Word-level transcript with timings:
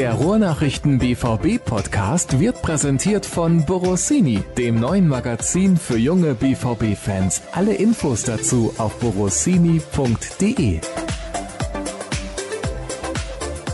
Der 0.00 0.14
Ruhrnachrichten 0.14 0.98
BVB 0.98 1.62
Podcast 1.62 2.40
wird 2.40 2.62
präsentiert 2.62 3.26
von 3.26 3.66
Borossini, 3.66 4.42
dem 4.56 4.80
neuen 4.80 5.06
Magazin 5.06 5.76
für 5.76 5.98
junge 5.98 6.32
BVB 6.32 6.96
Fans. 6.96 7.42
Alle 7.52 7.74
Infos 7.74 8.22
dazu 8.22 8.72
auf 8.78 8.98
borossini.de. 8.98 10.80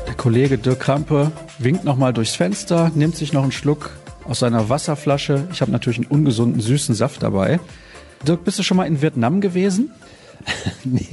Der 0.08 0.14
Kollege 0.16 0.58
Dirk 0.58 0.80
Krampe 0.80 1.30
winkt 1.60 1.84
nochmal 1.84 2.12
durchs 2.12 2.34
Fenster, 2.34 2.90
nimmt 2.96 3.14
sich 3.14 3.32
noch 3.32 3.44
einen 3.44 3.52
Schluck 3.52 3.92
aus 4.24 4.40
seiner 4.40 4.68
Wasserflasche. 4.68 5.46
Ich 5.52 5.60
habe 5.60 5.70
natürlich 5.70 5.98
einen 5.98 6.08
ungesunden 6.08 6.60
süßen 6.60 6.96
Saft 6.96 7.22
dabei. 7.22 7.60
Dirk, 8.26 8.42
bist 8.42 8.58
du 8.58 8.64
schon 8.64 8.78
mal 8.78 8.88
in 8.88 9.00
Vietnam 9.00 9.40
gewesen? 9.40 9.92
nee. 10.84 11.06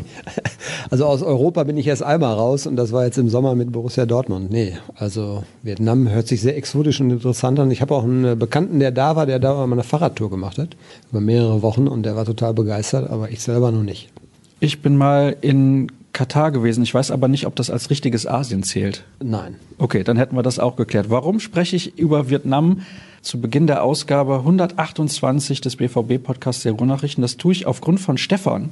Also 0.90 1.06
aus 1.06 1.22
Europa 1.22 1.64
bin 1.64 1.78
ich 1.78 1.88
erst 1.88 2.04
einmal 2.04 2.34
raus 2.34 2.68
und 2.68 2.76
das 2.76 2.92
war 2.92 3.06
jetzt 3.06 3.18
im 3.18 3.30
Sommer 3.30 3.56
mit 3.56 3.72
Borussia 3.72 4.06
Dortmund. 4.06 4.52
Nee, 4.52 4.74
also 4.96 5.44
Vietnam 5.62 6.10
hört 6.10 6.28
sich 6.28 6.42
sehr 6.42 6.58
exotisch 6.58 7.02
und 7.02 7.12
interessant 7.12 7.60
an. 7.60 7.72
Ich 7.72 7.82
habe 7.82 7.96
auch 7.96 8.04
einen 8.04 8.38
Bekannten, 8.38 8.80
der 8.80 8.92
da 8.92 9.16
war, 9.16 9.26
der 9.26 9.40
da 9.40 9.54
mal 9.66 9.74
eine 9.74 9.84
Fahrradtour 9.84 10.30
gemacht 10.30 10.58
hat, 10.58 10.76
über 11.12 11.22
mehrere 11.22 11.62
Wochen 11.62 11.88
und 11.88 12.04
der 12.04 12.16
war 12.16 12.26
total 12.26 12.54
begeistert, 12.54 13.10
aber 13.10 13.30
ich 13.32 13.42
selber 13.42 13.72
noch 13.72 13.84
nicht. 13.84 14.10
Ich 14.60 14.82
bin 14.82 14.96
mal 14.96 15.36
in 15.42 15.90
Katar 16.14 16.52
gewesen. 16.52 16.84
Ich 16.84 16.94
weiß 16.94 17.12
aber 17.12 17.28
nicht, 17.28 17.48
ob 17.48 17.56
das 17.56 17.70
als 17.72 17.90
richtiges 17.90 18.28
Asien 18.28 18.64
zählt. 18.64 19.04
Nein. 19.22 19.56
Okay, 19.80 20.04
dann 20.04 20.16
hätten 20.16 20.36
wir 20.36 20.44
das 20.44 20.60
auch 20.60 20.76
geklärt. 20.76 21.10
Warum 21.10 21.40
spreche 21.40 21.76
ich 21.76 21.98
über 21.98 22.30
Vietnam 22.30 22.84
zu 23.22 23.42
Beginn 23.42 23.66
der 23.66 23.84
Ausgabe 23.84 24.36
128 24.38 25.60
des 25.60 25.76
BVB-Podcasts 25.76 26.64
der 26.64 26.74
Ruhrnachrichten? 26.74 27.24
Das 27.24 27.38
tue 27.38 27.52
ich 27.52 27.66
aufgrund 27.66 28.00
von 28.00 28.18
Stefan, 28.20 28.70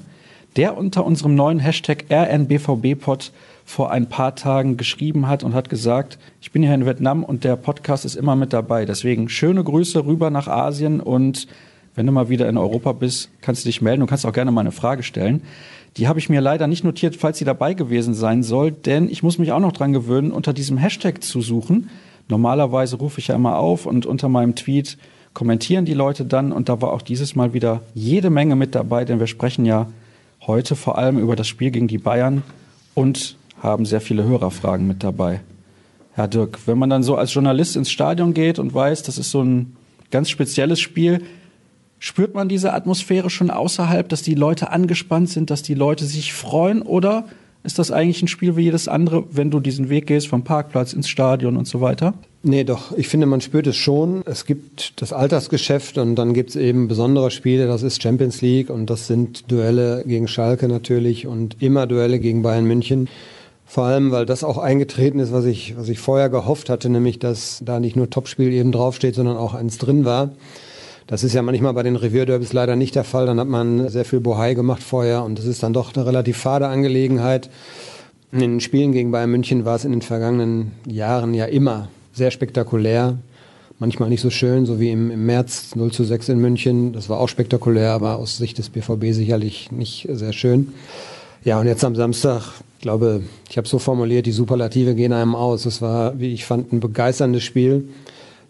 der 0.58 0.78
unter 0.78 1.06
unserem 1.06 1.36
neuen 1.36 1.60
Hashtag 1.60 2.06
RNBVB-Pod 2.10 3.32
vor 3.66 3.92
ein 3.92 4.10
paar 4.10 4.36
Tagen 4.36 4.76
geschrieben 4.78 5.28
hat 5.28 5.44
und 5.44 5.54
hat 5.54 5.70
gesagt, 5.70 6.18
ich 6.42 6.52
bin 6.52 6.64
hier 6.64 6.74
in 6.74 6.86
Vietnam 6.86 7.24
und 7.24 7.44
der 7.44 7.56
Podcast 7.56 8.06
ist 8.06 8.16
immer 8.16 8.36
mit 8.36 8.54
dabei. 8.54 8.86
Deswegen 8.86 9.30
schöne 9.30 9.64
Grüße 9.64 10.06
rüber 10.06 10.30
nach 10.30 10.48
Asien 10.48 11.00
und 11.00 11.48
wenn 11.96 12.06
du 12.06 12.12
mal 12.12 12.30
wieder 12.30 12.48
in 12.48 12.58
Europa 12.58 12.94
bist, 12.94 13.30
kannst 13.42 13.64
du 13.64 13.70
dich 13.70 13.82
melden 13.82 14.02
und 14.02 14.08
kannst 14.08 14.26
auch 14.26 14.34
gerne 14.34 14.52
mal 14.52 14.62
eine 14.62 14.72
Frage 14.72 15.04
stellen. 15.04 15.42
Die 15.98 16.08
habe 16.08 16.20
ich 16.20 16.30
mir 16.30 16.40
leider 16.40 16.68
nicht 16.68 16.86
notiert, 16.86 17.18
falls 17.18 17.38
sie 17.38 17.46
dabei 17.46 17.74
gewesen 17.74 18.14
sein 18.14 18.44
soll, 18.44 18.72
denn 18.72 19.10
ich 19.10 19.24
muss 19.24 19.38
mich 19.38 19.52
auch 19.52 19.60
noch 19.60 19.74
dran 19.74 19.92
gewöhnen, 19.92 20.32
unter 20.32 20.54
diesem 20.54 20.78
Hashtag 20.78 21.22
zu 21.22 21.42
suchen. 21.42 21.90
Normalerweise 22.30 22.96
rufe 22.96 23.20
ich 23.20 23.28
ja 23.28 23.36
immer 23.36 23.58
auf 23.58 23.86
und 23.86 24.06
unter 24.06 24.30
meinem 24.30 24.56
Tweet 24.56 24.98
kommentieren 25.34 25.86
die 25.86 25.94
Leute 25.94 26.24
dann 26.26 26.52
und 26.54 26.70
da 26.70 26.82
war 26.82 26.94
auch 26.94 27.02
dieses 27.02 27.36
Mal 27.36 27.54
wieder 27.54 27.82
jede 27.94 28.30
Menge 28.30 28.56
mit 28.56 28.74
dabei, 28.74 29.04
denn 29.04 29.20
wir 29.20 29.28
sprechen 29.28 29.66
ja 29.66 29.88
heute 30.48 30.76
vor 30.76 30.98
allem 30.98 31.20
über 31.20 31.36
das 31.36 31.48
Spiel 31.48 31.72
gegen 31.72 31.88
die 31.88 31.98
Bayern 31.98 32.44
und 32.94 33.36
haben 33.62 33.86
sehr 33.86 34.02
viele 34.02 34.24
Hörerfragen 34.24 34.88
mit 34.88 35.04
dabei. 35.04 35.42
Herr 36.14 36.28
Dirk, 36.28 36.60
wenn 36.66 36.78
man 36.78 36.90
dann 36.90 37.04
so 37.04 37.16
als 37.16 37.34
Journalist 37.34 37.76
ins 37.76 37.92
Stadion 37.92 38.34
geht 38.34 38.60
und 38.60 38.74
weiß, 38.74 39.04
das 39.04 39.18
ist 39.18 39.32
so 39.32 39.44
ein 39.44 39.76
ganz 40.10 40.30
spezielles 40.30 40.80
Spiel, 40.80 41.24
spürt 42.00 42.34
man 42.34 42.50
diese 42.50 42.74
Atmosphäre 42.74 43.30
schon 43.30 43.52
außerhalb, 43.52 44.10
dass 44.10 44.24
die 44.24 44.36
Leute 44.36 44.72
angespannt 44.72 45.30
sind, 45.30 45.52
dass 45.52 45.62
die 45.62 45.76
Leute 45.76 46.06
sich 46.06 46.34
freuen 46.34 46.82
oder 46.82 47.26
ist 47.64 47.80
das 47.80 47.92
eigentlich 47.92 48.22
ein 48.22 48.28
Spiel 48.28 48.56
wie 48.56 48.64
jedes 48.64 48.88
andere, 48.88 49.24
wenn 49.32 49.52
du 49.52 49.60
diesen 49.60 49.90
Weg 49.90 50.08
gehst 50.08 50.28
vom 50.28 50.44
Parkplatz 50.44 50.94
ins 50.94 51.08
Stadion 51.08 51.58
und 51.58 51.68
so 51.68 51.82
weiter? 51.82 52.14
Nee, 52.44 52.64
doch. 52.64 52.98
Ich 52.98 53.08
finde, 53.08 53.28
man 53.28 53.42
spürt 53.42 53.68
es 53.68 53.76
schon. 53.76 54.24
Es 54.26 54.46
gibt 54.46 55.00
das 55.02 55.14
Altersgeschäft 55.14 56.00
und 56.00 56.16
dann 56.16 56.34
gibt 56.34 56.52
es 56.52 56.56
eben 56.56 56.88
besondere 56.88 57.30
Spiele. 57.30 57.68
Das 57.68 57.84
ist 57.84 58.02
Champions 58.02 58.42
League 58.42 58.72
und 58.72 58.90
das 58.90 59.06
sind 59.06 59.52
Duelle 59.52 60.04
gegen 60.08 60.28
Schalke 60.28 60.68
natürlich 60.68 61.28
und 61.28 61.62
immer 61.62 61.86
Duelle 61.86 62.20
gegen 62.20 62.42
Bayern 62.42 62.66
München. 62.66 63.10
Vor 63.68 63.86
allem, 63.86 64.12
weil 64.12 64.26
das 64.26 64.44
auch 64.44 64.58
eingetreten 64.58 65.20
ist, 65.20 65.32
was 65.32 65.46
ich, 65.46 65.78
was 65.78 65.88
ich 65.88 66.00
vorher 66.00 66.30
gehofft 66.30 66.70
hatte, 66.70 66.90
nämlich, 66.90 67.20
dass 67.20 67.62
da 67.64 67.80
nicht 67.80 67.96
nur 67.96 68.10
Topspiel 68.10 68.52
eben 68.52 68.72
draufsteht, 68.72 69.16
sondern 69.16 69.38
auch 69.38 69.54
eins 69.54 69.78
drin 69.78 70.04
war. 70.04 70.32
Das 71.12 71.26
ist 71.26 71.34
ja 71.34 71.42
manchmal 71.42 71.74
bei 71.74 71.84
den 71.84 71.98
Revierderbys 71.98 72.54
leider 72.54 72.78
nicht 72.78 72.96
der 72.96 73.04
Fall. 73.04 73.26
Dann 73.26 73.38
hat 73.38 73.50
man 73.50 73.90
sehr 73.90 74.06
viel 74.06 74.22
Bohai 74.22 74.54
gemacht 74.54 74.82
vorher 74.82 75.26
und 75.26 75.38
das 75.38 75.44
ist 75.44 75.62
dann 75.62 75.74
doch 75.74 75.94
eine 75.94 76.06
relativ 76.06 76.38
fade 76.38 76.70
Angelegenheit. 76.70 77.50
In 78.32 78.40
den 78.40 78.62
Spielen 78.62 78.94
gegen 78.94 79.12
Bayern 79.12 79.30
München 79.30 79.66
war 79.66 79.76
es 79.76 79.84
in 79.84 79.92
den 79.92 80.02
vergangenen 80.02 80.72
Jahren 80.88 81.34
ja 81.34 81.48
immer 81.48 81.90
sehr 82.14 82.32
spektakulär. 82.32 83.18
Manchmal 83.78 84.08
nicht 84.08 84.22
so 84.22 84.30
schön, 84.30 84.66
so 84.66 84.80
wie 84.80 84.90
im, 84.90 85.12
im 85.12 85.26
März 85.26 85.76
0 85.76 85.92
zu 85.92 86.06
6 86.06 86.30
in 86.30 86.40
München. 86.40 86.94
Das 86.94 87.10
war 87.10 87.20
auch 87.20 87.28
spektakulär, 87.28 87.92
aber 87.92 88.16
aus 88.16 88.38
Sicht 88.38 88.58
des 88.58 88.70
BVB 88.70 89.12
sicherlich 89.12 89.70
nicht 89.70 90.08
sehr 90.10 90.32
schön. 90.32 90.72
Ja, 91.44 91.60
und 91.60 91.68
jetzt 91.68 91.84
am 91.84 91.96
Samstag, 91.96 92.54
ich 92.78 92.84
glaube, 92.84 93.24
ich 93.50 93.58
habe 93.58 93.68
so 93.68 93.80
formuliert, 93.80 94.28
die 94.28 94.32
Superlative 94.32 94.96
gehen 94.96 95.12
einem 95.12 95.36
aus. 95.36 95.66
Es 95.66 95.82
war, 95.82 96.18
wie 96.22 96.34
ich 96.34 96.46
fand, 96.46 96.72
ein 96.72 96.80
begeisterndes 96.80 97.44
Spiel. 97.44 97.90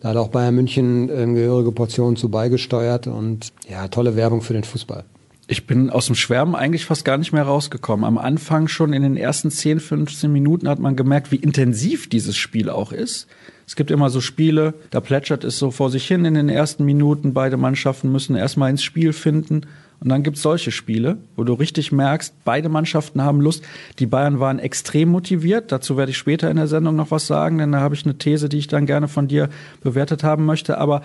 Da 0.02 0.10
hat 0.10 0.18
auch 0.18 0.30
Bayern 0.30 0.56
München 0.56 1.10
eine 1.12 1.36
gehörige 1.36 1.72
Portion 1.72 2.16
zu 2.16 2.30
beigesteuert 2.30 3.08
und 3.08 3.54
ja, 3.70 3.88
tolle 3.88 4.16
Werbung 4.16 4.42
für 4.42 4.54
den 4.54 4.64
Fußball. 4.64 5.06
Ich 5.48 5.68
bin 5.68 5.90
aus 5.90 6.08
dem 6.08 6.16
Schwärmen 6.16 6.56
eigentlich 6.56 6.86
fast 6.86 7.06
gar 7.06 7.18
nicht 7.18 7.34
mehr 7.34 7.44
rausgekommen. 7.44 8.06
Am 8.06 8.18
Anfang 8.18 8.68
schon 8.68 8.94
in 8.94 9.04
den 9.04 9.18
ersten 9.18 9.52
10, 9.52 9.80
15 9.80 10.32
Minuten 10.32 10.68
hat 10.68 10.80
man 10.80 10.96
gemerkt, 10.96 11.32
wie 11.32 11.36
intensiv 11.36 12.10
dieses 12.10 12.38
Spiel 12.38 12.70
auch 12.70 12.92
ist. 12.92 13.28
Es 13.68 13.76
gibt 13.76 13.92
immer 13.92 14.10
so 14.10 14.22
Spiele, 14.22 14.74
da 14.90 15.02
plätschert 15.02 15.44
es 15.44 15.60
so 15.60 15.70
vor 15.70 15.90
sich 15.90 16.08
hin 16.08 16.26
in 16.26 16.34
den 16.34 16.50
ersten 16.50 16.84
Minuten. 16.84 17.34
Beide 17.34 17.58
Mannschaften 17.58 18.12
müssen 18.12 18.36
erstmal 18.36 18.70
ins 18.70 18.84
Spiel 18.84 19.14
finden. 19.14 19.62
Und 20.02 20.10
dann 20.10 20.24
gibt's 20.24 20.42
solche 20.42 20.72
Spiele, 20.72 21.18
wo 21.36 21.44
du 21.44 21.54
richtig 21.54 21.92
merkst, 21.92 22.34
beide 22.44 22.70
Mannschaften 22.70 23.22
haben 23.22 23.40
Lust. 23.40 23.64
Die 24.00 24.08
Bayern 24.08 24.40
waren 24.40 24.58
extrem 24.58 25.10
motiviert. 25.10 25.72
Dazu 25.72 25.96
werde 25.96 26.10
ich 26.10 26.18
später 26.18 26.50
in 26.50 26.58
der 26.58 26.68
Sendung 26.68 26.96
noch 26.96 27.12
was 27.12 27.28
sagen, 27.28 27.60
denn 27.60 27.72
da 27.72 27.82
habe 27.82 27.94
ich 27.94 28.04
eine 28.04 28.18
These, 28.18 28.50
die 28.50 28.58
ich 28.58 28.68
dann 28.68 28.88
gerne 28.88 29.08
von 29.08 29.28
dir 29.28 29.50
bewertet 29.82 30.24
haben 30.24 30.46
möchte. 30.46 30.80
Aber 30.80 31.04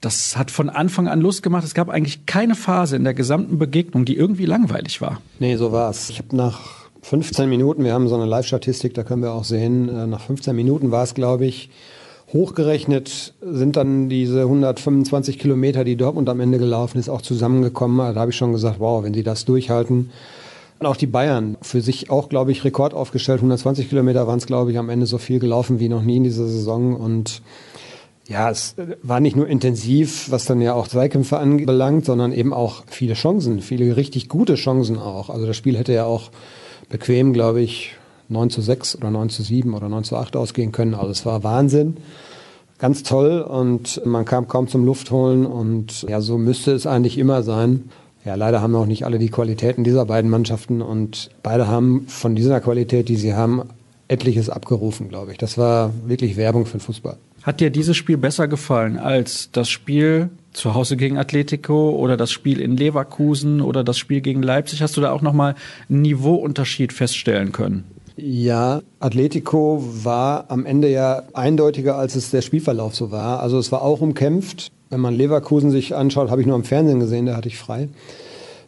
das 0.00 0.36
hat 0.38 0.50
von 0.50 0.70
Anfang 0.70 1.08
an 1.08 1.20
Lust 1.20 1.42
gemacht. 1.42 1.62
Es 1.62 1.74
gab 1.74 1.90
eigentlich 1.90 2.24
keine 2.24 2.54
Phase 2.54 2.96
in 2.96 3.04
der 3.04 3.14
gesamten 3.14 3.58
Begegnung, 3.58 4.06
die 4.06 4.16
irgendwie 4.16 4.46
langweilig 4.46 5.02
war. 5.02 5.20
Nee, 5.38 5.56
so 5.56 5.70
war's. 5.70 6.08
Ich 6.08 6.18
habe 6.18 6.34
nach 6.34 6.88
15 7.02 7.48
Minuten, 7.48 7.84
wir 7.84 7.92
haben 7.92 8.08
so 8.08 8.14
eine 8.14 8.24
Live-Statistik, 8.24 8.94
da 8.94 9.04
können 9.04 9.22
wir 9.22 9.32
auch 9.32 9.44
sehen, 9.44 9.88
äh, 9.88 10.06
nach 10.06 10.20
15 10.20 10.56
Minuten 10.56 10.90
war 10.90 11.04
es, 11.04 11.14
glaube 11.14 11.44
ich, 11.44 11.68
Hochgerechnet 12.32 13.34
sind 13.42 13.76
dann 13.76 14.08
diese 14.08 14.42
125 14.42 15.38
Kilometer, 15.38 15.84
die 15.84 15.96
Dortmund 15.96 16.28
am 16.30 16.40
Ende 16.40 16.58
gelaufen 16.58 16.98
ist, 16.98 17.10
auch 17.10 17.20
zusammengekommen. 17.20 17.98
Da 18.14 18.20
habe 18.20 18.30
ich 18.30 18.36
schon 18.36 18.52
gesagt, 18.52 18.80
wow, 18.80 19.04
wenn 19.04 19.12
sie 19.12 19.22
das 19.22 19.44
durchhalten. 19.44 20.10
Und 20.78 20.86
auch 20.86 20.96
die 20.96 21.06
Bayern 21.06 21.58
für 21.60 21.82
sich 21.82 22.10
auch, 22.10 22.28
glaube 22.28 22.50
ich, 22.50 22.64
Rekord 22.64 22.94
aufgestellt. 22.94 23.38
120 23.38 23.88
Kilometer 23.88 24.26
waren 24.26 24.38
es, 24.38 24.46
glaube 24.46 24.72
ich, 24.72 24.78
am 24.78 24.88
Ende 24.88 25.06
so 25.06 25.18
viel 25.18 25.38
gelaufen 25.38 25.78
wie 25.78 25.88
noch 25.88 26.02
nie 26.02 26.16
in 26.16 26.24
dieser 26.24 26.46
Saison. 26.46 26.96
Und 26.96 27.42
ja, 28.26 28.50
es 28.50 28.76
war 29.02 29.20
nicht 29.20 29.36
nur 29.36 29.46
intensiv, 29.46 30.30
was 30.30 30.46
dann 30.46 30.60
ja 30.62 30.72
auch 30.72 30.88
Zweikämpfe 30.88 31.38
anbelangt, 31.38 32.06
sondern 32.06 32.32
eben 32.32 32.54
auch 32.54 32.82
viele 32.86 33.14
Chancen, 33.14 33.60
viele 33.60 33.94
richtig 33.96 34.28
gute 34.28 34.54
Chancen 34.54 34.98
auch. 34.98 35.28
Also 35.28 35.46
das 35.46 35.56
Spiel 35.56 35.76
hätte 35.76 35.92
ja 35.92 36.06
auch 36.06 36.30
bequem, 36.88 37.32
glaube 37.32 37.60
ich, 37.60 37.94
9 38.32 38.50
zu 38.50 38.60
6 38.60 38.96
oder 38.96 39.10
9 39.10 39.28
zu 39.28 39.42
7 39.42 39.74
oder 39.74 39.88
9 39.88 40.04
zu 40.04 40.16
8 40.16 40.36
ausgehen 40.36 40.72
können. 40.72 40.94
Also 40.94 41.10
es 41.10 41.24
war 41.24 41.44
Wahnsinn. 41.44 41.98
Ganz 42.78 43.04
toll 43.04 43.40
und 43.42 44.04
man 44.04 44.24
kam 44.24 44.48
kaum 44.48 44.66
zum 44.66 44.84
Luftholen 44.84 45.46
und 45.46 46.02
ja, 46.02 46.20
so 46.20 46.36
müsste 46.36 46.72
es 46.72 46.86
eigentlich 46.86 47.16
immer 47.16 47.44
sein. 47.44 47.90
Ja, 48.24 48.34
leider 48.34 48.60
haben 48.60 48.74
auch 48.74 48.86
nicht 48.86 49.04
alle 49.04 49.18
die 49.18 49.28
Qualitäten 49.28 49.84
dieser 49.84 50.04
beiden 50.04 50.30
Mannschaften 50.30 50.82
und 50.82 51.30
beide 51.42 51.68
haben 51.68 52.06
von 52.08 52.34
dieser 52.34 52.60
Qualität, 52.60 53.08
die 53.08 53.16
sie 53.16 53.34
haben, 53.34 53.62
etliches 54.08 54.50
abgerufen, 54.50 55.08
glaube 55.08 55.32
ich. 55.32 55.38
Das 55.38 55.58
war 55.58 55.92
wirklich 56.06 56.36
Werbung 56.36 56.66
für 56.66 56.78
den 56.78 56.80
Fußball. 56.80 57.16
Hat 57.42 57.60
dir 57.60 57.70
dieses 57.70 57.96
Spiel 57.96 58.16
besser 58.16 58.46
gefallen 58.46 58.98
als 58.98 59.50
das 59.50 59.68
Spiel 59.68 60.30
zu 60.52 60.74
Hause 60.74 60.96
gegen 60.96 61.18
Atletico 61.18 61.90
oder 61.90 62.16
das 62.16 62.30
Spiel 62.30 62.60
in 62.60 62.76
Leverkusen 62.76 63.60
oder 63.60 63.82
das 63.82 63.98
Spiel 63.98 64.20
gegen 64.20 64.42
Leipzig? 64.42 64.82
Hast 64.82 64.96
du 64.96 65.00
da 65.00 65.10
auch 65.10 65.22
nochmal 65.22 65.56
einen 65.88 66.02
Niveauunterschied 66.02 66.92
feststellen 66.92 67.50
können? 67.50 67.84
Ja, 68.16 68.82
Atletico 69.00 69.82
war 70.04 70.46
am 70.48 70.66
Ende 70.66 70.90
ja 70.90 71.22
eindeutiger, 71.32 71.96
als 71.96 72.14
es 72.14 72.30
der 72.30 72.42
Spielverlauf 72.42 72.94
so 72.94 73.10
war. 73.10 73.40
Also 73.40 73.58
es 73.58 73.72
war 73.72 73.82
auch 73.82 74.00
umkämpft. 74.00 74.70
Wenn 74.90 75.00
man 75.00 75.14
Leverkusen 75.14 75.70
sich 75.70 75.94
anschaut, 75.94 76.30
habe 76.30 76.42
ich 76.42 76.46
nur 76.46 76.56
am 76.56 76.64
Fernsehen 76.64 77.00
gesehen, 77.00 77.26
da 77.26 77.36
hatte 77.36 77.48
ich 77.48 77.56
frei. 77.56 77.88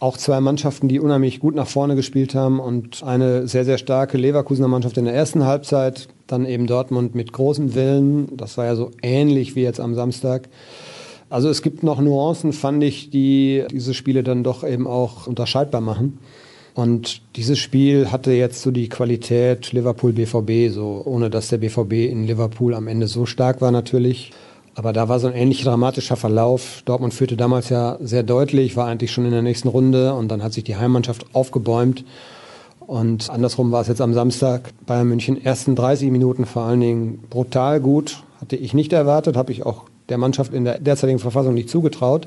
Auch 0.00 0.16
zwei 0.16 0.40
Mannschaften, 0.40 0.88
die 0.88 1.00
unheimlich 1.00 1.40
gut 1.40 1.54
nach 1.54 1.66
vorne 1.66 1.96
gespielt 1.96 2.34
haben 2.34 2.60
und 2.60 3.02
eine 3.02 3.46
sehr, 3.46 3.64
sehr 3.64 3.78
starke 3.78 4.16
Leverkusener 4.16 4.68
Mannschaft 4.68 4.96
in 4.96 5.04
der 5.04 5.14
ersten 5.14 5.44
Halbzeit, 5.44 6.08
dann 6.26 6.46
eben 6.46 6.66
Dortmund 6.66 7.14
mit 7.14 7.32
großen 7.32 7.74
Willen. 7.74 8.34
Das 8.36 8.56
war 8.56 8.64
ja 8.64 8.76
so 8.76 8.90
ähnlich 9.02 9.54
wie 9.56 9.62
jetzt 9.62 9.80
am 9.80 9.94
Samstag. 9.94 10.48
Also 11.28 11.48
es 11.48 11.62
gibt 11.62 11.82
noch 11.82 12.00
Nuancen, 12.00 12.52
fand 12.52 12.82
ich, 12.82 13.10
die 13.10 13.64
diese 13.70 13.92
Spiele 13.92 14.22
dann 14.22 14.44
doch 14.44 14.64
eben 14.66 14.86
auch 14.86 15.26
unterscheidbar 15.26 15.80
machen. 15.80 16.18
Und 16.74 17.22
dieses 17.36 17.58
Spiel 17.58 18.10
hatte 18.10 18.32
jetzt 18.32 18.62
so 18.62 18.72
die 18.72 18.88
Qualität 18.88 19.72
Liverpool-BVB, 19.72 20.74
so 20.74 21.02
ohne 21.04 21.30
dass 21.30 21.48
der 21.48 21.58
BVB 21.58 22.10
in 22.10 22.26
Liverpool 22.26 22.74
am 22.74 22.88
Ende 22.88 23.06
so 23.06 23.26
stark 23.26 23.60
war 23.60 23.70
natürlich. 23.70 24.32
Aber 24.74 24.92
da 24.92 25.08
war 25.08 25.20
so 25.20 25.28
ein 25.28 25.34
ähnlich 25.34 25.62
dramatischer 25.62 26.16
Verlauf. 26.16 26.82
Dortmund 26.84 27.14
führte 27.14 27.36
damals 27.36 27.68
ja 27.68 27.96
sehr 28.00 28.24
deutlich, 28.24 28.76
war 28.76 28.88
eigentlich 28.88 29.12
schon 29.12 29.24
in 29.24 29.30
der 29.30 29.42
nächsten 29.42 29.68
Runde 29.68 30.14
und 30.14 30.28
dann 30.28 30.42
hat 30.42 30.52
sich 30.52 30.64
die 30.64 30.74
Heimmannschaft 30.74 31.26
aufgebäumt. 31.32 32.04
Und 32.80 33.30
andersrum 33.30 33.70
war 33.70 33.80
es 33.80 33.88
jetzt 33.88 34.00
am 34.00 34.12
Samstag 34.12 34.72
Bayern 34.84 35.08
München 35.08 35.42
ersten 35.42 35.76
30 35.76 36.10
Minuten 36.10 36.44
vor 36.44 36.64
allen 36.64 36.80
Dingen 36.80 37.24
brutal 37.30 37.80
gut. 37.80 38.24
Hatte 38.40 38.56
ich 38.56 38.74
nicht 38.74 38.92
erwartet, 38.92 39.36
habe 39.36 39.52
ich 39.52 39.64
auch 39.64 39.84
der 40.08 40.18
Mannschaft 40.18 40.52
in 40.52 40.64
der 40.64 40.80
derzeitigen 40.80 41.20
Verfassung 41.20 41.54
nicht 41.54 41.70
zugetraut. 41.70 42.26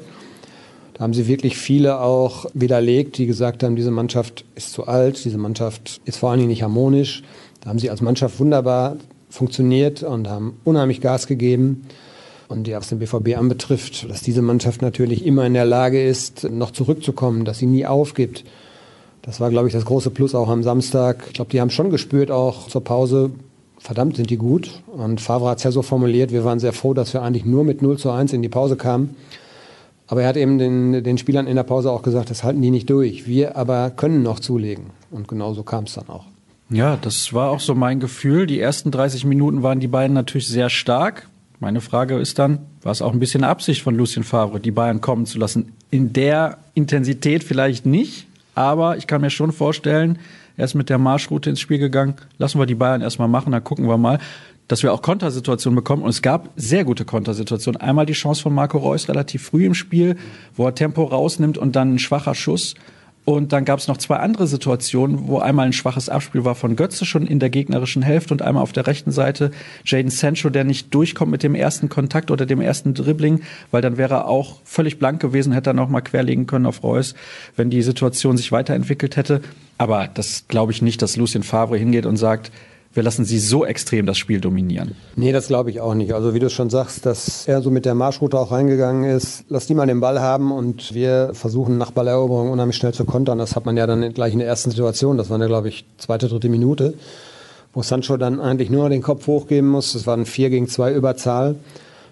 Da 0.98 1.04
haben 1.04 1.14
sie 1.14 1.28
wirklich 1.28 1.58
viele 1.58 2.00
auch 2.00 2.48
widerlegt, 2.56 3.20
die 3.20 3.28
gesagt 3.28 3.62
haben, 3.62 3.76
diese 3.76 3.92
Mannschaft 3.92 4.46
ist 4.56 4.74
zu 4.74 4.88
alt, 4.88 5.24
diese 5.24 5.38
Mannschaft 5.38 6.02
ist 6.06 6.18
vor 6.18 6.32
allen 6.32 6.40
Dingen 6.40 6.50
nicht 6.50 6.64
harmonisch. 6.64 7.22
Da 7.62 7.70
haben 7.70 7.78
sie 7.78 7.92
als 7.92 8.02
Mannschaft 8.02 8.40
wunderbar 8.40 8.98
funktioniert 9.30 10.02
und 10.02 10.28
haben 10.28 10.60
unheimlich 10.64 11.00
Gas 11.00 11.28
gegeben. 11.28 11.88
Und 12.48 12.72
was 12.72 12.88
den 12.88 12.98
BVB 12.98 13.38
anbetrifft, 13.38 14.10
dass 14.10 14.22
diese 14.22 14.42
Mannschaft 14.42 14.82
natürlich 14.82 15.26
immer 15.26 15.46
in 15.46 15.54
der 15.54 15.66
Lage 15.66 16.04
ist, 16.04 16.50
noch 16.50 16.72
zurückzukommen, 16.72 17.46
dass 17.46 17.60
sie 17.60 17.68
nie 17.68 17.86
aufgibt. 17.86 18.44
Das 19.22 19.40
war, 19.40 19.50
glaube 19.50 19.68
ich, 19.68 19.74
das 19.74 19.86
große 19.86 20.10
Plus 20.10 20.34
auch 20.34 20.48
am 20.48 20.64
Samstag. 20.64 21.26
Ich 21.28 21.34
glaube, 21.34 21.52
die 21.52 21.62
haben 21.62 21.70
schon 21.70 21.90
gespürt, 21.90 22.32
auch 22.32 22.70
zur 22.70 22.84
Pause, 22.84 23.32
verdammt 23.78 24.16
sind 24.16 24.30
die 24.30 24.38
gut. 24.38 24.82
Und 24.88 25.22
Favre 25.22 25.50
hat 25.50 25.58
es 25.58 25.64
ja 25.66 25.72
so 25.72 25.82
formuliert, 25.84 26.32
wir 26.32 26.46
waren 26.46 26.60
sehr 26.60 26.74
froh, 26.74 26.94
dass 26.94 27.14
wir 27.14 27.22
eigentlich 27.22 27.46
nur 27.46 27.66
mit 27.66 27.82
0 27.82 27.98
zu 28.00 28.10
1 28.10 28.34
in 28.34 28.42
die 28.42 28.50
Pause 28.50 28.78
kamen. 28.78 29.16
Aber 30.08 30.22
er 30.22 30.30
hat 30.30 30.38
eben 30.38 30.58
den, 30.58 31.04
den 31.04 31.18
Spielern 31.18 31.48
in 31.48 31.56
der 31.56 31.64
Pause 31.64 31.92
auch 31.92 32.02
gesagt, 32.02 32.30
das 32.30 32.44
halten 32.44 32.62
die 32.62 32.72
nicht 32.72 32.90
durch. 32.90 33.28
Wir 33.28 33.58
aber 33.58 33.90
können 33.92 34.24
noch 34.24 34.40
zulegen. 34.40 34.86
Und 35.12 35.28
genau 35.28 35.54
so 35.54 35.64
kam 35.64 35.84
es 35.84 35.94
dann 35.94 36.08
auch. 36.10 36.26
Ja, 36.70 36.98
das 37.00 37.34
war 37.34 37.50
auch 37.50 37.60
so 37.60 37.76
mein 37.76 38.00
Gefühl. 38.00 38.46
Die 38.46 38.60
ersten 38.60 38.92
30 38.92 39.26
Minuten 39.26 39.64
waren 39.64 39.80
die 39.80 39.88
beiden 39.88 40.14
natürlich 40.14 40.48
sehr 40.48 40.70
stark. 40.70 41.28
Meine 41.60 41.82
Frage 41.82 42.18
ist 42.18 42.40
dann, 42.40 42.60
war 42.84 42.92
es 42.92 43.02
auch 43.02 43.14
ein 43.14 43.20
bisschen 43.20 43.44
Absicht 43.44 43.82
von 43.82 43.96
Lucien 43.96 44.24
Favre, 44.24 44.60
die 44.60 44.72
Bayern 44.72 45.02
kommen 45.02 45.26
zu 45.26 45.40
lassen? 45.40 45.74
In 45.90 46.14
der 46.14 46.58
Intensität 46.74 47.44
vielleicht 47.44 47.86
nicht, 47.86 48.28
aber 48.54 48.98
ich 48.98 49.08
kann 49.08 49.22
mir 49.22 49.30
schon 49.30 49.52
vorstellen, 49.52 50.20
er 50.56 50.66
ist 50.66 50.76
mit 50.76 50.90
der 50.90 50.98
Marschroute 50.98 51.50
ins 51.50 51.60
Spiel 51.60 51.80
gegangen. 51.80 52.16
Lassen 52.38 52.60
wir 52.60 52.66
die 52.66 52.76
Bayern 52.76 53.02
erstmal 53.02 53.28
machen, 53.28 53.52
dann 53.52 53.64
gucken 53.64 53.88
wir 53.88 53.98
mal, 53.98 54.20
dass 54.68 54.84
wir 54.84 54.94
auch 54.94 55.02
Kontersituationen 55.02 55.76
bekommen. 55.76 56.04
Und 56.04 56.10
es 56.10 56.22
gab 56.22 56.50
sehr 56.56 56.84
gute 56.84 57.06
Kontersituationen. 57.06 57.80
Einmal 57.80 58.06
die 58.06 58.14
Chance 58.14 58.42
von 58.42 58.54
Marco 58.54 58.78
Reus 58.78 59.10
relativ 59.10 59.44
früh 59.44 59.66
im 59.66 59.74
Spiel, 59.74 60.18
wo 60.56 60.66
er 60.66 60.76
Tempo 60.76 61.04
rausnimmt 61.04 61.58
und 61.58 61.76
dann 61.76 61.96
ein 61.96 62.00
schwacher 62.00 62.36
Schuss. 62.36 62.76
Und 63.30 63.52
dann 63.52 63.66
gab 63.66 63.78
es 63.78 63.90
noch 63.90 63.98
zwei 63.98 64.16
andere 64.16 64.48
Situationen, 64.48 65.28
wo 65.28 65.40
einmal 65.40 65.66
ein 65.66 65.74
schwaches 65.74 66.08
Abspiel 66.08 66.46
war 66.46 66.56
von 66.56 66.78
Götze 66.78 67.06
schon 67.06 67.28
in 67.28 67.40
der 67.40 67.50
gegnerischen 67.50 68.02
Hälfte 68.02 68.34
und 68.34 68.42
einmal 68.42 68.64
auf 68.64 68.72
der 68.72 68.88
rechten 68.88 69.12
Seite 69.12 69.52
Jaden 69.84 70.10
Sancho, 70.10 70.50
der 70.50 70.64
nicht 70.64 70.94
durchkommt 70.94 71.30
mit 71.30 71.44
dem 71.44 71.54
ersten 71.54 71.90
Kontakt 71.90 72.32
oder 72.32 72.46
dem 72.46 72.62
ersten 72.62 72.94
Dribbling, 72.94 73.42
weil 73.70 73.82
dann 73.82 73.98
wäre 73.98 74.14
er 74.14 74.28
auch 74.30 74.62
völlig 74.64 74.98
blank 74.98 75.20
gewesen, 75.20 75.52
hätte 75.52 75.72
er 75.72 75.74
noch 75.74 75.90
mal 75.90 76.00
querlegen 76.00 76.48
können 76.48 76.66
auf 76.66 76.84
Reus, 76.84 77.16
wenn 77.58 77.70
die 77.70 77.82
Situation 77.82 78.38
sich 78.38 78.54
weiterentwickelt 78.54 79.18
hätte. 79.18 79.42
Aber 79.78 80.08
das 80.08 80.46
glaube 80.48 80.72
ich 80.72 80.82
nicht, 80.82 81.02
dass 81.02 81.18
Lucien 81.18 81.44
Favre 81.44 81.78
hingeht 81.78 82.06
und 82.06 82.16
sagt, 82.16 82.50
wir 82.98 83.04
lassen 83.04 83.26
sie 83.26 83.38
so 83.38 83.64
extrem 83.64 84.08
das 84.08 84.18
Spiel 84.18 84.42
dominieren. 84.42 84.96
Nee, 85.16 85.32
das 85.32 85.48
glaube 85.48 85.70
ich 85.70 85.80
auch 85.80 85.94
nicht. 85.94 86.14
Also 86.16 86.34
wie 86.34 86.40
du 86.40 86.50
schon 86.50 86.72
sagst, 86.72 87.06
dass 87.06 87.48
er 87.48 87.62
so 87.62 87.70
mit 87.70 87.86
der 87.86 87.94
Marschroute 87.94 88.40
auch 88.40 88.52
reingegangen 88.52 89.04
ist, 89.04 89.46
lass 89.50 89.68
die 89.68 89.76
mal 89.76 89.86
den 89.86 90.00
Ball 90.00 90.20
haben 90.20 90.52
und 90.52 90.96
wir 90.96 91.30
versuchen 91.34 91.78
nach 91.78 91.92
Balleroberung 91.92 92.50
unheimlich 92.50 92.76
schnell 92.76 92.96
zu 92.96 93.06
kontern. 93.06 93.38
Das 93.38 93.56
hat 93.56 93.68
man 93.68 93.78
ja 93.78 93.86
dann 93.86 94.14
gleich 94.14 94.34
in 94.34 94.40
der 94.40 94.48
ersten 94.48 94.72
Situation, 94.72 95.16
das 95.16 95.30
war 95.30 95.40
ja 95.40 95.46
glaube 95.46 95.70
ich 95.70 95.86
zweite, 96.00 96.28
dritte 96.28 96.50
Minute, 96.50 96.96
wo 97.72 97.84
Sancho 97.84 98.18
dann 98.18 98.40
eigentlich 98.42 98.72
nur 98.72 98.90
den 98.90 99.04
Kopf 99.04 99.28
hochgeben 99.28 99.70
muss. 99.70 99.94
Das 99.94 100.08
waren 100.08 100.26
vier 100.26 100.50
gegen 100.50 100.68
zwei 100.68 100.92
Überzahl. 100.92 101.56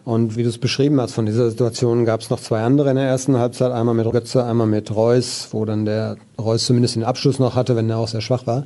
Und 0.03 0.37
wie 0.37 0.43
du 0.43 0.49
es 0.49 0.59
beschrieben 0.59 1.01
hast, 1.01 1.13
von 1.13 1.25
dieser 1.25 1.49
Situation 1.49 2.05
gab 2.05 2.21
es 2.21 2.29
noch 2.29 2.39
zwei 2.39 2.61
andere 2.61 2.91
in 2.91 2.95
der 2.95 3.07
ersten 3.07 3.39
Halbzeit. 3.39 3.71
Einmal 3.71 3.95
mit 3.95 4.11
Götze, 4.11 4.45
einmal 4.45 4.67
mit 4.67 4.95
Reus, 4.95 5.47
wo 5.49 5.65
dann 5.65 5.85
der 5.85 6.17
Reus 6.39 6.65
zumindest 6.65 6.95
den 6.95 7.03
Abschluss 7.03 7.39
noch 7.39 7.55
hatte, 7.55 7.75
wenn 7.75 7.89
er 7.89 7.97
auch 7.97 8.07
sehr 8.07 8.21
schwach 8.21 8.45
war. 8.45 8.65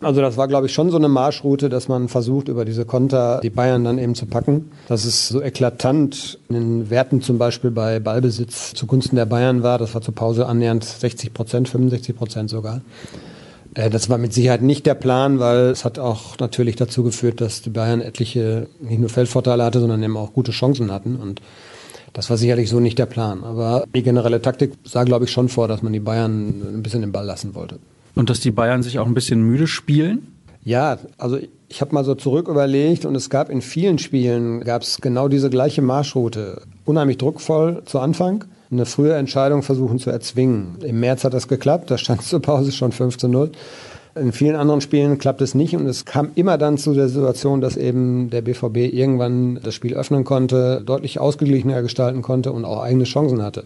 Also 0.00 0.20
das 0.20 0.36
war, 0.36 0.48
glaube 0.48 0.66
ich, 0.66 0.74
schon 0.74 0.90
so 0.90 0.96
eine 0.96 1.08
Marschroute, 1.08 1.68
dass 1.68 1.88
man 1.88 2.08
versucht, 2.08 2.48
über 2.48 2.64
diese 2.64 2.84
Konter 2.84 3.40
die 3.42 3.50
Bayern 3.50 3.84
dann 3.84 3.98
eben 3.98 4.14
zu 4.14 4.26
packen. 4.26 4.70
Dass 4.88 5.04
es 5.04 5.28
so 5.28 5.40
eklatant 5.40 6.38
in 6.48 6.54
den 6.54 6.90
Werten 6.90 7.22
zum 7.22 7.38
Beispiel 7.38 7.70
bei 7.70 8.00
Ballbesitz 8.00 8.74
zugunsten 8.74 9.16
der 9.16 9.26
Bayern 9.26 9.62
war. 9.62 9.78
Das 9.78 9.94
war 9.94 10.02
zur 10.02 10.14
Pause 10.14 10.46
annähernd 10.46 10.84
60 10.84 11.32
Prozent, 11.32 11.68
65 11.68 12.16
Prozent 12.16 12.50
sogar. 12.50 12.82
Äh, 13.74 13.90
das 13.90 14.08
war 14.08 14.18
mit 14.18 14.32
Sicherheit 14.32 14.62
nicht 14.62 14.86
der 14.86 14.94
Plan, 14.94 15.38
weil 15.38 15.70
es 15.70 15.84
hat 15.84 15.98
auch 15.98 16.38
natürlich 16.38 16.76
dazu 16.76 17.02
geführt, 17.02 17.40
dass 17.40 17.62
die 17.62 17.70
Bayern 17.70 18.00
etliche 18.00 18.68
nicht 18.80 19.00
nur 19.00 19.08
Feldvorteile 19.08 19.64
hatte, 19.64 19.80
sondern 19.80 20.02
eben 20.02 20.16
auch 20.16 20.32
gute 20.32 20.52
Chancen 20.52 20.90
hatten. 20.92 21.16
Und 21.16 21.40
das 22.12 22.30
war 22.30 22.36
sicherlich 22.36 22.68
so 22.68 22.80
nicht 22.80 22.98
der 22.98 23.06
Plan. 23.06 23.42
Aber 23.44 23.84
die 23.94 24.02
generelle 24.02 24.42
Taktik 24.42 24.72
sah, 24.84 25.04
glaube 25.04 25.24
ich, 25.24 25.30
schon 25.30 25.48
vor, 25.48 25.66
dass 25.68 25.82
man 25.82 25.92
die 25.92 26.00
Bayern 26.00 26.62
ein 26.74 26.82
bisschen 26.82 27.00
den 27.00 27.12
Ball 27.12 27.26
lassen 27.26 27.54
wollte. 27.54 27.78
Und 28.14 28.30
dass 28.30 28.40
die 28.40 28.50
Bayern 28.50 28.82
sich 28.82 28.98
auch 28.98 29.06
ein 29.06 29.14
bisschen 29.14 29.42
müde 29.42 29.66
spielen? 29.66 30.28
Ja, 30.64 30.98
also 31.18 31.38
ich 31.68 31.80
habe 31.80 31.94
mal 31.94 32.04
so 32.04 32.14
zurück 32.14 32.48
überlegt 32.48 33.04
und 33.04 33.14
es 33.14 33.28
gab 33.28 33.50
in 33.50 33.60
vielen 33.60 33.98
Spielen 33.98 34.60
gab 34.60 34.82
es 34.82 35.00
genau 35.00 35.28
diese 35.28 35.50
gleiche 35.50 35.82
Marschroute. 35.82 36.62
Unheimlich 36.84 37.18
druckvoll 37.18 37.82
zu 37.84 37.98
Anfang, 37.98 38.44
eine 38.70 38.86
frühe 38.86 39.14
Entscheidung 39.14 39.62
versuchen 39.62 39.98
zu 39.98 40.10
erzwingen. 40.10 40.76
Im 40.82 41.00
März 41.00 41.24
hat 41.24 41.34
das 41.34 41.48
geklappt, 41.48 41.90
da 41.90 41.98
stand 41.98 42.22
zur 42.22 42.40
Pause 42.40 42.72
schon 42.72 42.92
5 42.92 43.18
zu 43.18 43.28
0. 43.28 43.50
In 44.14 44.32
vielen 44.32 44.54
anderen 44.54 44.80
Spielen 44.80 45.18
klappt 45.18 45.42
es 45.42 45.56
nicht 45.56 45.74
und 45.74 45.86
es 45.86 46.04
kam 46.04 46.30
immer 46.36 46.56
dann 46.56 46.78
zu 46.78 46.94
der 46.94 47.08
Situation, 47.08 47.60
dass 47.60 47.76
eben 47.76 48.30
der 48.30 48.42
BVB 48.42 48.94
irgendwann 48.94 49.58
das 49.62 49.74
Spiel 49.74 49.94
öffnen 49.94 50.22
konnte, 50.22 50.82
deutlich 50.86 51.18
ausgeglichener 51.18 51.82
gestalten 51.82 52.22
konnte 52.22 52.52
und 52.52 52.64
auch 52.64 52.80
eigene 52.80 53.04
Chancen 53.04 53.42
hatte. 53.42 53.64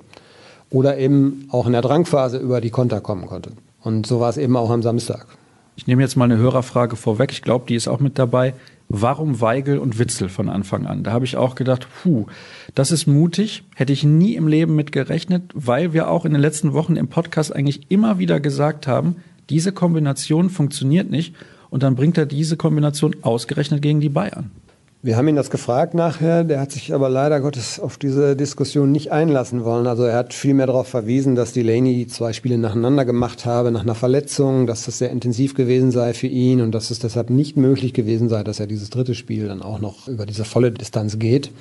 Oder 0.71 0.97
eben 0.97 1.49
auch 1.51 1.67
in 1.67 1.73
der 1.73 1.83
Drangphase 1.83 2.39
über 2.39 2.63
die 2.63 2.71
Konter 2.71 3.03
kommen 3.03 3.27
konnte. 3.27 3.51
Und 3.89 4.07
so 4.07 4.21
war 4.21 4.29
es 4.29 4.37
eben 4.37 4.55
auch 4.55 4.69
am 4.69 4.83
Samstag. 4.83 5.27
Ich 5.75 5.87
nehme 5.87 6.03
jetzt 6.03 6.15
mal 6.15 6.27
eine 6.27 6.37
Hörerfrage 6.37 6.95
vorweg. 6.95 7.33
Ich 7.33 7.41
glaube, 7.41 7.65
die 7.67 7.75
ist 7.75 7.89
auch 7.89 8.01
mit 8.01 8.19
dabei. 8.19 8.53
Warum 8.91 9.41
Weigel 9.41 9.79
und 9.79 9.99
Witzel 9.99 10.29
von 10.29 10.51
Anfang 10.51 10.87
an? 10.87 11.05
Da 11.05 11.13
habe 11.13 11.25
ich 11.25 11.39
auch 11.39 11.55
gedacht, 11.55 11.89
puh, 12.03 12.27
das 12.75 12.93
ist 12.93 13.07
mutig. 13.07 13.63
Hätte 13.75 13.95
ich 13.95 14.05
nie 14.05 14.35
im 14.35 14.47
Leben 14.47 14.77
mit 14.77 14.93
gerechnet, 14.93 15.45
weil 15.55 15.95
wir 15.95 16.11
auch 16.11 16.27
in 16.27 16.33
den 16.33 16.43
letzten 16.43 16.75
Wochen 16.75 16.97
im 16.97 17.09
Podcast 17.09 17.57
eigentlich 17.57 17.91
immer 17.91 18.19
wieder 18.19 18.41
gesagt 18.41 18.87
haben, 18.87 19.17
diese 19.49 19.73
Kombination 19.73 20.51
funktioniert 20.51 21.11
nicht. 21.11 21.35
Und 21.71 21.83
dann 21.83 21.97
bringt 21.97 22.19
er 22.19 22.27
diese 22.27 22.59
Kombination 22.59 23.17
ausgerechnet 23.23 23.81
gegen 23.81 24.01
die 24.01 24.11
Bayern. 24.11 24.51
Wir 25.01 25.17
haben 25.17 25.29
ihn 25.29 25.37
das 25.37 25.51
gefragt 25.51 25.95
nachher, 25.95 26.43
der 26.43 26.61
hat 26.61 26.73
sich 26.73 26.93
aber 26.93 27.09
leider 27.09 27.39
Gottes 27.41 27.79
auf 27.79 27.99
diese 27.99 28.35
Diskussion 28.35 28.91
nicht 28.91 29.13
einlassen 29.13 29.65
wollen. 29.65 29.87
Also 29.87 30.03
er 30.03 30.17
hat 30.17 30.35
vielmehr 30.35 30.67
darauf 30.67 30.89
verwiesen, 30.89 31.37
dass 31.37 31.53
Delaney 31.53 32.09
zwei 32.09 32.33
Spiele 32.33 32.59
nacheinander 32.59 33.05
gemacht 33.05 33.47
habe 33.47 33.71
nach 33.71 33.83
einer 33.83 33.95
Verletzung, 33.95 34.67
dass 34.67 34.87
das 34.87 34.99
sehr 34.99 35.11
intensiv 35.11 35.55
gewesen 35.55 35.93
sei 35.93 36.15
für 36.15 36.27
ihn 36.27 36.61
und 36.61 36.73
dass 36.73 36.91
es 36.91 36.99
deshalb 36.99 37.31
nicht 37.31 37.57
möglich 37.57 37.95
gewesen 37.95 38.29
sei, 38.29 38.43
dass 38.43 38.59
er 38.59 38.67
dieses 38.67 38.91
dritte 38.91 39.15
Spiel 39.15 39.47
dann 39.47 39.63
auch 39.63 39.81
noch 39.81 40.09
über 40.09 40.27
diese 40.27 40.45
volle 40.45 40.73
Distanz 40.73 41.21
geht. 41.21 41.53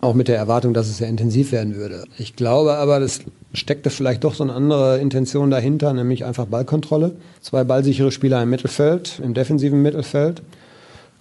Auch 0.00 0.14
mit 0.14 0.26
der 0.26 0.36
Erwartung, 0.36 0.74
dass 0.74 0.88
es 0.88 0.98
sehr 0.98 1.08
intensiv 1.08 1.52
werden 1.52 1.76
würde. 1.76 2.02
Ich 2.18 2.34
glaube 2.34 2.74
aber, 2.74 2.98
das 2.98 3.20
steckte 3.54 3.90
vielleicht 3.90 4.24
doch 4.24 4.34
so 4.34 4.42
eine 4.42 4.54
andere 4.54 4.98
Intention 4.98 5.52
dahinter, 5.52 5.92
nämlich 5.92 6.24
einfach 6.24 6.46
Ballkontrolle. 6.46 7.12
Zwei 7.42 7.62
ballsichere 7.62 8.10
Spieler 8.10 8.42
im 8.42 8.50
Mittelfeld, 8.50 9.20
im 9.22 9.34
defensiven 9.34 9.82
Mittelfeld 9.82 10.42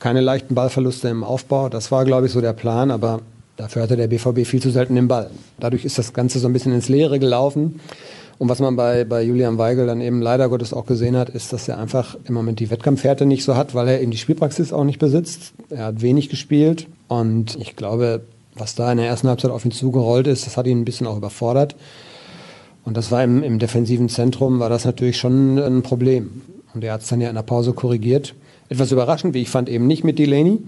keine 0.01 0.19
leichten 0.19 0.55
Ballverluste 0.55 1.07
im 1.07 1.23
Aufbau. 1.23 1.69
Das 1.69 1.91
war, 1.91 2.03
glaube 2.05 2.25
ich, 2.25 2.33
so 2.33 2.41
der 2.41 2.53
Plan, 2.53 2.89
aber 2.89 3.21
dafür 3.55 3.83
hatte 3.83 3.95
der 3.95 4.07
BVB 4.07 4.47
viel 4.47 4.61
zu 4.61 4.71
selten 4.71 4.95
den 4.95 5.07
Ball. 5.07 5.29
Dadurch 5.59 5.85
ist 5.85 5.99
das 5.99 6.11
Ganze 6.11 6.39
so 6.39 6.47
ein 6.47 6.53
bisschen 6.53 6.73
ins 6.73 6.89
Leere 6.89 7.19
gelaufen. 7.19 7.79
Und 8.39 8.49
was 8.49 8.57
man 8.57 8.75
bei, 8.75 9.03
bei 9.03 9.21
Julian 9.21 9.59
Weigel 9.59 9.85
dann 9.85 10.01
eben 10.01 10.19
leider 10.19 10.49
Gottes 10.49 10.73
auch 10.73 10.87
gesehen 10.87 11.15
hat, 11.15 11.29
ist, 11.29 11.53
dass 11.53 11.67
er 11.67 11.77
einfach 11.77 12.17
im 12.27 12.33
Moment 12.33 12.59
die 12.59 12.71
Wettkampfhärte 12.71 13.27
nicht 13.27 13.43
so 13.43 13.55
hat, 13.55 13.75
weil 13.75 13.87
er 13.87 14.01
eben 14.01 14.09
die 14.09 14.17
Spielpraxis 14.17 14.73
auch 14.73 14.83
nicht 14.83 14.97
besitzt. 14.97 15.53
Er 15.69 15.85
hat 15.85 16.01
wenig 16.01 16.29
gespielt 16.29 16.87
und 17.07 17.55
ich 17.57 17.75
glaube, 17.75 18.21
was 18.55 18.73
da 18.73 18.91
in 18.91 18.97
der 18.97 19.05
ersten 19.05 19.27
Halbzeit 19.27 19.51
auf 19.51 19.63
ihn 19.65 19.71
zugerollt 19.71 20.25
ist, 20.25 20.47
das 20.47 20.57
hat 20.57 20.65
ihn 20.65 20.81
ein 20.81 20.85
bisschen 20.85 21.05
auch 21.05 21.17
überfordert. 21.17 21.75
Und 22.83 22.97
das 22.97 23.11
war 23.11 23.23
im, 23.23 23.43
im 23.43 23.59
defensiven 23.59 24.09
Zentrum, 24.09 24.59
war 24.59 24.69
das 24.69 24.83
natürlich 24.83 25.17
schon 25.17 25.59
ein 25.59 25.83
Problem. 25.83 26.41
Und 26.73 26.83
er 26.83 26.93
hat 26.93 27.01
es 27.01 27.09
dann 27.09 27.21
ja 27.21 27.29
in 27.29 27.35
der 27.35 27.43
Pause 27.43 27.73
korrigiert. 27.73 28.33
Etwas 28.71 28.93
überraschend, 28.93 29.33
wie 29.33 29.41
ich 29.41 29.49
fand, 29.49 29.67
eben 29.67 29.85
nicht 29.85 30.05
mit 30.05 30.17
Delaney. 30.17 30.59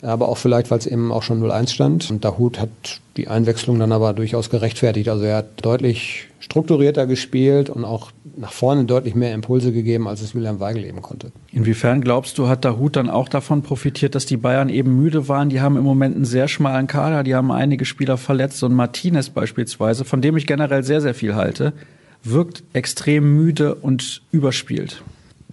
Aber 0.00 0.28
auch 0.28 0.38
vielleicht, 0.38 0.70
weil 0.70 0.78
es 0.78 0.86
eben 0.86 1.12
auch 1.12 1.22
schon 1.22 1.42
0-1 1.42 1.68
stand. 1.68 2.10
Und 2.10 2.24
Dahut 2.24 2.58
hat 2.58 2.70
die 3.18 3.28
Einwechslung 3.28 3.78
dann 3.78 3.92
aber 3.92 4.14
durchaus 4.14 4.48
gerechtfertigt. 4.48 5.10
Also 5.10 5.24
er 5.24 5.36
hat 5.36 5.64
deutlich 5.64 6.28
strukturierter 6.40 7.06
gespielt 7.06 7.68
und 7.68 7.84
auch 7.84 8.10
nach 8.38 8.52
vorne 8.52 8.86
deutlich 8.86 9.14
mehr 9.14 9.34
Impulse 9.34 9.70
gegeben, 9.70 10.08
als 10.08 10.22
es 10.22 10.34
William 10.34 10.60
Weigel 10.60 10.84
eben 10.84 11.02
konnte. 11.02 11.30
Inwiefern 11.52 12.00
glaubst 12.00 12.38
du, 12.38 12.48
hat 12.48 12.64
Dahut 12.64 12.96
dann 12.96 13.10
auch 13.10 13.28
davon 13.28 13.60
profitiert, 13.62 14.14
dass 14.14 14.24
die 14.24 14.38
Bayern 14.38 14.70
eben 14.70 14.96
müde 14.96 15.28
waren? 15.28 15.50
Die 15.50 15.60
haben 15.60 15.76
im 15.76 15.84
Moment 15.84 16.16
einen 16.16 16.24
sehr 16.24 16.48
schmalen 16.48 16.86
Kader, 16.86 17.22
die 17.22 17.34
haben 17.34 17.52
einige 17.52 17.84
Spieler 17.84 18.16
verletzt. 18.16 18.62
Und 18.62 18.72
Martinez 18.72 19.28
beispielsweise, 19.28 20.06
von 20.06 20.22
dem 20.22 20.38
ich 20.38 20.46
generell 20.46 20.84
sehr, 20.84 21.02
sehr 21.02 21.14
viel 21.14 21.34
halte, 21.34 21.74
wirkt 22.22 22.62
extrem 22.72 23.36
müde 23.36 23.74
und 23.74 24.22
überspielt. 24.30 25.02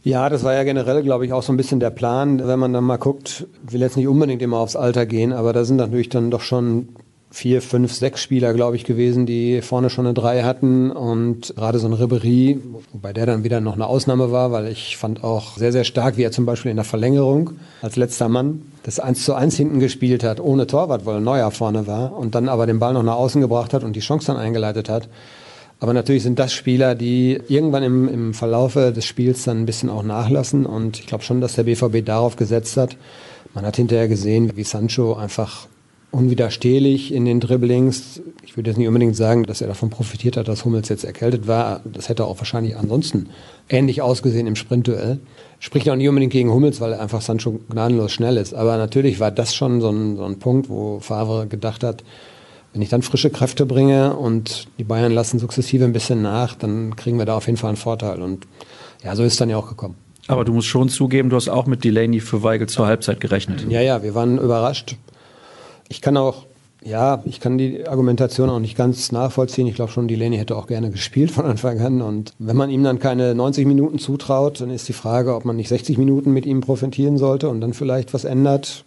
Ja, 0.03 0.29
das 0.29 0.43
war 0.43 0.53
ja 0.53 0.63
generell, 0.63 1.01
glaube 1.01 1.25
ich, 1.25 1.31
auch 1.31 1.43
so 1.43 1.53
ein 1.53 1.57
bisschen 1.57 1.79
der 1.79 1.89
Plan. 1.89 2.45
Wenn 2.45 2.59
man 2.59 2.73
dann 2.73 2.83
mal 2.83 2.97
guckt, 2.97 3.47
will 3.63 3.79
jetzt 3.79 3.95
nicht 3.95 4.07
unbedingt 4.07 4.41
immer 4.41 4.57
aufs 4.57 4.75
Alter 4.75 5.05
gehen, 5.05 5.31
aber 5.31 5.53
da 5.53 5.63
sind 5.63 5.77
natürlich 5.77 6.09
dann 6.09 6.29
doch 6.29 6.41
schon 6.41 6.89
vier, 7.31 7.61
fünf, 7.61 7.93
sechs 7.93 8.21
Spieler, 8.21 8.53
glaube 8.53 8.75
ich, 8.75 8.83
gewesen, 8.83 9.25
die 9.25 9.61
vorne 9.61 9.89
schon 9.89 10.05
eine 10.05 10.13
Drei 10.13 10.43
hatten 10.43 10.91
und 10.91 11.55
gerade 11.55 11.79
so 11.79 11.87
ein 11.87 11.93
Ribery, 11.93 12.59
wobei 12.91 13.11
der 13.11 13.25
dann 13.25 13.43
wieder 13.43 13.59
noch 13.59 13.73
eine 13.73 13.87
Ausnahme 13.87 14.31
war, 14.31 14.51
weil 14.51 14.67
ich 14.67 14.97
fand 14.97 15.23
auch 15.23 15.57
sehr, 15.57 15.71
sehr 15.71 15.83
stark, 15.83 16.17
wie 16.17 16.23
er 16.23 16.31
zum 16.31 16.45
Beispiel 16.45 16.69
in 16.69 16.77
der 16.77 16.83
Verlängerung 16.83 17.51
als 17.81 17.95
letzter 17.95 18.29
Mann 18.29 18.61
das 18.83 18.99
1 18.99 19.23
zu 19.23 19.33
1 19.33 19.55
hinten 19.55 19.79
gespielt 19.79 20.23
hat, 20.23 20.41
ohne 20.41 20.67
Torwart, 20.67 21.07
weil 21.07 21.21
Neuer 21.21 21.49
vorne 21.49 21.87
war 21.87 22.15
und 22.15 22.35
dann 22.35 22.49
aber 22.49 22.67
den 22.67 22.77
Ball 22.77 22.93
noch 22.93 23.03
nach 23.03 23.15
außen 23.15 23.41
gebracht 23.41 23.73
hat 23.73 23.83
und 23.83 23.95
die 23.95 24.01
Chance 24.01 24.27
dann 24.27 24.37
eingeleitet 24.37 24.87
hat. 24.89 25.07
Aber 25.79 25.93
natürlich 25.93 26.23
sind 26.23 26.39
das 26.39 26.53
Spieler, 26.53 26.95
die 26.95 27.39
irgendwann 27.47 27.83
im, 27.83 28.07
im 28.07 28.33
Verlaufe 28.33 28.93
des 28.93 29.05
Spiels 29.05 29.43
dann 29.43 29.59
ein 29.59 29.65
bisschen 29.65 29.89
auch 29.89 30.03
nachlassen 30.03 30.65
und 30.65 30.99
ich 30.99 31.07
glaube 31.07 31.23
schon, 31.23 31.41
dass 31.41 31.55
der 31.55 31.63
BVB 31.63 32.05
darauf 32.05 32.35
gesetzt 32.35 32.77
hat. 32.77 32.95
Man 33.53 33.65
hat 33.65 33.75
hinterher 33.75 34.07
gesehen, 34.07 34.55
wie 34.55 34.63
Sancho 34.63 35.13
einfach 35.13 35.67
unwiderstehlich 36.13 37.11
in 37.11 37.25
den 37.25 37.39
Dribblings. 37.39 38.21
Ich 38.43 38.55
würde 38.55 38.69
jetzt 38.69 38.77
nicht 38.77 38.87
unbedingt 38.87 39.15
sagen, 39.15 39.43
dass 39.43 39.61
er 39.61 39.67
davon 39.67 39.89
profitiert 39.89 40.37
hat, 40.37 40.47
dass 40.47 40.63
Hummels 40.63 40.87
jetzt 40.89 41.03
erkältet 41.03 41.47
war. 41.47 41.81
Das 41.91 42.07
hätte 42.07 42.25
auch 42.25 42.37
wahrscheinlich 42.37 42.77
ansonsten 42.77 43.29
ähnlich 43.67 44.03
ausgesehen 44.03 44.45
im 44.45 44.55
Sprintduell. 44.55 45.19
Spricht 45.59 45.89
auch 45.89 45.95
nicht 45.95 46.07
unbedingt 46.07 46.31
gegen 46.31 46.51
Hummels, 46.51 46.79
weil 46.81 46.93
einfach 46.93 47.21
Sancho 47.21 47.59
gnadenlos 47.67 48.11
schnell 48.11 48.37
ist. 48.37 48.53
Aber 48.53 48.77
natürlich 48.77 49.19
war 49.19 49.31
das 49.31 49.55
schon 49.55 49.81
so 49.81 49.89
ein, 49.89 50.15
so 50.15 50.23
ein 50.23 50.37
Punkt, 50.37 50.69
wo 50.69 50.99
Favre 50.99 51.47
gedacht 51.47 51.83
hat, 51.83 52.03
wenn 52.73 52.81
ich 52.81 52.89
dann 52.89 53.03
frische 53.03 53.29
Kräfte 53.29 53.65
bringe 53.65 54.15
und 54.15 54.67
die 54.79 54.83
Bayern 54.83 55.11
lassen 55.11 55.39
sukzessive 55.39 55.85
ein 55.85 55.93
bisschen 55.93 56.21
nach, 56.23 56.55
dann 56.55 56.95
kriegen 56.95 57.19
wir 57.19 57.25
da 57.25 57.37
auf 57.37 57.45
jeden 57.45 57.57
Fall 57.57 57.69
einen 57.69 57.77
Vorteil. 57.77 58.21
Und 58.21 58.47
ja, 59.03 59.15
so 59.15 59.23
ist 59.23 59.33
es 59.33 59.39
dann 59.39 59.49
ja 59.49 59.57
auch 59.57 59.69
gekommen. 59.69 59.95
Aber 60.27 60.43
du 60.43 60.53
musst 60.53 60.67
schon 60.67 60.89
zugeben, 60.89 61.29
du 61.29 61.35
hast 61.35 61.49
auch 61.49 61.67
mit 61.67 61.83
Delaney 61.83 62.19
für 62.19 62.43
Weigel 62.43 62.67
zur 62.67 62.87
Halbzeit 62.87 63.19
gerechnet. 63.19 63.65
Ja, 63.69 63.81
ja, 63.81 64.03
wir 64.03 64.15
waren 64.15 64.37
überrascht. 64.37 64.95
Ich 65.89 66.01
kann 66.01 66.17
auch, 66.17 66.45
ja, 66.83 67.21
ich 67.25 67.39
kann 67.39 67.57
die 67.57 67.87
Argumentation 67.87 68.49
auch 68.49 68.59
nicht 68.59 68.77
ganz 68.77 69.11
nachvollziehen. 69.11 69.67
Ich 69.67 69.75
glaube 69.75 69.91
schon, 69.91 70.07
Delaney 70.07 70.37
hätte 70.37 70.55
auch 70.55 70.67
gerne 70.67 70.89
gespielt 70.89 71.29
von 71.29 71.45
Anfang 71.45 71.79
an. 71.79 72.01
Und 72.01 72.33
wenn 72.39 72.55
man 72.55 72.69
ihm 72.69 72.83
dann 72.83 72.99
keine 72.99 73.35
90 73.35 73.67
Minuten 73.67 73.99
zutraut, 73.99 74.61
dann 74.61 74.71
ist 74.71 74.87
die 74.87 74.93
Frage, 74.93 75.35
ob 75.35 75.45
man 75.45 75.57
nicht 75.57 75.69
60 75.69 75.97
Minuten 75.97 76.31
mit 76.31 76.45
ihm 76.45 76.61
profitieren 76.61 77.17
sollte 77.17 77.49
und 77.49 77.61
dann 77.61 77.73
vielleicht 77.73 78.13
was 78.13 78.23
ändert. 78.23 78.85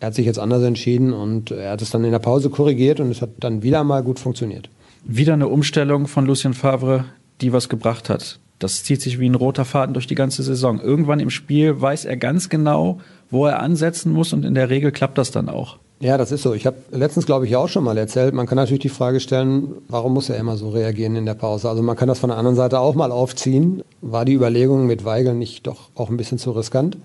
Er 0.00 0.08
hat 0.08 0.14
sich 0.14 0.26
jetzt 0.26 0.38
anders 0.38 0.62
entschieden 0.62 1.12
und 1.12 1.50
er 1.50 1.70
hat 1.70 1.82
es 1.82 1.90
dann 1.90 2.04
in 2.04 2.12
der 2.12 2.18
Pause 2.18 2.50
korrigiert 2.50 3.00
und 3.00 3.10
es 3.10 3.22
hat 3.22 3.30
dann 3.40 3.62
wieder 3.62 3.82
mal 3.82 4.02
gut 4.02 4.18
funktioniert. 4.18 4.68
Wieder 5.04 5.32
eine 5.32 5.48
Umstellung 5.48 6.06
von 6.06 6.26
Lucien 6.26 6.54
Favre, 6.54 7.06
die 7.40 7.52
was 7.52 7.68
gebracht 7.68 8.10
hat. 8.10 8.38
Das 8.58 8.84
zieht 8.84 9.02
sich 9.02 9.18
wie 9.18 9.28
ein 9.28 9.34
roter 9.34 9.64
Faden 9.64 9.94
durch 9.94 10.06
die 10.06 10.14
ganze 10.14 10.42
Saison. 10.42 10.80
Irgendwann 10.80 11.20
im 11.20 11.30
Spiel 11.30 11.80
weiß 11.80 12.06
er 12.06 12.16
ganz 12.16 12.48
genau, 12.48 12.98
wo 13.30 13.46
er 13.46 13.60
ansetzen 13.60 14.12
muss 14.12 14.32
und 14.32 14.44
in 14.44 14.54
der 14.54 14.70
Regel 14.70 14.92
klappt 14.92 15.18
das 15.18 15.30
dann 15.30 15.48
auch. 15.48 15.78
Ja, 15.98 16.18
das 16.18 16.30
ist 16.30 16.42
so. 16.42 16.52
Ich 16.52 16.66
habe 16.66 16.76
letztens, 16.90 17.24
glaube 17.24 17.46
ich, 17.46 17.56
auch 17.56 17.68
schon 17.68 17.84
mal 17.84 17.96
erzählt, 17.96 18.34
man 18.34 18.46
kann 18.46 18.56
natürlich 18.56 18.82
die 18.82 18.90
Frage 18.90 19.18
stellen, 19.18 19.76
warum 19.88 20.12
muss 20.12 20.28
er 20.28 20.36
immer 20.36 20.58
so 20.58 20.68
reagieren 20.68 21.16
in 21.16 21.24
der 21.24 21.34
Pause? 21.34 21.70
Also 21.70 21.82
man 21.82 21.96
kann 21.96 22.08
das 22.08 22.18
von 22.18 22.28
der 22.28 22.38
anderen 22.38 22.56
Seite 22.56 22.80
auch 22.80 22.94
mal 22.94 23.10
aufziehen. 23.10 23.82
War 24.02 24.26
die 24.26 24.34
Überlegung 24.34 24.86
mit 24.86 25.06
Weigel 25.06 25.34
nicht 25.34 25.66
doch 25.66 25.88
auch 25.94 26.10
ein 26.10 26.18
bisschen 26.18 26.36
zu 26.38 26.50
riskant? 26.50 26.98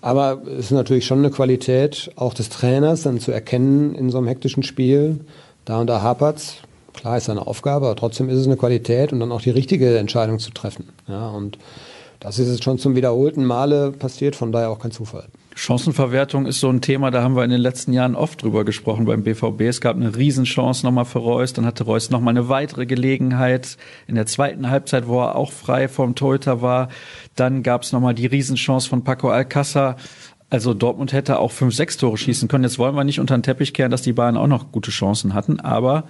Aber 0.00 0.42
es 0.46 0.66
ist 0.66 0.70
natürlich 0.70 1.06
schon 1.06 1.18
eine 1.18 1.30
Qualität 1.30 2.10
auch 2.16 2.34
des 2.34 2.48
Trainers, 2.48 3.02
dann 3.02 3.20
zu 3.20 3.32
erkennen 3.32 3.94
in 3.94 4.10
so 4.10 4.18
einem 4.18 4.28
hektischen 4.28 4.62
Spiel, 4.62 5.20
da 5.64 5.80
und 5.80 5.88
da 5.88 6.02
hapert's. 6.02 6.56
Klar 6.94 7.16
ist 7.16 7.30
eine 7.30 7.46
Aufgabe, 7.46 7.86
aber 7.86 7.96
trotzdem 7.96 8.28
ist 8.28 8.38
es 8.38 8.46
eine 8.46 8.56
Qualität 8.56 9.12
und 9.12 9.20
dann 9.20 9.32
auch 9.32 9.40
die 9.40 9.50
richtige 9.50 9.98
Entscheidung 9.98 10.38
zu 10.38 10.50
treffen. 10.50 10.88
Ja, 11.06 11.28
und 11.30 11.58
das 12.20 12.38
ist 12.38 12.48
jetzt 12.48 12.64
schon 12.64 12.78
zum 12.78 12.96
wiederholten 12.96 13.44
Male 13.44 13.92
passiert, 13.92 14.34
von 14.34 14.50
daher 14.50 14.70
auch 14.70 14.80
kein 14.80 14.90
Zufall. 14.90 15.26
Chancenverwertung 15.58 16.46
ist 16.46 16.60
so 16.60 16.70
ein 16.70 16.80
Thema, 16.80 17.10
da 17.10 17.20
haben 17.22 17.34
wir 17.34 17.42
in 17.42 17.50
den 17.50 17.60
letzten 17.60 17.92
Jahren 17.92 18.14
oft 18.14 18.40
drüber 18.42 18.64
gesprochen 18.64 19.06
beim 19.06 19.24
BVB. 19.24 19.62
Es 19.62 19.80
gab 19.80 19.96
eine 19.96 20.14
Riesenchance 20.14 20.86
nochmal 20.86 21.04
für 21.04 21.18
Reus, 21.18 21.52
dann 21.52 21.66
hatte 21.66 21.82
Reus 21.82 22.10
nochmal 22.10 22.32
eine 22.32 22.48
weitere 22.48 22.86
Gelegenheit 22.86 23.76
in 24.06 24.14
der 24.14 24.26
zweiten 24.26 24.70
Halbzeit, 24.70 25.08
wo 25.08 25.20
er 25.20 25.34
auch 25.34 25.50
frei 25.50 25.88
vom 25.88 26.14
Torhüter 26.14 26.62
war. 26.62 26.90
Dann 27.34 27.64
gab 27.64 27.82
es 27.82 27.90
nochmal 27.90 28.14
die 28.14 28.26
Riesenchance 28.26 28.88
von 28.88 29.02
Paco 29.02 29.30
Alcázar. 29.30 29.96
Also 30.48 30.74
Dortmund 30.74 31.12
hätte 31.12 31.40
auch 31.40 31.50
fünf, 31.50 31.74
sechs 31.74 31.96
Tore 31.96 32.16
schießen 32.16 32.46
können. 32.46 32.62
Jetzt 32.62 32.78
wollen 32.78 32.94
wir 32.94 33.02
nicht 33.02 33.18
unter 33.18 33.36
den 33.36 33.42
Teppich 33.42 33.74
kehren, 33.74 33.90
dass 33.90 34.02
die 34.02 34.12
Bayern 34.12 34.36
auch 34.36 34.46
noch 34.46 34.70
gute 34.70 34.92
Chancen 34.92 35.34
hatten, 35.34 35.58
aber 35.58 36.04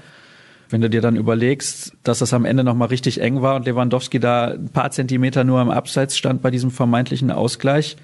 wenn 0.68 0.82
du 0.82 0.90
dir 0.90 1.00
dann 1.00 1.16
überlegst, 1.16 1.94
dass 2.02 2.18
das 2.18 2.34
am 2.34 2.44
Ende 2.44 2.64
nochmal 2.64 2.88
richtig 2.88 3.22
eng 3.22 3.40
war 3.40 3.56
und 3.56 3.64
Lewandowski 3.64 4.20
da 4.20 4.48
ein 4.48 4.68
paar 4.68 4.90
Zentimeter 4.90 5.42
nur 5.42 5.58
am 5.58 5.70
Abseits 5.70 6.18
stand 6.18 6.42
bei 6.42 6.50
diesem 6.50 6.70
vermeintlichen 6.70 7.30
Ausgleich, 7.30 7.96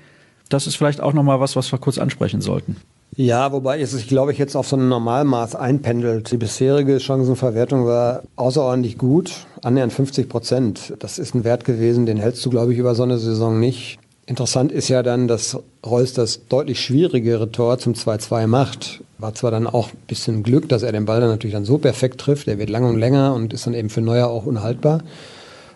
das 0.49 0.67
ist 0.67 0.77
vielleicht 0.77 1.01
auch 1.01 1.13
nochmal 1.13 1.41
was, 1.41 1.57
was 1.57 1.71
wir 1.73 1.79
kurz 1.79 1.99
ansprechen 1.99 2.41
sollten. 2.41 2.77
Ja, 3.17 3.53
wobei 3.53 3.81
es 3.81 3.93
sich, 3.93 4.09
glaube 4.09 4.33
ich, 4.33 4.39
jetzt 4.39 4.57
auf 4.57 4.67
so 4.67 4.77
ein 4.77 4.89
Normalmaß 4.89 5.55
einpendelt. 5.55 6.33
Die 6.33 6.37
bisherige 6.37 6.99
Chancenverwertung 6.99 7.87
war 7.87 8.23
außerordentlich 8.35 8.99
gut, 8.99 9.47
annähernd 9.63 9.93
50 9.93 10.29
Prozent. 10.29 10.95
Das 10.99 11.21
ist 11.21 11.35
ein 11.35 11.45
Wert 11.45 11.65
gewesen, 11.65 12.07
den 12.07 12.19
hältst 12.19 12.45
du, 12.45 12.51
glaube 12.51 12.73
ich, 12.73 12.79
über 12.79 12.97
so 12.97 13.05
eine 13.05 13.19
Saison 13.19 13.61
nicht. 13.61 13.99
Interessant 14.27 14.73
ist 14.73 14.89
ja 14.89 15.03
dann, 15.03 15.29
dass 15.29 15.59
Reus 15.87 16.13
das 16.15 16.49
deutlich 16.49 16.81
schwierigere 16.81 17.53
Tor 17.53 17.79
zum 17.79 17.93
2-2 17.93 18.47
macht. 18.49 19.01
War 19.19 19.35
zwar 19.35 19.53
dann 19.53 19.69
auch 19.69 19.91
ein 19.91 19.99
bisschen 20.09 20.43
Glück, 20.43 20.69
dass 20.69 20.83
er 20.83 20.91
den 20.91 21.05
Ball 21.05 21.21
dann 21.21 21.31
natürlich 21.31 21.55
dann 21.55 21.67
so 21.67 21.79
perfekt 21.79 22.21
trifft. 22.21 22.49
Er 22.49 22.59
wird 22.59 22.71
lang 22.71 22.85
und 22.85 22.99
länger 22.99 23.35
und 23.35 23.53
ist 23.53 23.67
dann 23.67 23.75
eben 23.75 23.91
für 23.91 24.01
Neuer 24.01 24.27
auch 24.29 24.47
unhaltbar. 24.47 25.03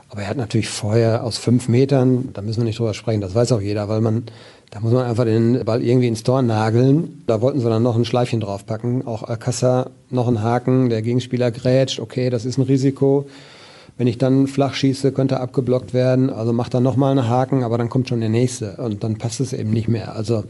Aber 0.09 0.23
er 0.23 0.29
hat 0.29 0.39
natürlich 0.39 0.71
vorher 0.71 1.23
aus 1.23 1.37
fünf 1.37 1.69
Metern, 1.69 2.31
da 2.33 2.41
müssen 2.41 2.61
wir 2.61 2.65
nicht 2.65 2.79
drüber 2.79 2.95
sprechen, 2.95 3.21
das 3.21 3.35
weiß 3.35 3.53
auch 3.53 3.61
jeder, 3.61 3.89
weil 3.91 4.01
man 4.01 4.25
da 4.71 4.81
muss 4.81 4.93
man 4.93 5.07
einfach 5.07 5.25
den 5.25 5.65
Ball 5.65 5.83
irgendwie 5.83 6.09
ins 6.09 6.23
Tor 6.23 6.43
nageln. 6.43 7.23
Da 7.27 7.41
wollten 7.41 7.61
sie 7.61 7.69
dann 7.69 7.83
noch 7.83 7.97
ein 7.97 8.05
Schleifchen 8.05 8.41
draufpacken. 8.41 9.07
Auch 9.07 9.23
Alcassa 9.23 9.91
noch 10.11 10.29
ein 10.29 10.43
Haken, 10.43 10.91
der 10.91 11.01
Gegenspieler 11.01 11.51
grätscht. 11.51 12.01
Okay, 12.01 12.29
das 12.29 12.45
ist 12.45 12.59
ein 12.59 12.63
Risiko. 12.63 13.27
Wenn 13.97 14.07
ich 14.07 14.19
dann 14.19 14.47
flach 14.47 14.75
schieße, 14.75 15.13
könnte 15.13 15.37
er 15.37 15.41
abgeblockt 15.41 15.95
werden. 15.95 16.29
Also 16.29 16.53
macht 16.53 16.75
er 16.75 16.81
nochmal 16.81 17.13
einen 17.13 17.29
Haken, 17.29 17.65
aber 17.65 17.79
dann 17.79 17.89
kommt 17.89 18.11
schon 18.11 18.21
der 18.21 18.29
nächste. 18.29 18.77
Und 18.77 19.03
dann 19.03 19.17
passt 19.17 19.41
es 19.41 19.55
eben 19.55 19.71
nicht 19.71 19.89
mehr. 19.89 20.15
Also 20.15 20.45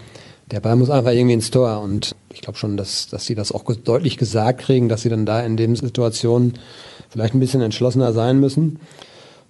der 0.50 0.60
Ball 0.60 0.74
muss 0.74 0.90
einfach 0.90 1.12
irgendwie 1.12 1.34
ins 1.34 1.52
Tor. 1.52 1.80
Und 1.80 2.16
ich 2.34 2.40
glaube 2.40 2.58
schon, 2.58 2.76
dass, 2.76 3.06
dass 3.06 3.24
sie 3.24 3.36
das 3.36 3.52
auch 3.52 3.62
deutlich 3.72 4.18
gesagt 4.18 4.62
kriegen, 4.62 4.88
dass 4.88 5.02
sie 5.02 5.10
dann 5.10 5.26
da 5.26 5.40
in 5.42 5.56
den 5.56 5.76
Situationen 5.76 6.54
vielleicht 7.08 7.34
ein 7.34 7.40
bisschen 7.40 7.62
entschlossener 7.62 8.12
sein 8.12 8.40
müssen. 8.40 8.80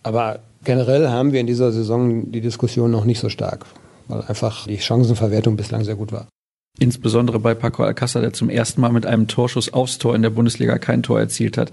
Aber 0.03 0.41
generell 0.63 1.09
haben 1.09 1.33
wir 1.33 1.41
in 1.41 1.47
dieser 1.47 1.73
Saison 1.73 2.31
die 2.31 2.43
Diskussion 2.43 2.91
noch 2.91 3.07
nicht 3.07 3.19
so 3.19 3.31
stark 3.31 3.65
weil 4.09 4.23
einfach 4.23 4.67
die 4.67 4.79
Chancenverwertung 4.79 5.57
bislang 5.57 5.85
sehr 5.85 5.97
gut 5.97 6.13
war. 6.13 6.29
Insbesondere 6.79 7.41
bei 7.41 7.55
Paco 7.55 7.83
Alcázar, 7.83 8.21
der 8.21 8.33
zum 8.33 8.51
ersten 8.51 8.81
Mal 8.81 8.93
mit 8.93 9.05
einem 9.05 9.27
Torschuss 9.27 9.73
aufs 9.73 9.99
Tor 9.99 10.15
in 10.15 10.23
der 10.23 10.31
Bundesliga 10.31 10.79
kein 10.79 11.03
Tor 11.03 11.19
erzielt 11.19 11.59
hat. 11.59 11.73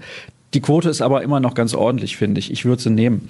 Die 0.54 0.60
Quote 0.60 0.88
ist 0.88 1.00
aber 1.00 1.22
immer 1.22 1.40
noch 1.40 1.54
ganz 1.54 1.74
ordentlich, 1.74 2.16
finde 2.16 2.38
ich. 2.40 2.50
Ich 2.50 2.64
würde 2.64 2.82
sie 2.82 2.90
nehmen. 2.90 3.28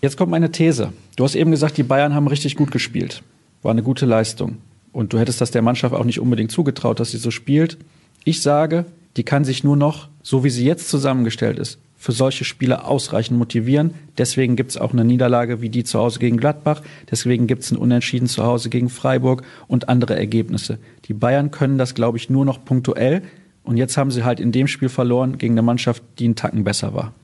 Jetzt 0.00 0.16
kommt 0.16 0.30
meine 0.30 0.52
These. 0.52 0.92
Du 1.16 1.24
hast 1.24 1.34
eben 1.34 1.50
gesagt, 1.50 1.76
die 1.76 1.82
Bayern 1.82 2.14
haben 2.14 2.26
richtig 2.26 2.56
gut 2.56 2.70
gespielt. 2.70 3.22
War 3.62 3.70
eine 3.70 3.82
gute 3.82 4.04
Leistung. 4.04 4.58
Und 4.92 5.12
du 5.12 5.18
hättest 5.18 5.40
das 5.40 5.50
der 5.50 5.62
Mannschaft 5.62 5.94
auch 5.94 6.04
nicht 6.04 6.20
unbedingt 6.20 6.52
zugetraut, 6.52 7.00
dass 7.00 7.10
sie 7.10 7.18
so 7.18 7.30
spielt. 7.30 7.78
Ich 8.24 8.42
sage, 8.42 8.84
die 9.16 9.24
kann 9.24 9.44
sich 9.44 9.64
nur 9.64 9.76
noch, 9.76 10.08
so 10.22 10.44
wie 10.44 10.50
sie 10.50 10.64
jetzt 10.64 10.88
zusammengestellt 10.88 11.58
ist, 11.58 11.78
für 12.04 12.12
solche 12.12 12.44
Spiele 12.44 12.84
ausreichend 12.84 13.38
motivieren. 13.38 13.94
Deswegen 14.18 14.56
gibt 14.56 14.72
es 14.72 14.76
auch 14.76 14.92
eine 14.92 15.06
Niederlage 15.06 15.62
wie 15.62 15.70
die 15.70 15.84
zu 15.84 15.98
Hause 15.98 16.18
gegen 16.18 16.36
Gladbach. 16.36 16.82
Deswegen 17.10 17.46
gibt 17.46 17.62
es 17.62 17.70
ein 17.70 17.78
Unentschieden 17.78 18.28
zu 18.28 18.44
Hause 18.44 18.68
gegen 18.68 18.90
Freiburg 18.90 19.42
und 19.68 19.88
andere 19.88 20.14
Ergebnisse. 20.14 20.76
Die 21.06 21.14
Bayern 21.14 21.50
können 21.50 21.78
das, 21.78 21.94
glaube 21.94 22.18
ich, 22.18 22.28
nur 22.28 22.44
noch 22.44 22.62
punktuell. 22.62 23.22
Und 23.62 23.78
jetzt 23.78 23.96
haben 23.96 24.10
sie 24.10 24.22
halt 24.22 24.38
in 24.38 24.52
dem 24.52 24.66
Spiel 24.66 24.90
verloren 24.90 25.38
gegen 25.38 25.54
eine 25.54 25.62
Mannschaft, 25.62 26.02
die 26.18 26.26
einen 26.26 26.36
Tacken 26.36 26.62
besser 26.62 26.92
war. 26.92 27.14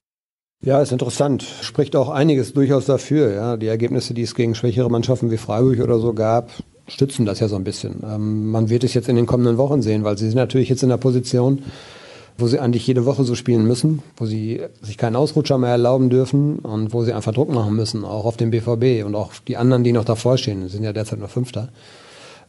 Ja, 0.65 0.81
ist 0.81 0.93
interessant. 0.93 1.45
Spricht 1.61 1.95
auch 1.95 2.09
einiges 2.09 2.55
durchaus 2.55 2.87
dafür. 2.87 3.35
Ja. 3.35 3.59
Die 3.59 3.67
Ergebnisse, 3.67 4.15
die 4.15 4.23
es 4.23 4.35
gegen 4.35 4.55
schwächere 4.55 4.91
Mannschaften 4.91 5.31
wie 5.31 5.37
Freiburg 5.37 5.81
oder 5.81 5.99
so 5.99 6.15
gab, 6.15 6.53
stützen 6.89 7.27
das 7.27 7.41
ja 7.41 7.49
so 7.49 7.57
ein 7.57 7.65
bisschen. 7.65 8.03
Ähm, 8.03 8.51
man 8.51 8.71
wird 8.71 8.85
es 8.85 8.95
jetzt 8.95 9.11
in 9.11 9.17
den 9.17 9.27
kommenden 9.27 9.59
Wochen 9.59 9.83
sehen, 9.83 10.05
weil 10.05 10.17
sie 10.17 10.27
sind 10.27 10.37
natürlich 10.37 10.71
jetzt 10.71 10.83
in 10.83 10.89
der 10.89 10.97
Position, 10.97 11.65
wo 12.41 12.47
sie 12.47 12.59
eigentlich 12.59 12.87
jede 12.87 13.07
Woche 13.07 13.25
so 13.25 13.35
spielen 13.35 13.67
müssen, 13.67 14.03
wo 14.17 14.27
sie 14.27 14.63
sich 14.83 14.99
keinen 14.99 15.17
Ausrutscher 15.17 15.59
mehr 15.59 15.71
erlauben 15.71 16.11
dürfen 16.11 16.59
und 16.59 16.93
wo 16.93 17.05
sie 17.05 17.13
einfach 17.13 17.33
Druck 17.33 17.53
machen 17.53 17.75
müssen, 17.75 18.05
auch 18.05 18.25
auf 18.25 18.37
den 18.37 18.51
BVB 18.51 19.05
und 19.05 19.15
auch 19.15 19.33
die 19.47 19.57
anderen, 19.57 19.85
die 19.85 19.93
noch 19.93 20.05
davor 20.05 20.39
stehen, 20.39 20.69
sind 20.69 20.85
ja 20.85 20.93
derzeit 20.93 21.19
nur 21.19 21.29
Fünfter. 21.29 21.69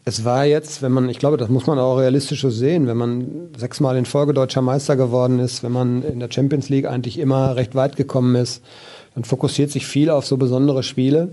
Es 0.04 0.26
war 0.26 0.46
jetzt, 0.46 0.82
wenn 0.82 0.92
man, 0.92 1.10
ich 1.10 1.20
glaube, 1.20 1.38
das 1.38 1.50
muss 1.50 1.68
man 1.68 1.78
auch 1.78 1.98
realistisch 1.98 2.42
sehen, 2.42 2.88
wenn 2.88 2.98
man 2.98 3.50
sechsmal 3.56 3.98
in 3.98 4.06
Folge 4.06 4.34
deutscher 4.34 4.64
Meister 4.64 4.96
geworden 4.96 5.38
ist, 5.40 5.62
wenn 5.62 5.72
man 5.72 6.02
in 6.02 6.20
der 6.20 6.32
Champions 6.32 6.70
League 6.70 6.88
eigentlich 6.88 7.20
immer 7.20 7.56
recht 7.56 7.76
weit 7.76 7.96
gekommen 7.96 8.36
ist, 8.36 8.64
dann 9.14 9.26
fokussiert 9.26 9.70
sich 9.70 9.86
viel 9.86 10.10
auf 10.10 10.26
so 10.26 10.38
besondere 10.38 10.82
Spiele. 10.82 11.30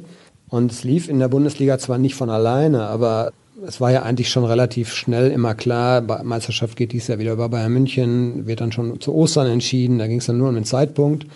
Und 0.50 0.70
es 0.72 0.84
lief 0.84 1.08
in 1.08 1.18
der 1.18 1.28
Bundesliga 1.28 1.78
zwar 1.78 1.98
nicht 1.98 2.14
von 2.14 2.28
alleine, 2.28 2.88
aber 2.88 3.32
es 3.66 3.80
war 3.80 3.90
ja 3.90 4.02
eigentlich 4.02 4.30
schon 4.30 4.44
relativ 4.44 4.92
schnell 4.92 5.30
immer 5.30 5.54
klar, 5.54 6.00
Meisterschaft 6.22 6.76
geht 6.76 6.92
dies 6.92 7.08
Jahr 7.08 7.18
wieder 7.18 7.32
über 7.32 7.48
Bayern 7.48 7.72
München, 7.72 8.46
wird 8.46 8.60
dann 8.60 8.72
schon 8.72 9.00
zu 9.00 9.14
Ostern 9.14 9.48
entschieden, 9.48 9.98
da 9.98 10.06
ging 10.06 10.18
es 10.18 10.26
dann 10.26 10.38
nur 10.38 10.48
um 10.48 10.54
den 10.54 10.64
Zeitpunkt. 10.64 11.26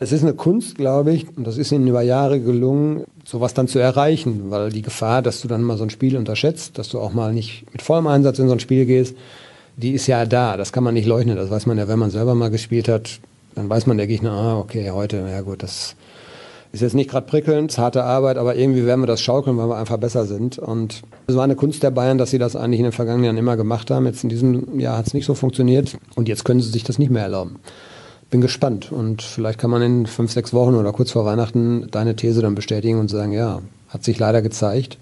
Es 0.00 0.10
ist 0.10 0.22
eine 0.22 0.34
Kunst, 0.34 0.76
glaube 0.76 1.12
ich, 1.12 1.26
und 1.36 1.46
das 1.46 1.56
ist 1.56 1.70
ihnen 1.70 1.86
über 1.86 2.02
Jahre 2.02 2.40
gelungen, 2.40 3.04
sowas 3.24 3.54
dann 3.54 3.68
zu 3.68 3.78
erreichen, 3.78 4.50
weil 4.50 4.70
die 4.70 4.82
Gefahr, 4.82 5.22
dass 5.22 5.40
du 5.40 5.48
dann 5.48 5.62
mal 5.62 5.76
so 5.76 5.84
ein 5.84 5.90
Spiel 5.90 6.16
unterschätzt, 6.16 6.78
dass 6.78 6.88
du 6.88 6.98
auch 6.98 7.12
mal 7.12 7.32
nicht 7.32 7.64
mit 7.72 7.82
vollem 7.82 8.06
Einsatz 8.06 8.38
in 8.38 8.48
so 8.48 8.54
ein 8.54 8.60
Spiel 8.60 8.86
gehst, 8.86 9.16
die 9.76 9.92
ist 9.92 10.06
ja 10.06 10.26
da, 10.26 10.56
das 10.56 10.72
kann 10.72 10.84
man 10.84 10.94
nicht 10.94 11.06
leugnen, 11.06 11.36
das 11.36 11.50
weiß 11.50 11.66
man 11.66 11.78
ja, 11.78 11.88
wenn 11.88 11.98
man 11.98 12.10
selber 12.10 12.34
mal 12.34 12.50
gespielt 12.50 12.88
hat, 12.88 13.20
dann 13.54 13.68
weiß 13.68 13.86
man 13.86 13.96
der 13.96 14.06
Gegner, 14.06 14.32
ah, 14.32 14.58
okay, 14.58 14.90
heute, 14.90 15.26
ja 15.30 15.40
gut, 15.42 15.62
das 15.62 15.94
ist 16.74 16.80
jetzt 16.80 16.94
nicht 16.94 17.08
gerade 17.08 17.26
prickelnd, 17.26 17.78
harte 17.78 18.02
Arbeit, 18.02 18.36
aber 18.36 18.56
irgendwie 18.56 18.84
werden 18.84 19.00
wir 19.00 19.06
das 19.06 19.20
schaukeln, 19.20 19.56
weil 19.56 19.68
wir 19.68 19.76
einfach 19.76 19.96
besser 19.96 20.26
sind. 20.26 20.58
Und 20.58 21.02
es 21.28 21.36
war 21.36 21.44
eine 21.44 21.54
Kunst 21.54 21.84
der 21.84 21.92
Bayern, 21.92 22.18
dass 22.18 22.30
sie 22.30 22.38
das 22.38 22.56
eigentlich 22.56 22.80
in 22.80 22.84
den 22.84 22.92
vergangenen 22.92 23.24
Jahren 23.24 23.36
immer 23.36 23.56
gemacht 23.56 23.92
haben. 23.92 24.06
Jetzt 24.06 24.24
in 24.24 24.28
diesem 24.28 24.80
Jahr 24.80 24.98
hat 24.98 25.06
es 25.06 25.14
nicht 25.14 25.24
so 25.24 25.34
funktioniert 25.34 25.96
und 26.16 26.28
jetzt 26.28 26.44
können 26.44 26.60
sie 26.60 26.70
sich 26.70 26.82
das 26.82 26.98
nicht 26.98 27.12
mehr 27.12 27.22
erlauben. 27.22 27.60
Bin 28.28 28.40
gespannt 28.40 28.90
und 28.90 29.22
vielleicht 29.22 29.60
kann 29.60 29.70
man 29.70 29.82
in 29.82 30.06
fünf, 30.06 30.32
sechs 30.32 30.52
Wochen 30.52 30.74
oder 30.74 30.90
kurz 30.92 31.12
vor 31.12 31.24
Weihnachten 31.24 31.86
deine 31.92 32.16
These 32.16 32.42
dann 32.42 32.56
bestätigen 32.56 32.98
und 32.98 33.08
sagen, 33.08 33.30
ja, 33.30 33.62
hat 33.88 34.02
sich 34.02 34.18
leider 34.18 34.42
gezeigt. 34.42 34.98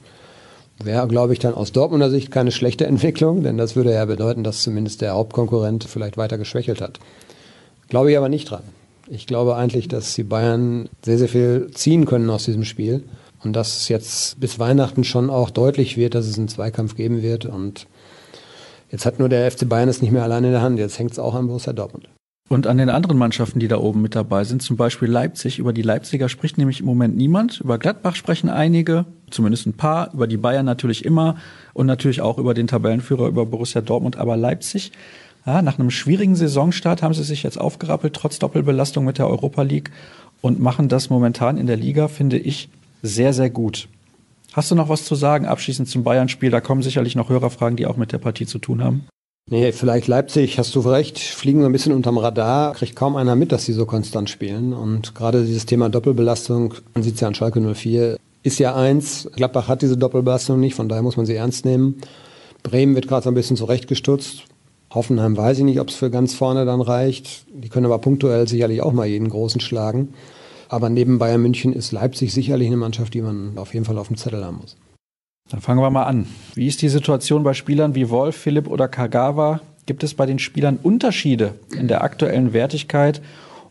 Wäre, 0.85 1.09
glaube 1.09 1.33
ich, 1.33 1.39
dann 1.39 1.55
aus 1.55 1.73
Dortmunder 1.73 2.11
Sicht 2.11 2.31
keine 2.31 2.51
schlechte 2.51 2.87
Entwicklung, 2.87 3.43
denn 3.43 3.57
das 3.57 3.77
würde 3.77 3.95
ja 3.95 4.05
bedeuten, 4.05 4.45
dass 4.45 4.63
zumindest 4.63 5.01
der 5.01 5.15
Hauptkonkurrent 5.15 5.85
vielleicht 5.85 6.19
weiter 6.19 6.37
geschwächelt 6.37 6.83
hat. 6.83 6.99
Glaube 7.89 8.11
ich 8.11 8.19
aber 8.19 8.29
nicht 8.29 8.51
dran. 8.51 8.63
Ich 9.15 9.27
glaube 9.27 9.57
eigentlich, 9.57 9.89
dass 9.89 10.15
die 10.15 10.25
Bayern 10.25 10.89
sehr, 11.05 11.19
sehr 11.19 11.29
viel 11.29 11.71
ziehen 11.75 12.07
können 12.07 12.31
aus 12.31 12.47
diesem 12.47 12.65
Spiel. 12.65 13.05
Und 13.45 13.53
dass 13.53 13.77
es 13.77 13.89
jetzt 13.91 14.41
bis 14.41 14.59
Weihnachten 14.59 15.05
schon 15.05 15.29
auch 15.29 15.51
deutlich 15.51 15.99
wird, 15.99 16.15
dass 16.15 16.27
es 16.27 16.39
einen 16.39 16.49
Zweikampf 16.49 16.97
geben 16.97 17.21
wird. 17.21 17.45
Und 17.45 17.87
jetzt 18.91 19.05
hat 19.05 19.19
nur 19.19 19.29
der 19.29 19.51
FC 19.51 19.69
Bayern 19.69 19.91
es 19.91 20.01
nicht 20.01 20.13
mehr 20.13 20.23
allein 20.23 20.45
in 20.45 20.53
der 20.53 20.63
Hand. 20.63 20.79
Jetzt 20.79 20.99
hängt 20.99 21.13
es 21.13 21.19
auch 21.19 21.35
an 21.35 21.47
Borussia 21.47 21.75
Dortmund. 21.75 22.09
Und 22.49 22.67
an 22.67 22.79
den 22.79 22.89
anderen 22.89 23.19
Mannschaften, 23.19 23.61
die 23.61 23.69
da 23.69 23.77
oben 23.77 24.01
mit 24.01 24.15
dabei 24.15 24.45
sind, 24.45 24.63
zum 24.63 24.79
Beispiel 24.79 25.09
Leipzig. 25.09 25.59
Über 25.59 25.75
die 25.75 25.83
Leipziger 25.83 26.31
spricht 26.31 26.57
nämlich 26.57 26.81
im 26.81 26.87
Moment 26.87 27.15
niemand. 27.15 27.61
Über 27.61 27.77
Gladbach 27.79 28.17
sprechen 28.17 28.49
einige, 28.49 29.05
zumindest 29.31 29.67
ein 29.67 29.75
paar. 29.75 30.15
Über 30.15 30.27
die 30.27 30.39
Bayern 30.39 30.65
natürlich 30.65 31.05
immer. 31.05 31.37
Und 31.75 31.85
natürlich 31.85 32.23
auch 32.23 32.39
über 32.39 32.55
den 32.55 32.67
Tabellenführer, 32.67 33.29
über 33.29 33.45
Borussia 33.45 33.83
Dortmund. 33.83 34.17
Aber 34.17 34.39
Leipzig 34.39 34.91
ja, 35.47 35.63
nach 35.63 35.79
einem 35.79 35.91
schwierigen 35.91 36.37
Saisonstart 36.37 37.03
haben 37.03 37.15
sie 37.15 37.25
sich 37.25 37.43
jetzt 37.43 37.61
aufgerappelt, 37.61 38.15
trotz 38.15 38.39
Doppelbelastung 38.39 39.05
mit 39.05 39.19
der 39.19 39.29
Europa 39.29 39.63
League 39.63 39.91
und 40.41 40.61
machen 40.61 40.89
das 40.89 41.11
momentan 41.11 41.57
in 41.57 41.67
der 41.67 41.77
Liga, 41.77 42.09
finde 42.09 42.39
ich, 42.39 42.69
sehr, 43.03 43.33
sehr 43.33 43.51
gut. 43.51 43.89
Hast 44.53 44.71
du 44.71 44.75
noch 44.75 44.89
was 44.89 45.05
zu 45.05 45.15
sagen 45.15 45.47
abschließend 45.47 45.89
zum 45.89 46.05
Bayern-Spiel? 46.05 46.51
Da 46.51 46.61
kommen 46.61 46.83
sicherlich 46.83 47.17
noch 47.17 47.31
Hörerfragen, 47.31 47.77
die 47.77 47.87
auch 47.87 47.97
mit 47.97 48.13
der 48.13 48.19
Partie 48.19 48.47
zu 48.47 48.59
tun 48.59 48.85
haben. 48.85 49.07
Nee, 49.51 49.73
vielleicht 49.73 50.07
Leipzig, 50.07 50.59
hast 50.59 50.75
du 50.75 50.81
recht, 50.81 51.19
fliegen 51.19 51.61
so 51.61 51.67
ein 51.67 51.73
bisschen 51.73 51.93
unterm 51.93 52.19
Radar, 52.19 52.75
kriegt 52.75 52.95
kaum 52.95 53.17
einer 53.17 53.35
mit, 53.35 53.51
dass 53.51 53.65
sie 53.65 53.73
so 53.73 53.87
konstant 53.87 54.31
spielen. 54.31 54.73
Und 54.73 55.15
gerade 55.15 55.45
dieses 55.45 55.67
Thema 55.67 55.89
Doppelbelastung, 55.89 56.75
man 56.95 57.03
sieht 57.03 57.15
es 57.15 57.21
ja 57.21 57.29
an 57.29 57.35
Schalke 57.35 57.61
04, 57.61 58.19
ist 58.45 58.59
ja 58.59 58.75
eins. 58.75 59.29
Gladbach 59.35 59.69
hat 59.69 59.83
diese 59.83 59.97
Doppelbelastung 59.97 60.61
nicht, 60.61 60.75
von 60.75 60.89
daher 60.89 61.03
muss 61.03 61.17
man 61.17 61.27
sie 61.27 61.35
ernst 61.35 61.65
nehmen. 61.65 61.97
Bremen 62.63 62.95
wird 62.95 63.09
gerade 63.09 63.25
so 63.25 63.31
ein 63.31 63.35
bisschen 63.35 63.57
zurechtgestutzt. 63.57 64.45
Hoffenheim 64.95 65.37
weiß 65.37 65.59
ich 65.59 65.65
nicht, 65.65 65.81
ob 65.81 65.89
es 65.89 65.95
für 65.95 66.11
ganz 66.11 66.35
vorne 66.35 66.65
dann 66.65 66.81
reicht. 66.81 67.47
Die 67.53 67.69
können 67.69 67.87
aber 67.87 67.99
punktuell 67.99 68.47
sicherlich 68.47 68.83
auch 68.83 68.93
mal 68.93 69.07
jeden 69.07 69.29
Großen 69.29 69.61
schlagen. 69.61 70.13
Aber 70.69 70.89
neben 70.89 71.19
Bayern 71.19 71.43
München 71.43 71.73
ist 71.73 71.93
Leipzig 71.93 72.33
sicherlich 72.33 72.69
eine 72.69 72.77
Mannschaft, 72.77 73.15
die 73.15 73.23
man 73.23 73.57
auf 73.57 73.75
jeden 73.75 73.85
Fall 73.85 73.99
auf 73.99 74.09
dem 74.09 74.17
Zettel 74.17 74.45
haben 74.45 74.59
muss. 74.59 74.77
Dann 75.51 75.61
fangen 75.61 75.81
wir 75.81 75.91
mal 75.91 76.05
an. 76.05 76.27
Wie 76.55 76.67
ist 76.67 76.83
die 76.83 76.89
Situation 76.89 77.43
bei 77.43 77.53
Spielern 77.53 77.95
wie 77.95 78.09
Wolf, 78.11 78.37
Philipp 78.37 78.69
oder 78.69 78.89
Kagawa? 78.89 79.61
Gibt 79.87 80.05
es 80.05 80.15
bei 80.15 80.27
den 80.27 80.39
Spielern 80.39 80.79
Unterschiede 80.83 81.55
in 81.77 81.89
der 81.89 82.03
aktuellen 82.03 82.53
Wertigkeit 82.53 83.21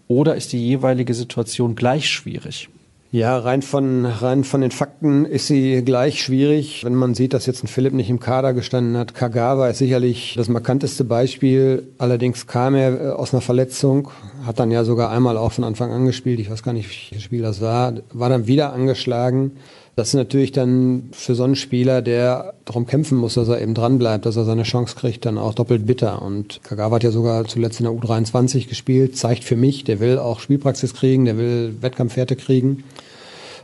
oder 0.08 0.36
ist 0.36 0.54
die 0.54 0.64
jeweilige 0.64 1.14
Situation 1.14 1.76
gleich 1.76 2.10
schwierig? 2.10 2.70
Ja, 3.14 3.38
rein 3.38 3.62
von, 3.62 4.06
rein 4.06 4.46
von 4.46 4.62
den 4.62 4.72
Fakten 4.72 5.26
ist 5.26 5.48
sie 5.48 5.84
gleich 5.84 6.24
schwierig. 6.24 6.86
Wenn 6.86 6.96
man 6.96 7.14
sieht, 7.14 7.34
dass 7.34 7.46
jetzt 7.46 7.62
ein 7.62 7.68
Philipp 7.68 7.92
nicht 7.92 8.10
im 8.10 8.22
Kader 8.22 8.54
gestanden 8.54 8.96
hat. 8.96 9.14
Kagawa 9.14 9.68
ist 9.68 9.80
sicherlich 9.80 10.36
das 10.38 10.48
markanteste 10.48 11.04
Beispiel. 11.04 11.90
Allerdings 11.98 12.48
kam 12.48 12.74
er 12.74 13.02
äh, 13.02 13.10
aus 13.10 13.34
einer 13.34 13.42
Verletzung, 13.42 14.10
hat 14.46 14.60
dann 14.60 14.72
ja 14.72 14.86
sogar 14.86 15.12
einmal 15.12 15.36
auch 15.36 15.52
von 15.52 15.66
Anfang 15.66 15.92
an 15.92 16.06
gespielt. 16.06 16.40
Ich 16.40 16.50
weiß 16.50 16.64
gar 16.64 16.72
nicht, 16.72 16.88
welches 16.88 17.22
Spiel 17.22 17.42
das 17.42 17.60
war. 17.60 17.96
War 18.14 18.30
dann 18.30 18.48
wieder 18.48 18.72
angeschlagen. 18.72 19.58
Das 19.96 20.10
ist 20.10 20.14
natürlich 20.14 20.54
dann 20.54 21.10
für 21.12 21.36
so 21.36 21.44
einen 21.44 21.56
Spieler, 21.56 22.02
der 22.02 22.54
darum 22.64 22.86
kämpfen 22.86 23.18
muss, 23.18 23.34
dass 23.34 23.50
er 23.50 23.62
eben 23.62 23.74
dranbleibt, 23.74 24.26
dass 24.26 24.38
er 24.38 24.46
seine 24.46 24.64
Chance 24.64 24.96
kriegt, 24.96 25.26
dann 25.26 25.38
auch 25.38 25.54
doppelt 25.54 25.86
bitter. 25.86 26.22
Und 26.22 26.62
Kagawa 26.64 26.96
hat 26.96 27.04
ja 27.04 27.12
sogar 27.12 27.46
zuletzt 27.46 27.82
in 27.82 27.86
der 27.86 27.94
U23 27.94 28.70
gespielt, 28.70 29.18
zeigt 29.18 29.44
für 29.44 29.58
mich, 29.58 29.84
der 29.84 30.00
will 30.00 30.18
auch 30.18 30.40
Spielpraxis 30.40 30.94
kriegen, 30.94 31.26
der 31.26 31.38
will 31.38 31.76
Wettkampfwerte 31.82 32.38
kriegen. 32.38 32.86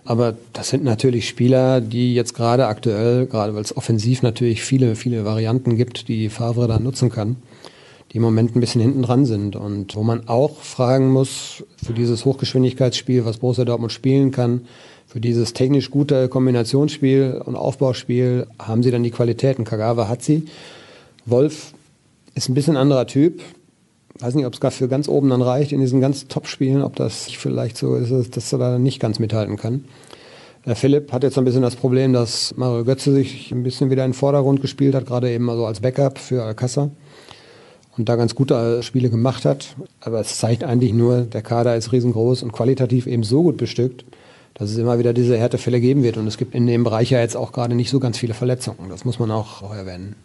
Aber 0.04 0.36
das 0.54 0.70
sind 0.70 0.84
natürlich 0.84 1.28
Spieler, 1.28 1.82
die 1.82 2.14
jetzt 2.14 2.34
gerade 2.34 2.68
aktuell, 2.68 3.26
gerade 3.26 3.56
weil 3.56 3.62
es 3.62 3.76
offensiv 3.76 4.22
natürlich 4.22 4.64
viele, 4.64 4.96
viele 4.96 5.26
Varianten 5.26 5.76
gibt, 5.76 6.08
die 6.08 6.30
Favre 6.30 6.68
da 6.68 6.80
nutzen 6.80 7.10
kann, 7.10 7.38
die 8.12 8.18
im 8.18 8.24
Moment 8.24 8.56
ein 8.56 8.62
bisschen 8.62 8.82
hinten 8.82 9.02
dran 9.02 9.26
sind. 9.26 9.56
Und 9.56 9.96
wo 9.96 10.04
man 10.04 10.28
auch 10.28 10.62
fragen 10.62 11.10
muss, 11.10 11.64
für 11.86 11.94
dieses 11.94 12.26
Hochgeschwindigkeitsspiel, 12.26 13.26
was 13.26 13.38
Borussia 13.38 13.66
Dortmund 13.66 13.92
spielen 13.92 14.32
kann, 14.32 14.62
für 15.08 15.22
dieses 15.22 15.54
technisch 15.54 15.90
gute 15.90 16.28
Kombinationsspiel 16.28 17.42
und 17.44 17.56
Aufbauspiel 17.56 18.46
haben 18.60 18.84
sie 18.84 18.92
dann 18.92 19.04
die 19.04 19.12
Qualitäten. 19.12 19.64
Kagawa 19.64 20.10
hat 20.10 20.22
sie. 20.22 20.46
Wolf 21.26 21.74
ist 22.36 22.50
ein 22.50 22.54
bisschen 22.54 22.78
anderer 22.78 23.08
Typ. 23.08 23.42
Weiß 24.20 24.36
nicht, 24.36 24.46
ob 24.46 24.54
es 24.54 24.60
gar 24.60 24.72
für 24.72 24.88
ganz 24.88 25.08
oben 25.08 25.30
dann 25.30 25.42
reicht 25.42 25.72
in 25.72 25.80
diesen 25.80 26.02
ganz 26.02 26.28
Top-Spielen, 26.28 26.82
ob 26.82 26.96
das 26.96 27.32
vielleicht 27.32 27.78
so 27.78 27.96
ist, 27.96 28.36
dass 28.36 28.52
er 28.52 28.60
da 28.60 28.80
nicht 28.80 29.00
ganz 29.00 29.20
mithalten 29.20 29.56
kann. 29.58 29.86
Der 30.66 30.76
Philipp 30.76 31.14
hat 31.14 31.24
jetzt 31.24 31.38
ein 31.38 31.46
bisschen 31.46 31.62
das 31.62 31.78
Problem, 31.78 32.12
dass 32.12 32.54
Mario 32.58 32.84
Götze 32.84 33.14
sich 33.14 33.52
ein 33.54 33.64
bisschen 33.64 33.90
wieder 33.90 34.04
in 34.04 34.12
den 34.12 34.18
Vordergrund 34.18 34.62
gespielt 34.62 34.96
hat, 34.96 35.06
gerade 35.06 35.32
eben 35.32 35.50
also 35.50 35.66
als 35.66 35.80
Backup 35.80 36.18
für 36.18 36.44
Alcázar 36.44 36.90
und 37.98 38.10
da 38.10 38.18
ganz 38.18 38.36
gute 38.36 38.84
Spiele 38.84 39.10
gemacht 39.10 39.46
hat. 39.46 39.76
Aber 40.02 40.20
es 40.20 40.38
zeigt 40.38 40.66
eigentlich 40.66 40.92
nur, 40.92 41.22
der 41.22 41.42
Kader 41.42 41.78
ist 41.78 41.94
riesengroß 41.94 42.44
und 42.44 42.52
qualitativ 42.52 43.08
eben 43.08 43.24
so 43.24 43.44
gut 43.44 43.56
bestückt, 43.56 44.04
dass 44.58 44.72
es 44.72 44.78
immer 44.78 44.98
wieder 44.98 45.14
diese 45.14 45.38
Härtefälle 45.38 45.80
geben 45.80 46.04
wird. 46.04 46.18
Und 46.18 46.26
es 46.26 46.38
gibt 46.38 46.56
in 46.56 46.66
dem 46.66 46.84
Bereich 46.84 47.12
ja 47.12 47.20
jetzt 47.20 47.38
auch 47.38 47.52
gerade 47.52 47.76
nicht 47.76 47.92
so 47.92 48.00
ganz 48.00 48.18
viele 48.18 48.34
Verletzungen. 48.34 48.90
Das 48.90 49.06
muss 49.06 49.20
man 49.20 49.30
auch, 49.30 49.74
erwähnen. 49.74 50.16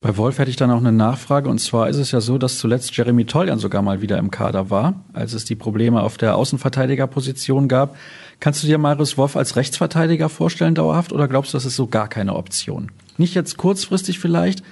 Bei 0.00 0.16
Wolf 0.16 0.38
hätte 0.38 0.50
ich 0.50 0.56
dann 0.56 0.70
auch 0.70 0.78
eine 0.78 0.92
Nachfrage. 0.92 1.48
Und 1.48 1.58
zwar 1.58 1.88
ist 1.88 1.96
es 1.96 2.12
ja 2.12 2.20
so, 2.20 2.38
dass 2.38 2.58
zuletzt 2.58 2.96
Jeremy 2.96 3.24
Toljan 3.24 3.58
sogar 3.58 3.82
mal 3.82 4.02
wieder 4.02 4.18
im 4.18 4.30
Kader 4.30 4.70
war, 4.70 5.02
als 5.12 5.32
es 5.32 5.44
die 5.44 5.56
Probleme 5.56 6.02
auf 6.02 6.18
der 6.18 6.36
Außenverteidigerposition 6.36 7.68
gab. 7.68 7.96
Kannst 8.38 8.62
du 8.62 8.66
dir 8.68 8.78
Marius 8.78 9.16
Wolf 9.16 9.34
als 9.34 9.56
Rechtsverteidiger 9.56 10.28
vorstellen 10.28 10.76
dauerhaft 10.76 11.12
oder 11.12 11.26
glaubst 11.26 11.52
du, 11.52 11.56
das 11.56 11.64
ist 11.64 11.74
so 11.74 11.88
gar 11.88 12.06
keine 12.06 12.36
Option? 12.36 12.92
Nicht 13.16 13.34
jetzt 13.34 13.56
kurzfristig 13.56 14.20
vielleicht, 14.20 14.62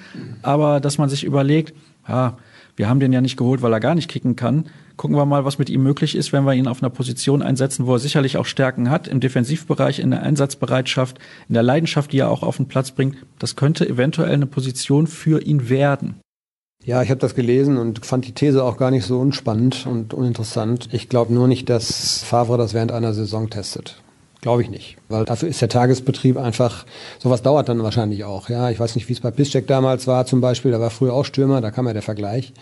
aber 0.42 0.78
dass 0.78 0.98
man 0.98 1.08
sich 1.08 1.24
überlegt, 1.24 1.74
ja, 2.06 2.36
wir 2.76 2.88
haben 2.88 3.00
den 3.00 3.12
ja 3.12 3.20
nicht 3.20 3.36
geholt, 3.36 3.62
weil 3.62 3.72
er 3.72 3.80
gar 3.80 3.96
nicht 3.96 4.08
kicken 4.08 4.36
kann. 4.36 4.66
Gucken 4.96 5.16
wir 5.16 5.26
mal, 5.26 5.44
was 5.44 5.58
mit 5.58 5.68
ihm 5.68 5.82
möglich 5.82 6.14
ist, 6.14 6.32
wenn 6.32 6.44
wir 6.44 6.54
ihn 6.54 6.68
auf 6.68 6.82
einer 6.82 6.90
Position 6.90 7.42
einsetzen, 7.42 7.86
wo 7.86 7.94
er 7.94 7.98
sicherlich 7.98 8.38
auch 8.38 8.46
Stärken 8.46 8.90
hat, 8.90 9.08
im 9.08 9.20
Defensivbereich, 9.20 9.98
in 9.98 10.10
der 10.10 10.22
Einsatzbereitschaft, 10.22 11.18
in 11.48 11.54
der 11.54 11.62
Leidenschaft, 11.62 12.12
die 12.12 12.18
er 12.18 12.30
auch 12.30 12.42
auf 12.42 12.56
den 12.56 12.68
Platz 12.68 12.92
bringt. 12.92 13.16
Das 13.38 13.56
könnte 13.56 13.86
eventuell 13.86 14.32
eine 14.32 14.46
Position 14.46 15.06
für 15.06 15.42
ihn 15.42 15.68
werden. 15.68 16.20
Ja, 16.82 17.02
ich 17.02 17.10
habe 17.10 17.20
das 17.20 17.34
gelesen 17.34 17.78
und 17.78 18.06
fand 18.06 18.26
die 18.26 18.32
These 18.32 18.62
auch 18.62 18.76
gar 18.76 18.90
nicht 18.90 19.04
so 19.04 19.18
unspannend 19.18 19.86
und 19.86 20.14
uninteressant. 20.14 20.88
Ich 20.92 21.08
glaube 21.08 21.34
nur 21.34 21.48
nicht, 21.48 21.68
dass 21.68 22.22
Favre 22.22 22.56
das 22.56 22.74
während 22.74 22.92
einer 22.92 23.12
Saison 23.12 23.50
testet. 23.50 24.00
Glaube 24.40 24.62
ich 24.62 24.70
nicht. 24.70 24.96
Weil 25.08 25.24
dafür 25.24 25.48
ist 25.48 25.60
der 25.60 25.68
Tagesbetrieb 25.68 26.36
einfach, 26.36 26.86
sowas 27.18 27.42
dauert 27.42 27.68
dann 27.68 27.82
wahrscheinlich 27.82 28.22
auch. 28.22 28.48
Ja, 28.48 28.70
ich 28.70 28.78
weiß 28.78 28.94
nicht, 28.94 29.08
wie 29.08 29.12
es 29.12 29.20
bei 29.20 29.32
Piszczek 29.32 29.66
damals 29.66 30.06
war 30.06 30.26
zum 30.26 30.40
Beispiel, 30.40 30.70
da 30.70 30.80
war 30.80 30.90
früher 30.90 31.12
auch 31.12 31.24
Stürmer, 31.24 31.60
da 31.60 31.72
kam 31.72 31.88
ja 31.88 31.92
der 31.92 32.02
Vergleich. 32.02 32.52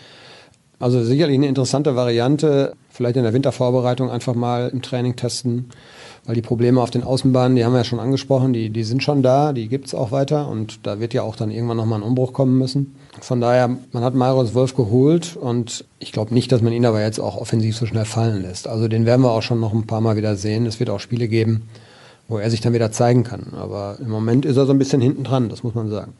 Also 0.79 1.03
sicherlich 1.03 1.37
eine 1.37 1.47
interessante 1.47 1.95
Variante, 1.95 2.73
vielleicht 2.89 3.17
in 3.17 3.23
der 3.23 3.33
Wintervorbereitung 3.33 4.09
einfach 4.09 4.35
mal 4.35 4.69
im 4.69 4.81
Training 4.81 5.15
testen, 5.15 5.69
weil 6.25 6.35
die 6.35 6.41
Probleme 6.41 6.81
auf 6.81 6.91
den 6.91 7.03
Außenbahnen, 7.03 7.55
die 7.55 7.63
haben 7.63 7.73
wir 7.73 7.79
ja 7.79 7.83
schon 7.83 7.99
angesprochen, 7.99 8.51
die, 8.51 8.69
die 8.69 8.83
sind 8.83 9.03
schon 9.03 9.21
da, 9.21 9.53
die 9.53 9.67
gibt 9.67 9.87
es 9.87 9.95
auch 9.95 10.11
weiter 10.11 10.49
und 10.49 10.85
da 10.85 10.99
wird 10.99 11.13
ja 11.13 11.23
auch 11.23 11.35
dann 11.35 11.51
irgendwann 11.51 11.77
nochmal 11.77 11.99
ein 11.99 12.07
Umbruch 12.07 12.33
kommen 12.33 12.57
müssen. 12.57 12.95
Von 13.21 13.41
daher, 13.41 13.69
man 13.91 14.03
hat 14.03 14.15
Marius 14.15 14.53
Wolf 14.53 14.75
geholt 14.75 15.37
und 15.37 15.85
ich 15.99 16.11
glaube 16.11 16.33
nicht, 16.33 16.51
dass 16.51 16.61
man 16.61 16.73
ihn 16.73 16.85
aber 16.85 17.01
jetzt 17.01 17.19
auch 17.19 17.37
offensiv 17.37 17.77
so 17.77 17.85
schnell 17.85 18.05
fallen 18.05 18.41
lässt. 18.41 18.67
Also 18.67 18.87
den 18.87 19.05
werden 19.05 19.21
wir 19.21 19.31
auch 19.31 19.43
schon 19.43 19.59
noch 19.59 19.73
ein 19.73 19.87
paar 19.87 20.01
Mal 20.01 20.17
wieder 20.17 20.35
sehen. 20.35 20.65
Es 20.65 20.79
wird 20.79 20.89
auch 20.89 20.99
Spiele 20.99 21.27
geben, 21.27 21.69
wo 22.27 22.37
er 22.37 22.49
sich 22.49 22.61
dann 22.61 22.73
wieder 22.73 22.91
zeigen 22.91 23.23
kann. 23.23 23.53
Aber 23.55 23.97
im 23.99 24.09
Moment 24.09 24.45
ist 24.45 24.57
er 24.57 24.65
so 24.65 24.73
ein 24.73 24.79
bisschen 24.79 25.01
hinten 25.01 25.23
dran, 25.23 25.49
das 25.49 25.63
muss 25.63 25.75
man 25.75 25.89
sagen. 25.89 26.13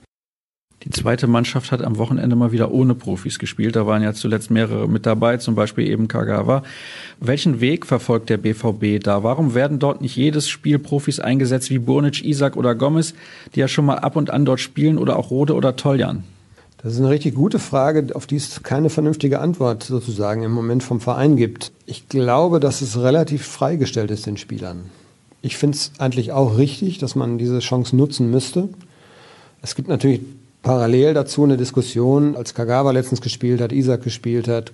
Die 0.85 0.91
zweite 0.91 1.25
Mannschaft 1.25 1.71
hat 1.71 1.81
am 1.81 1.97
Wochenende 1.97 2.35
mal 2.35 2.51
wieder 2.51 2.71
ohne 2.71 2.93
Profis 2.93 3.39
gespielt. 3.39 3.75
Da 3.75 3.87
waren 3.87 4.03
ja 4.03 4.13
zuletzt 4.13 4.51
mehrere 4.51 4.87
mit 4.87 5.07
dabei, 5.07 5.37
zum 5.37 5.55
Beispiel 5.55 5.87
eben 5.87 6.07
Kagawa. 6.07 6.61
Welchen 7.19 7.59
Weg 7.59 7.87
verfolgt 7.87 8.29
der 8.29 8.37
BVB 8.37 9.03
da? 9.03 9.23
Warum 9.23 9.55
werden 9.55 9.79
dort 9.79 10.01
nicht 10.01 10.15
jedes 10.15 10.47
Spiel 10.47 10.77
Profis 10.77 11.19
eingesetzt 11.19 11.71
wie 11.71 11.79
Burnic, 11.79 12.23
Isaac 12.23 12.55
oder 12.55 12.75
Gomez, 12.75 13.15
die 13.55 13.61
ja 13.61 13.67
schon 13.67 13.85
mal 13.85 13.97
ab 13.97 14.15
und 14.15 14.29
an 14.29 14.45
dort 14.45 14.59
spielen 14.59 14.99
oder 14.99 15.17
auch 15.17 15.31
Rode 15.31 15.55
oder 15.55 15.75
Toljan? 15.75 16.23
Das 16.83 16.93
ist 16.93 16.99
eine 16.99 17.09
richtig 17.09 17.33
gute 17.33 17.57
Frage, 17.57 18.15
auf 18.15 18.27
die 18.27 18.35
es 18.35 18.61
keine 18.61 18.91
vernünftige 18.91 19.39
Antwort 19.39 19.81
sozusagen 19.81 20.43
im 20.43 20.51
Moment 20.51 20.83
vom 20.83 21.01
Verein 21.01 21.35
gibt. 21.35 21.71
Ich 21.87 22.09
glaube, 22.09 22.59
dass 22.59 22.81
es 22.81 23.01
relativ 23.01 23.43
freigestellt 23.43 24.11
ist 24.11 24.27
den 24.27 24.37
Spielern. 24.37 24.91
Ich 25.41 25.57
finde 25.57 25.77
es 25.77 25.93
eigentlich 25.97 26.31
auch 26.31 26.59
richtig, 26.59 26.99
dass 26.99 27.15
man 27.15 27.39
diese 27.39 27.57
Chance 27.57 27.95
nutzen 27.95 28.29
müsste. 28.29 28.69
Es 29.63 29.73
gibt 29.73 29.87
natürlich 29.87 30.21
parallel 30.65 31.13
dazu 31.13 31.43
eine 31.43 31.55
Diskussion, 31.55 32.35
als 32.35 32.53
Kagawa 32.53 32.91
letztens 32.91 33.21
gespielt 33.21 33.61
hat, 33.61 33.71
Isaac 33.71 34.03
gespielt 34.03 34.49
hat, 34.49 34.73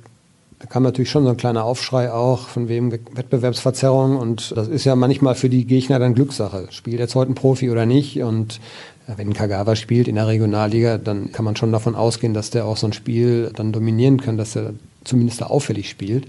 da 0.62 0.67
kam 0.67 0.84
natürlich 0.84 1.10
schon 1.10 1.23
so 1.23 1.32
ein 1.32 1.38
kleiner 1.38 1.65
Aufschrei 1.65 2.12
auch, 2.12 2.47
von 2.47 2.69
wem 2.69 2.91
Wettbewerbsverzerrung. 2.91 4.15
Und 4.15 4.56
das 4.56 4.67
ist 4.67 4.86
ja 4.86 4.95
manchmal 4.95 5.34
für 5.34 5.49
die 5.49 5.65
Gegner 5.65 5.97
dann 5.97 6.13
Glückssache. 6.13 6.67
Spielt 6.69 6.99
jetzt 6.99 7.15
heute 7.15 7.32
ein 7.32 7.36
Profi 7.36 7.71
oder 7.71 7.88
nicht? 7.88 8.21
Und 8.21 8.60
wenn 9.08 9.34
Kagawa 9.34 9.75
spielt 9.75 10.08
in 10.08 10.15
der 10.15 10.27
Regionalliga, 10.27 10.99
dann 10.99 11.32
kann 11.32 11.45
man 11.45 11.56
schon 11.56 11.71
davon 11.71 11.95
ausgehen, 11.95 12.36
dass 12.36 12.51
der 12.51 12.65
auch 12.65 12.77
so 12.77 12.86
ein 12.86 12.93
Spiel 12.93 13.51
dann 13.56 13.71
dominieren 13.71 14.21
kann, 14.21 14.38
dass 14.38 14.56
er 14.56 14.73
zumindest 15.04 15.41
da 15.41 15.47
auffällig 15.47 15.89
spielt. 15.89 16.27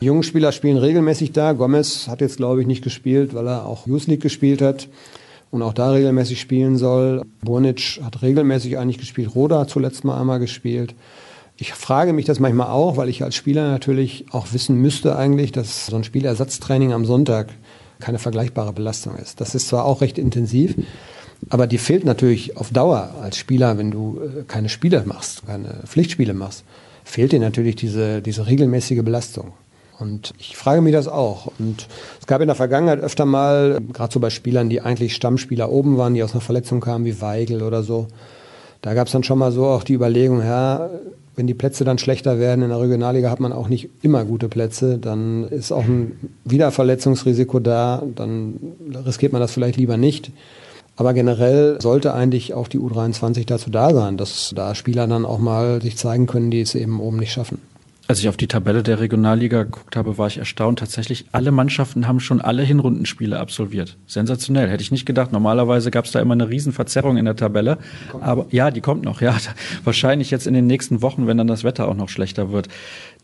Die 0.00 0.22
Spieler 0.24 0.50
spielen 0.50 0.76
regelmäßig 0.76 1.30
da. 1.30 1.52
Gomez 1.52 2.08
hat 2.08 2.20
jetzt, 2.20 2.38
glaube 2.38 2.62
ich, 2.62 2.66
nicht 2.66 2.82
gespielt, 2.82 3.32
weil 3.32 3.46
er 3.46 3.64
auch 3.64 3.86
Youth 3.86 4.08
League 4.08 4.22
gespielt 4.22 4.60
hat 4.60 4.88
und 5.56 5.62
auch 5.62 5.72
da 5.72 5.90
regelmäßig 5.90 6.40
spielen 6.40 6.76
soll. 6.76 7.22
Burnic 7.42 8.00
hat 8.02 8.22
regelmäßig 8.22 8.78
eigentlich 8.78 8.98
gespielt. 8.98 9.34
Roda 9.34 9.66
zuletzt 9.66 10.04
mal 10.04 10.20
einmal 10.20 10.38
gespielt. 10.38 10.94
Ich 11.56 11.72
frage 11.72 12.12
mich 12.12 12.26
das 12.26 12.38
manchmal 12.38 12.68
auch, 12.68 12.98
weil 12.98 13.08
ich 13.08 13.24
als 13.24 13.34
Spieler 13.34 13.70
natürlich 13.70 14.26
auch 14.30 14.48
wissen 14.52 14.76
müsste 14.76 15.16
eigentlich, 15.16 15.52
dass 15.52 15.86
so 15.86 15.96
ein 15.96 16.04
Spielersatztraining 16.04 16.92
am 16.92 17.06
Sonntag 17.06 17.48
keine 17.98 18.18
vergleichbare 18.18 18.74
Belastung 18.74 19.16
ist. 19.16 19.40
Das 19.40 19.54
ist 19.54 19.68
zwar 19.68 19.86
auch 19.86 20.02
recht 20.02 20.18
intensiv, 20.18 20.74
aber 21.48 21.66
die 21.66 21.78
fehlt 21.78 22.04
natürlich 22.04 22.58
auf 22.58 22.70
Dauer 22.70 23.14
als 23.22 23.38
Spieler, 23.38 23.78
wenn 23.78 23.90
du 23.90 24.20
äh, 24.20 24.42
keine 24.46 24.68
Spiele 24.68 25.04
machst, 25.06 25.46
keine 25.46 25.80
Pflichtspiele 25.86 26.34
machst, 26.34 26.64
fehlt 27.04 27.32
dir 27.32 27.40
natürlich 27.40 27.76
diese, 27.76 28.20
diese 28.20 28.46
regelmäßige 28.46 29.02
Belastung. 29.02 29.54
Und 29.98 30.34
ich 30.38 30.56
frage 30.56 30.82
mich 30.82 30.92
das 30.92 31.08
auch. 31.08 31.50
Und 31.58 31.86
es 32.20 32.26
gab 32.26 32.40
in 32.40 32.48
der 32.48 32.56
Vergangenheit 32.56 33.00
öfter 33.00 33.24
mal, 33.24 33.80
gerade 33.92 34.12
so 34.12 34.20
bei 34.20 34.30
Spielern, 34.30 34.68
die 34.68 34.80
eigentlich 34.80 35.14
Stammspieler 35.14 35.70
oben 35.70 35.96
waren, 35.96 36.14
die 36.14 36.22
aus 36.22 36.32
einer 36.32 36.40
Verletzung 36.40 36.80
kamen, 36.80 37.04
wie 37.04 37.20
Weigel 37.20 37.62
oder 37.62 37.82
so, 37.82 38.08
da 38.82 38.94
gab 38.94 39.06
es 39.06 39.12
dann 39.12 39.24
schon 39.24 39.38
mal 39.38 39.52
so 39.52 39.66
auch 39.66 39.82
die 39.82 39.94
Überlegung, 39.94 40.40
ja, 40.40 40.90
wenn 41.34 41.46
die 41.46 41.54
Plätze 41.54 41.84
dann 41.84 41.98
schlechter 41.98 42.38
werden, 42.38 42.62
in 42.62 42.70
der 42.70 42.80
Regionalliga 42.80 43.30
hat 43.30 43.40
man 43.40 43.52
auch 43.52 43.68
nicht 43.68 43.90
immer 44.02 44.24
gute 44.24 44.48
Plätze, 44.48 44.98
dann 44.98 45.44
ist 45.44 45.70
auch 45.72 45.84
ein 45.84 46.18
Wiederverletzungsrisiko 46.44 47.60
da, 47.60 48.02
dann 48.14 48.58
riskiert 49.04 49.32
man 49.32 49.40
das 49.40 49.52
vielleicht 49.52 49.76
lieber 49.76 49.96
nicht. 49.96 50.30
Aber 50.96 51.12
generell 51.12 51.78
sollte 51.80 52.14
eigentlich 52.14 52.54
auch 52.54 52.68
die 52.68 52.78
U23 52.78 53.44
dazu 53.46 53.68
da 53.68 53.92
sein, 53.92 54.16
dass 54.16 54.52
da 54.56 54.74
Spieler 54.74 55.06
dann 55.06 55.26
auch 55.26 55.38
mal 55.38 55.82
sich 55.82 55.98
zeigen 55.98 56.26
können, 56.26 56.50
die 56.50 56.62
es 56.62 56.74
eben 56.74 57.00
oben 57.00 57.18
nicht 57.18 57.32
schaffen. 57.32 57.58
Als 58.08 58.20
ich 58.20 58.28
auf 58.28 58.36
die 58.36 58.46
Tabelle 58.46 58.84
der 58.84 59.00
Regionalliga 59.00 59.64
geguckt 59.64 59.96
habe, 59.96 60.16
war 60.16 60.28
ich 60.28 60.38
erstaunt. 60.38 60.78
Tatsächlich, 60.78 61.26
alle 61.32 61.50
Mannschaften 61.50 62.06
haben 62.06 62.20
schon 62.20 62.40
alle 62.40 62.62
Hinrundenspiele 62.62 63.38
absolviert. 63.38 63.96
Sensationell. 64.06 64.68
Hätte 64.68 64.82
ich 64.82 64.92
nicht 64.92 65.06
gedacht. 65.06 65.32
Normalerweise 65.32 65.90
gab 65.90 66.04
es 66.04 66.12
da 66.12 66.20
immer 66.20 66.34
eine 66.34 66.48
Riesenverzerrung 66.48 67.16
in 67.16 67.24
der 67.24 67.34
Tabelle. 67.34 67.78
Aber 68.20 68.46
ja, 68.50 68.70
die 68.70 68.80
kommt 68.80 69.04
noch. 69.04 69.20
Ja, 69.20 69.36
wahrscheinlich 69.84 70.30
jetzt 70.30 70.46
in 70.46 70.54
den 70.54 70.68
nächsten 70.68 71.02
Wochen, 71.02 71.26
wenn 71.26 71.36
dann 71.36 71.48
das 71.48 71.64
Wetter 71.64 71.88
auch 71.88 71.96
noch 71.96 72.08
schlechter 72.08 72.52
wird. 72.52 72.68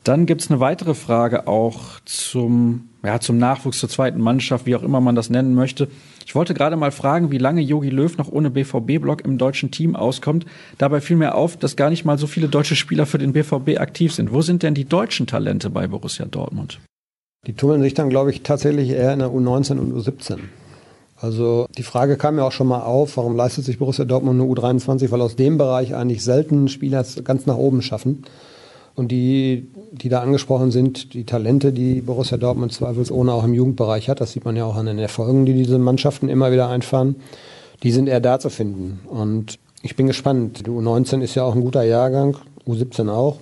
Dann 0.05 0.27
gibt's 0.27 0.51
eine 0.51 0.59
weitere 0.59 0.95
Frage 0.95 1.47
auch 1.47 2.01
zum, 2.05 2.89
ja, 3.05 3.21
zum 3.21 3.39
Nachwuchs 3.39 3.79
zur 3.79 3.89
zweiten 3.89 4.21
Mannschaft, 4.21 4.67
wie 4.67 4.75
auch 4.75 4.83
immer 4.83 5.01
man 5.01 5.15
das 5.15 5.31
nennen 5.31 5.55
möchte. 5.55 5.89
Ich 6.27 6.35
wollte 6.35 6.55
gerade 6.55 6.77
mal 6.77 6.91
fragen, 6.91 7.31
wie 7.31 7.39
lange 7.39 7.61
Jogi 7.61 7.91
Löw 7.91 8.17
noch 8.19 8.31
ohne 8.31 8.51
BVB-Block 8.51 9.25
im 9.25 9.39
deutschen 9.39 9.71
Team 9.71 9.95
auskommt. 9.95 10.45
Dabei 10.79 11.01
fiel 11.01 11.17
mir 11.17 11.37
auf, 11.37 11.57
dass 11.57 11.77
gar 11.77 11.91
nicht 11.91 12.05
mal 12.05 12.19
so 12.19 12.27
viele 12.27 12.49
deutsche 12.49 12.75
Spieler 12.75 13.07
für 13.07 13.19
den 13.19 13.33
BVB 13.33 13.79
aktiv 13.79 14.13
sind. 14.13 14.33
Wo 14.33 14.43
sind 14.43 14.65
denn 14.65 14.75
die 14.75 14.87
deutschen 14.87 15.27
Talente 15.27 15.71
bei 15.71 15.87
Borussia 15.87 16.27
Dortmund? 16.27 16.81
Die 17.47 17.55
tummeln 17.55 17.83
sich 17.83 17.95
dann, 17.95 18.09
glaube 18.09 18.31
ich, 18.31 18.43
tatsächlich 18.43 18.91
eher 18.91 19.13
in 19.13 19.21
der 19.21 19.29
U19 19.29 19.79
und 19.79 19.93
U17. 19.95 20.39
Also 21.17 21.67
die 21.79 21.85
Frage 21.85 22.17
kam 22.17 22.37
ja 22.39 22.45
auch 22.45 22.53
schon 22.53 22.67
mal 22.67 22.83
auf, 22.83 23.17
warum 23.17 23.37
leistet 23.37 23.65
sich 23.65 23.79
Borussia 23.79 24.05
Dortmund 24.05 24.41
eine 24.41 24.51
U23, 24.51 25.13
weil 25.13 25.21
aus 25.21 25.37
dem 25.37 25.59
Bereich 25.59 25.95
eigentlich 25.95 26.25
selten 26.25 26.67
Spieler 26.67 27.05
ganz 27.23 27.47
nach 27.47 27.57
oben 27.57 27.83
schaffen. 27.83 28.25
Und 28.95 29.09
die, 29.13 29.69
die 29.93 30.09
da 30.09 30.21
angesprochen 30.21 30.71
sind, 30.71 31.13
die 31.13 31.25
Talente, 31.25 31.73
die 31.73 32.01
Borussia 32.01 32.39
Dortmund 32.39 32.73
zweifelsohne 32.73 33.33
auch 33.33 33.45
im 33.45 33.53
Jugendbereich 33.53 34.09
hat, 34.09 34.21
das 34.21 34.33
sieht 34.33 34.45
man 34.45 34.57
ja 34.57 34.65
auch 34.65 34.77
an 34.77 34.87
den 34.87 34.99
Erfolgen, 34.99 35.45
die 35.45 35.53
diese 35.53 35.79
Mannschaften 35.79 36.29
immer 36.29 36.51
wieder 36.51 36.69
einfahren, 36.69 37.17
die 37.83 37.93
sind 37.93 38.09
eher 38.09 38.21
da 38.21 38.39
zu 38.39 38.49
finden. 38.49 39.01
Und 39.09 39.59
ich 39.83 39.97
bin 39.97 40.07
gespannt. 40.07 40.67
Die 40.67 40.71
U19 40.71 41.21
ist 41.21 41.35
ja 41.35 41.43
auch 41.45 41.55
ein 41.55 41.61
guter 41.61 41.83
Jahrgang, 41.83 42.37
U17 42.67 43.11
auch. 43.11 43.39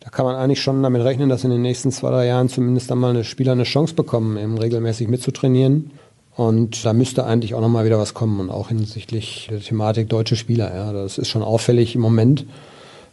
Da 0.00 0.10
kann 0.10 0.26
man 0.26 0.36
eigentlich 0.36 0.60
schon 0.60 0.82
damit 0.82 1.02
rechnen, 1.02 1.30
dass 1.30 1.44
in 1.44 1.50
den 1.50 1.62
nächsten 1.62 1.90
zwei, 1.90 2.10
drei 2.10 2.26
Jahren 2.26 2.48
zumindest 2.50 2.92
einmal 2.92 3.10
eine 3.10 3.24
Spieler 3.24 3.52
eine 3.52 3.62
Chance 3.62 3.94
bekommen, 3.94 4.36
eben 4.36 4.58
regelmäßig 4.58 5.08
mitzutrainieren. 5.08 5.92
Und 6.36 6.84
da 6.84 6.92
müsste 6.92 7.24
eigentlich 7.24 7.54
auch 7.54 7.60
nochmal 7.60 7.86
wieder 7.86 7.98
was 7.98 8.12
kommen 8.12 8.40
und 8.40 8.50
auch 8.50 8.68
hinsichtlich 8.68 9.48
der 9.50 9.60
Thematik 9.60 10.08
deutsche 10.08 10.36
Spieler. 10.36 10.74
Ja, 10.74 10.92
das 10.92 11.16
ist 11.16 11.28
schon 11.28 11.42
auffällig 11.42 11.94
im 11.94 12.00
Moment. 12.00 12.44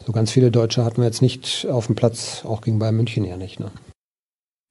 So 0.06 0.12
ganz 0.12 0.32
viele 0.32 0.52
Deutsche 0.52 0.84
hatten 0.84 0.98
wir 0.98 1.06
jetzt 1.06 1.22
nicht 1.22 1.68
auf 1.70 1.88
dem 1.88 1.96
Platz, 1.96 2.44
auch 2.46 2.62
gegen 2.62 2.80
Bayern 2.80 2.96
München 2.96 3.24
ja 3.24 3.38
nicht. 3.38 3.60
Ne? 3.60 3.72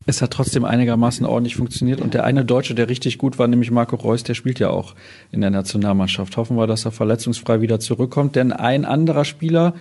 Es 0.07 0.23
hat 0.23 0.33
trotzdem 0.33 0.65
einigermaßen 0.65 1.27
ordentlich 1.27 1.57
funktioniert. 1.57 2.01
Und 2.01 2.15
der 2.15 2.25
eine 2.25 2.45
Deutsche, 2.45 2.75
der 2.75 2.89
richtig 2.89 3.19
gut 3.19 3.39
war, 3.39 3.47
nämlich 3.47 3.71
Marco 3.71 3.97
Reus, 3.97 4.25
der 4.25 4.35
spielt 4.35 4.59
ja 4.59 4.71
auch 4.71 4.95
in 5.31 5.41
der 5.41 5.51
Nationalmannschaft. 5.51 6.37
Hoffen 6.37 6.57
wir, 6.57 6.67
dass 6.67 6.85
er 6.85 6.91
verletzungsfrei 6.91 7.61
wieder 7.61 7.81
zurückkommt. 7.81 8.35
Denn 8.35 8.53
ein 8.53 8.85
anderer 8.85 9.25
Spieler, 9.25 9.75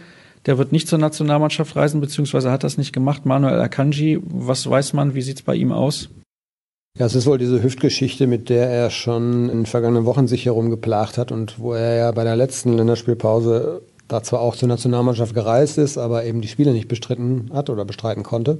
der 0.45 0.57
wird 0.57 0.71
nicht 0.71 0.87
zur 0.87 0.99
Nationalmannschaft 0.99 1.75
reisen, 1.75 2.01
beziehungsweise 2.01 2.51
hat 2.51 2.63
das 2.63 2.77
nicht 2.77 2.93
gemacht. 2.93 3.25
Manuel 3.25 3.59
Akanji, 3.59 4.19
was 4.23 4.69
weiß 4.69 4.93
man, 4.93 5.15
wie 5.15 5.21
sieht's 5.21 5.41
bei 5.41 5.55
ihm 5.55 5.71
aus? 5.71 6.09
Ja, 6.97 7.05
es 7.05 7.15
ist 7.15 7.27
wohl 7.27 7.37
diese 7.37 7.63
Hüftgeschichte, 7.63 8.27
mit 8.27 8.49
der 8.49 8.69
er 8.69 8.89
schon 8.89 9.43
in 9.49 9.59
den 9.59 9.65
vergangenen 9.65 10.05
Wochen 10.05 10.27
sich 10.27 10.45
herumgeplagt 10.45 11.17
hat 11.17 11.31
und 11.31 11.59
wo 11.59 11.73
er 11.73 11.95
ja 11.95 12.11
bei 12.11 12.23
der 12.23 12.35
letzten 12.35 12.73
Länderspielpause 12.73 13.83
da 14.09 14.21
zwar 14.23 14.41
auch 14.41 14.55
zur 14.55 14.67
Nationalmannschaft 14.67 15.33
gereist 15.33 15.77
ist, 15.77 15.97
aber 15.97 16.25
eben 16.25 16.41
die 16.41 16.47
Spiele 16.49 16.73
nicht 16.73 16.89
bestritten 16.89 17.49
hat 17.53 17.69
oder 17.69 17.85
bestreiten 17.85 18.23
konnte. 18.23 18.57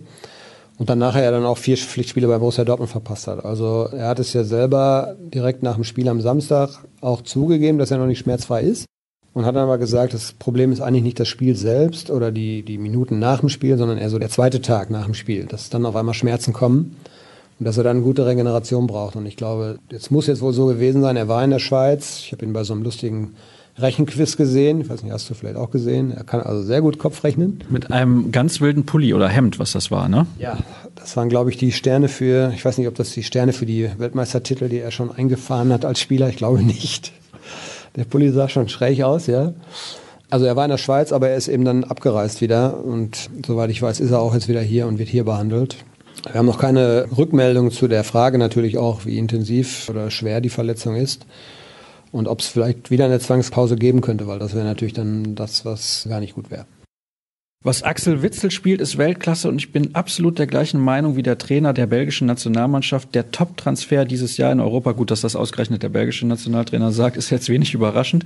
Und 0.78 0.90
dann 0.90 1.00
nachher 1.00 1.24
ja 1.24 1.32
dann 1.32 1.46
auch 1.46 1.58
vier 1.58 1.76
Pflichtspiele 1.76 2.28
bei 2.28 2.38
Borussia 2.38 2.64
Dortmund 2.64 2.90
verpasst 2.90 3.28
hat. 3.28 3.44
Also 3.44 3.90
er 3.92 4.08
hat 4.08 4.20
es 4.20 4.32
ja 4.32 4.46
selber 4.46 5.18
direkt 5.20 5.62
nach 5.62 5.76
dem 5.76 5.84
Spiel 5.84 6.08
am 6.08 6.22
Samstag 6.22 6.70
auch 7.02 7.22
zugegeben, 7.22 7.80
dass 7.80 7.92
er 7.92 7.98
noch 7.98 8.06
nicht 8.06 8.20
schmerzfrei 8.20 8.62
ist. 8.62 8.86
Und 9.34 9.46
hat 9.46 9.56
dann 9.56 9.64
aber 9.64 9.78
gesagt, 9.78 10.14
das 10.14 10.34
Problem 10.34 10.72
ist 10.72 10.82
eigentlich 10.82 11.04
nicht 11.04 11.20
das 11.20 11.28
Spiel 11.28 11.56
selbst 11.56 12.10
oder 12.10 12.32
die, 12.32 12.64
die 12.64 12.78
Minuten 12.78 13.20
nach 13.20 13.42
dem 13.42 13.50
Spiel, 13.50 13.78
sondern 13.78 13.98
eher 13.98 14.10
so 14.10 14.20
der 14.20 14.30
zweite 14.30 14.62
Tag 14.62 14.90
nach 14.90 15.06
dem 15.06 15.14
Spiel, 15.14 15.46
dass 15.46 15.70
dann 15.70 15.86
auf 15.86 15.96
einmal 15.96 16.16
Schmerzen 16.16 16.52
kommen 16.54 16.96
und 17.60 17.66
dass 17.66 17.78
er 17.78 17.84
dann 17.84 18.02
gute 18.02 18.26
Regeneration 18.26 18.88
braucht. 18.88 19.16
Und 19.16 19.26
ich 19.26 19.36
glaube, 19.36 19.80
jetzt 19.92 20.12
muss 20.12 20.28
jetzt 20.28 20.42
wohl 20.42 20.54
so 20.54 20.66
gewesen 20.66 21.02
sein, 21.02 21.16
er 21.16 21.28
war 21.28 21.44
in 21.44 21.52
der 21.52 21.60
Schweiz. 21.60 22.22
Ich 22.24 22.32
habe 22.32 22.46
ihn 22.46 22.54
bei 22.54 22.64
so 22.64 22.74
einem 22.74 22.84
lustigen 22.84 23.36
Rechenquiz 23.82 24.38
gesehen. 24.38 24.82
Ich 24.82 24.90
weiß 24.90 25.04
nicht, 25.04 25.12
hast 25.12 25.30
du 25.30 25.34
vielleicht 25.34 25.56
auch 25.56 25.72
gesehen. 25.72 26.12
Er 26.12 26.24
kann 26.24 26.42
also 26.42 26.64
sehr 26.64 26.82
gut 26.82 27.00
Kopf 27.00 27.24
rechnen. 27.24 27.64
Mit 27.70 27.92
einem 27.92 28.32
ganz 28.32 28.62
wilden 28.62 28.86
Pulli 28.86 29.14
oder 29.14 29.28
Hemd, 29.28 29.60
was 29.60 29.72
das 29.72 29.92
war, 29.92 30.10
ne? 30.10 30.26
Ja, 30.38 30.58
das 30.96 31.16
waren, 31.18 31.30
glaube 31.30 31.50
ich, 31.50 31.58
die 31.58 31.72
Sterne 31.72 32.08
für, 32.08 32.52
ich 32.54 32.64
weiß 32.64 32.78
nicht, 32.78 32.88
ob 32.88 32.96
das 32.96 33.12
die 33.12 33.24
Sterne 33.24 33.54
für 33.54 33.66
die 33.66 33.90
Weltmeistertitel, 33.98 34.70
die 34.70 34.80
er 34.80 34.92
schon 34.92 35.12
eingefahren 35.12 35.72
hat 35.72 35.86
als 35.86 36.00
Spieler. 36.00 36.30
Ich 36.30 36.38
glaube 36.38 36.62
nicht. 36.62 37.12
Der 37.96 38.04
Pulli 38.04 38.32
sah 38.32 38.50
schon 38.50 38.70
schräg 38.70 39.02
aus, 39.04 39.28
ja. 39.28 39.54
Also 40.30 40.46
er 40.46 40.56
war 40.56 40.66
in 40.66 40.72
der 40.72 40.78
Schweiz, 40.78 41.12
aber 41.12 41.30
er 41.30 41.38
ist 41.38 41.48
eben 41.48 41.66
dann 41.66 41.84
abgereist 41.84 42.42
wieder. 42.42 42.84
Und 42.84 43.30
soweit 43.46 43.72
ich 43.72 43.82
weiß, 43.82 44.00
ist 44.00 44.12
er 44.12 44.20
auch 44.20 44.34
jetzt 44.34 44.48
wieder 44.48 44.62
hier 44.62 44.88
und 44.88 45.00
wird 45.00 45.10
hier 45.10 45.26
behandelt. 45.26 45.78
Wir 46.26 46.36
haben 46.36 46.46
noch 46.46 46.60
keine 46.60 47.08
Rückmeldung 47.18 47.72
zu 47.72 47.88
der 47.88 48.04
Frage 48.04 48.38
natürlich 48.38 48.78
auch, 48.78 49.06
wie 49.06 49.18
intensiv 49.18 49.90
oder 49.90 50.12
schwer 50.12 50.42
die 50.42 50.50
Verletzung 50.50 50.96
ist 50.96 51.26
und 52.12 52.28
ob 52.28 52.42
es 52.42 52.48
vielleicht 52.48 52.92
wieder 52.92 53.06
eine 53.06 53.20
Zwangspause 53.20 53.76
geben 53.76 54.02
könnte, 54.02 54.28
weil 54.28 54.40
das 54.40 54.54
wäre 54.54 54.66
natürlich 54.66 54.94
dann 54.94 55.36
das, 55.36 55.66
was 55.66 56.06
gar 56.10 56.20
nicht 56.20 56.36
gut 56.36 56.52
wäre. 56.52 56.66
Was 57.62 57.84
Axel 57.84 58.24
Witzel 58.24 58.52
spielt, 58.52 58.80
ist 58.80 58.98
Weltklasse 58.98 59.50
und 59.50 59.58
ich 59.58 59.74
bin 59.74 59.94
absolut 59.94 60.40
der 60.40 60.48
gleichen 60.48 60.80
Meinung 60.80 61.18
wie 61.18 61.24
der 61.24 61.38
Trainer 61.38 61.74
der 61.74 61.88
belgischen 61.88 62.26
Nationalmannschaft. 62.26 63.14
Der 63.14 63.32
Top-Transfer 63.32 64.06
dieses 64.06 64.38
Jahr 64.38 64.54
in 64.54 64.62
Europa, 64.62 64.94
gut, 64.94 65.12
dass 65.12 65.20
das 65.22 65.36
ausgerechnet 65.36 65.84
der 65.84 65.90
belgische 65.90 66.26
Nationaltrainer 66.26 66.94
sagt, 66.94 67.18
ist 67.18 67.32
jetzt 67.32 67.50
wenig 67.50 67.74
überraschend. 67.74 68.24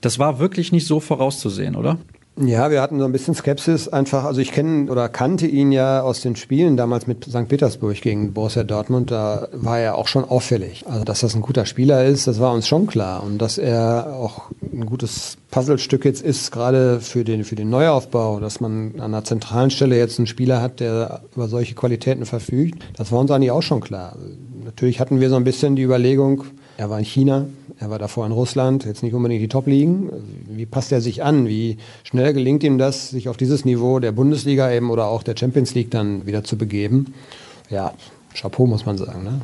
Das 0.00 0.18
war 0.18 0.38
wirklich 0.38 0.72
nicht 0.72 0.86
so 0.86 0.98
vorauszusehen, 0.98 1.76
oder? 1.76 1.98
Ja, 2.42 2.70
wir 2.70 2.80
hatten 2.80 2.98
so 2.98 3.04
ein 3.04 3.12
bisschen 3.12 3.34
Skepsis 3.34 3.88
einfach. 3.88 4.24
Also 4.24 4.40
ich 4.40 4.50
kenne 4.52 4.90
oder 4.90 5.10
kannte 5.10 5.46
ihn 5.46 5.72
ja 5.72 6.00
aus 6.00 6.22
den 6.22 6.36
Spielen 6.36 6.78
damals 6.78 7.06
mit 7.06 7.24
St. 7.24 7.48
Petersburg 7.48 8.00
gegen 8.00 8.32
Borussia 8.32 8.64
Dortmund. 8.64 9.10
Da 9.10 9.48
war 9.52 9.78
er 9.78 9.96
auch 9.96 10.08
schon 10.08 10.24
auffällig. 10.24 10.86
Also 10.88 11.04
dass 11.04 11.20
das 11.20 11.34
ein 11.34 11.42
guter 11.42 11.66
Spieler 11.66 12.06
ist, 12.06 12.26
das 12.26 12.40
war 12.40 12.54
uns 12.54 12.66
schon 12.66 12.86
klar. 12.86 13.22
Und 13.22 13.38
dass 13.38 13.58
er 13.58 14.16
auch 14.16 14.50
ein 14.72 14.86
gutes 14.86 15.36
Puzzlestück 15.50 16.06
jetzt 16.06 16.22
ist, 16.22 16.50
gerade 16.50 17.00
für 17.00 17.24
den, 17.24 17.44
für 17.44 17.56
den 17.56 17.68
Neuaufbau, 17.68 18.40
dass 18.40 18.60
man 18.60 18.94
an 18.94 19.12
einer 19.12 19.24
zentralen 19.24 19.70
Stelle 19.70 19.98
jetzt 19.98 20.18
einen 20.18 20.26
Spieler 20.26 20.62
hat, 20.62 20.80
der 20.80 21.20
über 21.36 21.46
solche 21.46 21.74
Qualitäten 21.74 22.24
verfügt, 22.24 22.82
das 22.96 23.12
war 23.12 23.18
uns 23.18 23.30
eigentlich 23.30 23.50
auch 23.50 23.62
schon 23.62 23.80
klar. 23.80 24.16
Natürlich 24.64 24.98
hatten 24.98 25.20
wir 25.20 25.28
so 25.28 25.36
ein 25.36 25.44
bisschen 25.44 25.76
die 25.76 25.82
Überlegung, 25.82 26.44
er 26.80 26.88
war 26.88 26.98
in 26.98 27.04
China, 27.04 27.44
er 27.78 27.90
war 27.90 27.98
davor 27.98 28.24
in 28.24 28.32
Russland, 28.32 28.86
jetzt 28.86 29.02
nicht 29.02 29.12
unbedingt 29.12 29.42
die 29.42 29.48
Top-Ligen. 29.48 30.10
Wie 30.48 30.64
passt 30.64 30.90
er 30.92 31.02
sich 31.02 31.22
an? 31.22 31.46
Wie 31.46 31.76
schnell 32.04 32.32
gelingt 32.32 32.64
ihm 32.64 32.78
das, 32.78 33.10
sich 33.10 33.28
auf 33.28 33.36
dieses 33.36 33.66
Niveau 33.66 33.98
der 33.98 34.12
Bundesliga 34.12 34.72
eben 34.72 34.90
oder 34.90 35.08
auch 35.08 35.22
der 35.22 35.36
Champions 35.36 35.74
League 35.74 35.90
dann 35.90 36.24
wieder 36.24 36.42
zu 36.42 36.56
begeben? 36.56 37.12
Ja, 37.68 37.92
Chapeau 38.32 38.66
muss 38.66 38.86
man 38.86 38.96
sagen. 38.96 39.24
Ne? 39.24 39.42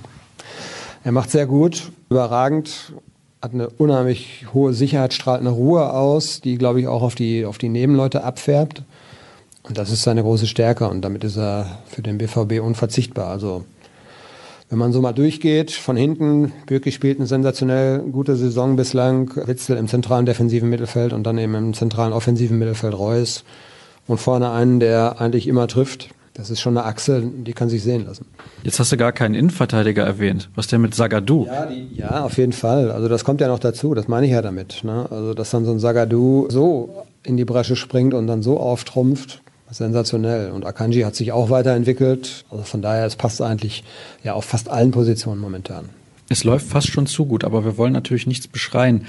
Er 1.04 1.12
macht 1.12 1.30
sehr 1.30 1.44
gut, 1.44 1.92
überragend, 2.08 2.94
hat 3.42 3.52
eine 3.52 3.68
unheimlich 3.68 4.46
hohe 4.54 4.72
Sicherheit, 4.72 5.12
strahlt 5.12 5.42
eine 5.42 5.50
Ruhe 5.50 5.92
aus, 5.92 6.40
die, 6.40 6.56
glaube 6.56 6.80
ich, 6.80 6.88
auch 6.88 7.02
auf 7.02 7.16
die, 7.16 7.44
auf 7.44 7.58
die 7.58 7.68
Nebenleute 7.68 8.24
abfärbt. 8.24 8.82
Und 9.62 9.76
das 9.76 9.90
ist 9.90 10.04
seine 10.04 10.22
große 10.22 10.46
Stärke 10.46 10.88
und 10.88 11.02
damit 11.02 11.22
ist 11.22 11.36
er 11.36 11.80
für 11.86 12.00
den 12.00 12.16
BVB 12.16 12.62
unverzichtbar. 12.62 13.28
Also 13.28 13.66
wenn 14.68 14.78
man 14.78 14.92
so 14.92 15.00
mal 15.00 15.12
durchgeht, 15.12 15.70
von 15.70 15.96
hinten, 15.96 16.52
Bürki 16.66 16.90
spielt 16.90 17.18
eine 17.18 17.26
sensationell 17.26 18.00
gute 18.00 18.36
Saison 18.36 18.76
bislang, 18.76 19.30
Witzel 19.46 19.76
im 19.76 19.86
zentralen 19.86 20.26
defensiven 20.26 20.68
Mittelfeld 20.68 21.12
und 21.12 21.24
dann 21.24 21.38
eben 21.38 21.54
im 21.54 21.74
zentralen 21.74 22.12
offensiven 22.12 22.58
Mittelfeld 22.58 22.98
Reus 22.98 23.44
und 24.06 24.18
vorne 24.18 24.50
einen, 24.50 24.80
der 24.80 25.20
eigentlich 25.20 25.46
immer 25.46 25.68
trifft. 25.68 26.08
Das 26.34 26.50
ist 26.50 26.60
schon 26.60 26.76
eine 26.76 26.86
Achse, 26.86 27.22
die 27.22 27.54
kann 27.54 27.70
sich 27.70 27.82
sehen 27.82 28.04
lassen. 28.04 28.26
Jetzt 28.62 28.78
hast 28.78 28.92
du 28.92 28.98
gar 28.98 29.12
keinen 29.12 29.34
Innenverteidiger 29.34 30.04
erwähnt. 30.04 30.50
Was 30.54 30.66
der 30.66 30.78
mit 30.78 30.94
Sagadou? 30.94 31.46
Ja, 31.46 31.64
die, 31.64 31.88
ja, 31.94 32.24
auf 32.24 32.36
jeden 32.36 32.52
Fall. 32.52 32.90
Also 32.90 33.08
das 33.08 33.24
kommt 33.24 33.40
ja 33.40 33.48
noch 33.48 33.58
dazu. 33.58 33.94
Das 33.94 34.06
meine 34.06 34.26
ich 34.26 34.32
ja 34.32 34.42
damit. 34.42 34.84
Ne? 34.84 35.06
Also 35.10 35.32
dass 35.32 35.50
dann 35.50 35.64
so 35.64 35.70
ein 35.70 35.78
Sagadou 35.78 36.46
so 36.50 37.04
in 37.22 37.38
die 37.38 37.46
Bresche 37.46 37.74
springt 37.74 38.12
und 38.12 38.26
dann 38.26 38.42
so 38.42 38.60
auftrumpft, 38.60 39.40
sensationell. 39.70 40.50
Und 40.50 40.64
Akanji 40.64 41.02
hat 41.02 41.16
sich 41.16 41.32
auch 41.32 41.50
weiterentwickelt. 41.50 42.44
Also 42.50 42.64
von 42.64 42.82
daher, 42.82 43.06
es 43.06 43.16
passt 43.16 43.42
eigentlich 43.42 43.84
ja 44.22 44.34
auf 44.34 44.44
fast 44.44 44.68
allen 44.68 44.90
Positionen 44.90 45.40
momentan. 45.40 45.88
Es 46.28 46.42
läuft 46.42 46.66
fast 46.66 46.88
schon 46.88 47.06
zu 47.06 47.26
gut, 47.26 47.44
aber 47.44 47.64
wir 47.64 47.78
wollen 47.78 47.92
natürlich 47.92 48.26
nichts 48.26 48.48
beschreien. 48.48 49.06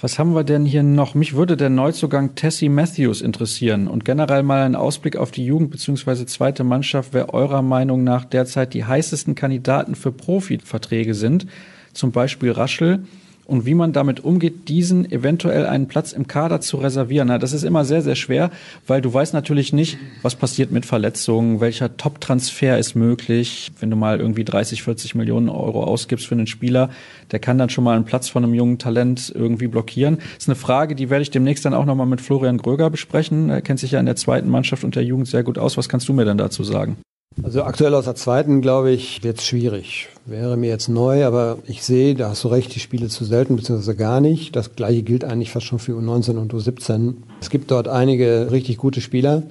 Was 0.00 0.18
haben 0.18 0.34
wir 0.34 0.44
denn 0.44 0.66
hier 0.66 0.82
noch? 0.82 1.14
Mich 1.14 1.34
würde 1.34 1.56
der 1.56 1.70
Neuzugang 1.70 2.34
Tessie 2.34 2.68
Matthews 2.68 3.22
interessieren 3.22 3.88
und 3.88 4.04
generell 4.04 4.42
mal 4.42 4.62
ein 4.62 4.76
Ausblick 4.76 5.16
auf 5.16 5.30
die 5.30 5.44
Jugend- 5.44 5.70
bzw. 5.70 6.26
zweite 6.26 6.64
Mannschaft, 6.64 7.14
wer 7.14 7.32
eurer 7.32 7.62
Meinung 7.62 8.04
nach 8.04 8.26
derzeit 8.26 8.74
die 8.74 8.84
heißesten 8.84 9.34
Kandidaten 9.34 9.94
für 9.94 10.12
Profiverträge 10.12 11.14
sind. 11.14 11.46
Zum 11.94 12.12
Beispiel 12.12 12.52
Raschel 12.52 13.00
und 13.48 13.64
wie 13.64 13.74
man 13.74 13.94
damit 13.94 14.20
umgeht, 14.20 14.68
diesen 14.68 15.10
eventuell 15.10 15.66
einen 15.66 15.88
Platz 15.88 16.12
im 16.12 16.26
Kader 16.26 16.60
zu 16.60 16.76
reservieren. 16.76 17.28
Na, 17.28 17.38
das 17.38 17.54
ist 17.54 17.64
immer 17.64 17.86
sehr, 17.86 18.02
sehr 18.02 18.14
schwer, 18.14 18.50
weil 18.86 19.00
du 19.00 19.12
weißt 19.12 19.32
natürlich 19.32 19.72
nicht, 19.72 19.96
was 20.20 20.36
passiert 20.36 20.70
mit 20.70 20.84
Verletzungen, 20.84 21.58
welcher 21.60 21.96
Top-Transfer 21.96 22.78
ist 22.78 22.94
möglich. 22.94 23.72
Wenn 23.80 23.90
du 23.90 23.96
mal 23.96 24.20
irgendwie 24.20 24.44
30, 24.44 24.82
40 24.82 25.14
Millionen 25.14 25.48
Euro 25.48 25.82
ausgibst 25.82 26.26
für 26.26 26.34
einen 26.34 26.46
Spieler, 26.46 26.90
der 27.32 27.38
kann 27.38 27.56
dann 27.56 27.70
schon 27.70 27.84
mal 27.84 27.96
einen 27.96 28.04
Platz 28.04 28.28
von 28.28 28.44
einem 28.44 28.52
jungen 28.52 28.78
Talent 28.78 29.32
irgendwie 29.34 29.66
blockieren. 29.66 30.18
Das 30.18 30.44
ist 30.44 30.48
eine 30.48 30.56
Frage, 30.56 30.94
die 30.94 31.08
werde 31.08 31.22
ich 31.22 31.30
demnächst 31.30 31.64
dann 31.64 31.72
auch 31.72 31.86
nochmal 31.86 32.06
mit 32.06 32.20
Florian 32.20 32.58
Gröger 32.58 32.90
besprechen. 32.90 33.48
Er 33.48 33.62
kennt 33.62 33.80
sich 33.80 33.92
ja 33.92 34.00
in 34.00 34.06
der 34.06 34.16
zweiten 34.16 34.50
Mannschaft 34.50 34.84
und 34.84 34.94
der 34.94 35.04
Jugend 35.04 35.26
sehr 35.26 35.42
gut 35.42 35.56
aus. 35.56 35.78
Was 35.78 35.88
kannst 35.88 36.06
du 36.06 36.12
mir 36.12 36.26
denn 36.26 36.38
dazu 36.38 36.64
sagen? 36.64 36.98
Also 37.42 37.62
aktuell 37.62 37.94
aus 37.94 38.04
der 38.04 38.14
zweiten, 38.14 38.60
glaube 38.60 38.90
ich, 38.90 39.22
wird 39.22 39.38
es 39.38 39.46
schwierig. 39.46 40.08
Wäre 40.26 40.56
mir 40.56 40.68
jetzt 40.68 40.88
neu, 40.88 41.24
aber 41.24 41.58
ich 41.66 41.82
sehe, 41.82 42.14
da 42.14 42.30
hast 42.30 42.44
du 42.44 42.48
recht, 42.48 42.74
die 42.74 42.80
Spiele 42.80 43.08
zu 43.08 43.24
selten 43.24 43.56
bzw. 43.56 43.94
gar 43.94 44.20
nicht. 44.20 44.56
Das 44.56 44.74
gleiche 44.74 45.02
gilt 45.02 45.24
eigentlich 45.24 45.50
fast 45.50 45.66
schon 45.66 45.78
für 45.78 45.92
U19 45.92 46.36
und 46.36 46.52
U17. 46.52 47.14
Es 47.40 47.50
gibt 47.50 47.70
dort 47.70 47.88
einige 47.88 48.50
richtig 48.50 48.76
gute 48.76 49.00
Spieler, 49.00 49.44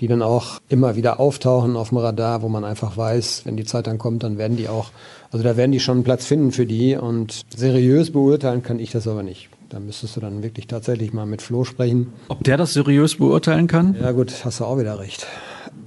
die 0.00 0.08
dann 0.08 0.22
auch 0.22 0.58
immer 0.68 0.96
wieder 0.96 1.20
auftauchen 1.20 1.76
auf 1.76 1.90
dem 1.90 1.98
Radar, 1.98 2.42
wo 2.42 2.48
man 2.48 2.64
einfach 2.64 2.96
weiß, 2.96 3.42
wenn 3.44 3.56
die 3.56 3.64
Zeit 3.64 3.86
dann 3.86 3.98
kommt, 3.98 4.22
dann 4.22 4.38
werden 4.38 4.56
die 4.56 4.68
auch, 4.68 4.90
also 5.30 5.44
da 5.44 5.56
werden 5.56 5.70
die 5.70 5.80
schon 5.80 5.98
einen 5.98 6.04
Platz 6.04 6.26
finden 6.26 6.50
für 6.50 6.66
die 6.66 6.96
und 6.96 7.42
seriös 7.54 8.10
beurteilen 8.10 8.62
kann 8.62 8.78
ich 8.80 8.90
das 8.90 9.06
aber 9.06 9.22
nicht. 9.22 9.48
Da 9.68 9.80
müsstest 9.80 10.16
du 10.16 10.20
dann 10.20 10.42
wirklich 10.42 10.66
tatsächlich 10.66 11.12
mal 11.12 11.24
mit 11.24 11.40
Flo 11.40 11.64
sprechen. 11.64 12.12
Ob 12.28 12.42
der 12.42 12.56
das 12.56 12.74
seriös 12.74 13.16
beurteilen 13.16 13.68
kann? 13.68 13.96
Ja 14.00 14.12
gut, 14.12 14.44
hast 14.44 14.60
du 14.60 14.64
auch 14.64 14.78
wieder 14.78 14.98
recht. 14.98 15.26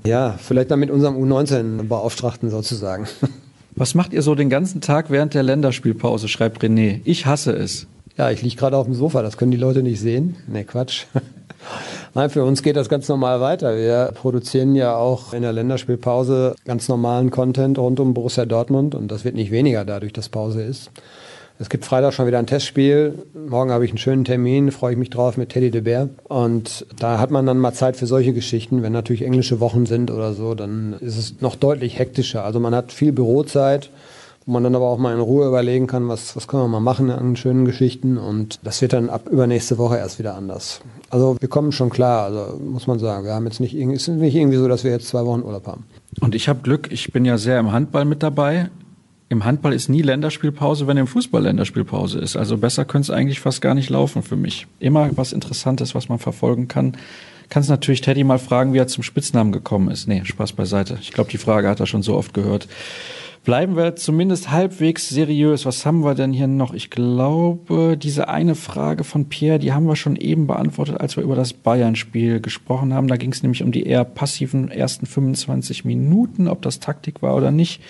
Ja, 0.05 0.35
vielleicht 0.37 0.71
dann 0.71 0.79
mit 0.79 0.91
unserem 0.91 1.15
U19-Beauftragten 1.15 2.49
sozusagen. 2.49 3.07
Was 3.75 3.93
macht 3.93 4.13
ihr 4.13 4.21
so 4.21 4.35
den 4.35 4.49
ganzen 4.49 4.79
Tag 4.79 5.09
während 5.09 5.33
der 5.33 5.43
Länderspielpause, 5.43 6.29
schreibt 6.29 6.63
René. 6.63 7.01
Ich 7.03 7.25
hasse 7.25 7.51
es. 7.51 7.87
Ja, 8.17 8.31
ich 8.31 8.41
liege 8.41 8.55
gerade 8.55 8.77
auf 8.77 8.85
dem 8.85 8.93
Sofa, 8.93 9.21
das 9.21 9.35
können 9.35 9.51
die 9.51 9.57
Leute 9.57 9.83
nicht 9.83 9.99
sehen. 9.99 10.37
Nee, 10.47 10.63
Quatsch. 10.63 11.05
Nein, 12.13 12.29
für 12.29 12.45
uns 12.45 12.63
geht 12.63 12.77
das 12.77 12.87
ganz 12.87 13.09
normal 13.09 13.41
weiter. 13.41 13.75
Wir 13.75 14.11
produzieren 14.13 14.75
ja 14.75 14.95
auch 14.95 15.33
in 15.33 15.41
der 15.41 15.51
Länderspielpause 15.51 16.55
ganz 16.63 16.87
normalen 16.87 17.31
Content 17.31 17.77
rund 17.77 17.99
um 17.99 18.13
Borussia 18.13 18.45
Dortmund 18.45 18.95
und 18.95 19.09
das 19.09 19.25
wird 19.25 19.35
nicht 19.35 19.51
weniger 19.51 19.83
dadurch, 19.83 20.13
dass 20.13 20.29
Pause 20.29 20.61
ist. 20.61 20.91
Es 21.57 21.69
gibt 21.69 21.85
Freitag 21.85 22.13
schon 22.13 22.27
wieder 22.27 22.39
ein 22.39 22.47
Testspiel. 22.47 23.13
Morgen 23.33 23.71
habe 23.71 23.85
ich 23.85 23.91
einen 23.91 23.97
schönen 23.97 24.25
Termin, 24.25 24.71
freue 24.71 24.91
ich 24.91 24.97
mich 24.97 25.09
drauf 25.09 25.37
mit 25.37 25.49
Teddy 25.49 25.71
de 25.71 25.81
Beer. 25.81 26.09
Und 26.25 26.85
da 26.99 27.17
hat 27.17 27.31
man 27.31 27.45
dann 27.45 27.59
mal 27.59 27.73
Zeit 27.73 27.95
für 27.95 28.07
solche 28.07 28.33
Geschichten. 28.33 28.83
Wenn 28.83 28.91
natürlich 28.91 29.21
englische 29.21 29.61
Wochen 29.61 29.85
sind 29.85 30.11
oder 30.11 30.33
so, 30.33 30.53
dann 30.53 30.97
ist 30.99 31.17
es 31.17 31.39
noch 31.39 31.55
deutlich 31.55 31.97
hektischer. 31.97 32.43
Also 32.43 32.59
man 32.59 32.75
hat 32.75 32.91
viel 32.91 33.13
Bürozeit, 33.13 33.89
wo 34.45 34.51
man 34.51 34.63
dann 34.63 34.75
aber 34.75 34.87
auch 34.89 34.97
mal 34.97 35.13
in 35.13 35.21
Ruhe 35.21 35.47
überlegen 35.47 35.87
kann, 35.87 36.09
was, 36.09 36.35
was 36.35 36.49
können 36.49 36.63
wir 36.63 36.67
mal 36.67 36.81
machen 36.81 37.09
an 37.09 37.37
schönen 37.37 37.63
Geschichten. 37.63 38.17
Und 38.17 38.59
das 38.63 38.81
wird 38.81 38.91
dann 38.91 39.09
ab 39.09 39.29
übernächste 39.31 39.77
Woche 39.77 39.95
erst 39.95 40.19
wieder 40.19 40.35
anders. 40.35 40.81
Also 41.09 41.37
wir 41.39 41.47
kommen 41.47 41.71
schon 41.71 41.89
klar, 41.89 42.25
also 42.25 42.59
muss 42.59 42.85
man 42.85 42.99
sagen. 42.99 43.25
Wir 43.25 43.33
haben 43.33 43.45
jetzt 43.45 43.61
nicht, 43.61 43.73
es 43.75 44.09
ist 44.09 44.15
nicht 44.15 44.35
irgendwie 44.35 44.57
so, 44.57 44.67
dass 44.67 44.83
wir 44.83 44.91
jetzt 44.91 45.07
zwei 45.07 45.25
Wochen 45.25 45.41
Urlaub 45.41 45.67
haben. 45.67 45.85
Und 46.19 46.35
ich 46.35 46.49
habe 46.49 46.59
Glück, 46.63 46.91
ich 46.91 47.13
bin 47.13 47.23
ja 47.23 47.37
sehr 47.37 47.61
im 47.61 47.71
Handball 47.71 48.03
mit 48.03 48.23
dabei 48.23 48.69
im 49.27 49.43
Handball 49.43 49.73
ist 49.73 49.89
nie 49.89 50.01
Länderspielpause, 50.01 50.87
wenn 50.87 50.97
im 50.97 51.07
Fußball 51.07 51.41
Länderspielpause 51.43 52.19
ist. 52.19 52.35
Also 52.35 52.57
besser 52.57 52.85
könnte 52.85 53.11
es 53.11 53.17
eigentlich 53.17 53.39
fast 53.39 53.61
gar 53.61 53.73
nicht 53.73 53.89
laufen 53.89 54.21
für 54.21 54.35
mich. 54.35 54.67
Immer 54.79 55.09
was 55.17 55.33
Interessantes, 55.33 55.95
was 55.95 56.09
man 56.09 56.19
verfolgen 56.19 56.67
kann. 56.67 56.95
Kannst 57.49 57.69
natürlich 57.69 58.01
Teddy 58.01 58.23
mal 58.23 58.39
fragen, 58.39 58.73
wie 58.73 58.77
er 58.77 58.87
zum 58.87 59.03
Spitznamen 59.03 59.51
gekommen 59.51 59.89
ist. 59.89 60.07
Nee, 60.07 60.21
Spaß 60.23 60.53
beiseite. 60.53 60.97
Ich 61.01 61.11
glaube, 61.11 61.31
die 61.31 61.37
Frage 61.37 61.67
hat 61.67 61.79
er 61.79 61.85
schon 61.85 62.03
so 62.03 62.15
oft 62.15 62.33
gehört. 62.33 62.67
Bleiben 63.43 63.75
wir 63.75 63.95
zumindest 63.95 64.49
halbwegs 64.49 65.09
seriös. 65.09 65.67
Was 65.67 65.85
haben 65.85 66.03
wir 66.03 66.15
denn 66.15 66.33
hier 66.33 66.47
noch? 66.47 66.73
Ich 66.73 66.89
glaube, 66.89 67.95
diese 67.95 68.27
eine 68.27 68.55
Frage 68.55 69.03
von 69.03 69.25
Pierre, 69.25 69.59
die 69.59 69.71
haben 69.71 69.87
wir 69.87 69.95
schon 69.95 70.15
eben 70.15 70.47
beantwortet, 70.47 70.99
als 70.99 71.15
wir 71.15 71.23
über 71.23 71.35
das 71.35 71.53
Bayern-Spiel 71.53 72.41
gesprochen 72.41 72.93
haben. 72.93 73.07
Da 73.07 73.17
ging 73.17 73.31
es 73.31 73.43
nämlich 73.43 73.61
um 73.61 73.71
die 73.71 73.83
eher 73.83 74.03
passiven 74.03 74.71
ersten 74.71 75.05
25 75.05 75.85
Minuten, 75.85 76.47
ob 76.47 76.63
das 76.63 76.79
Taktik 76.79 77.21
war 77.21 77.35
oder 77.35 77.51
nicht. 77.51 77.81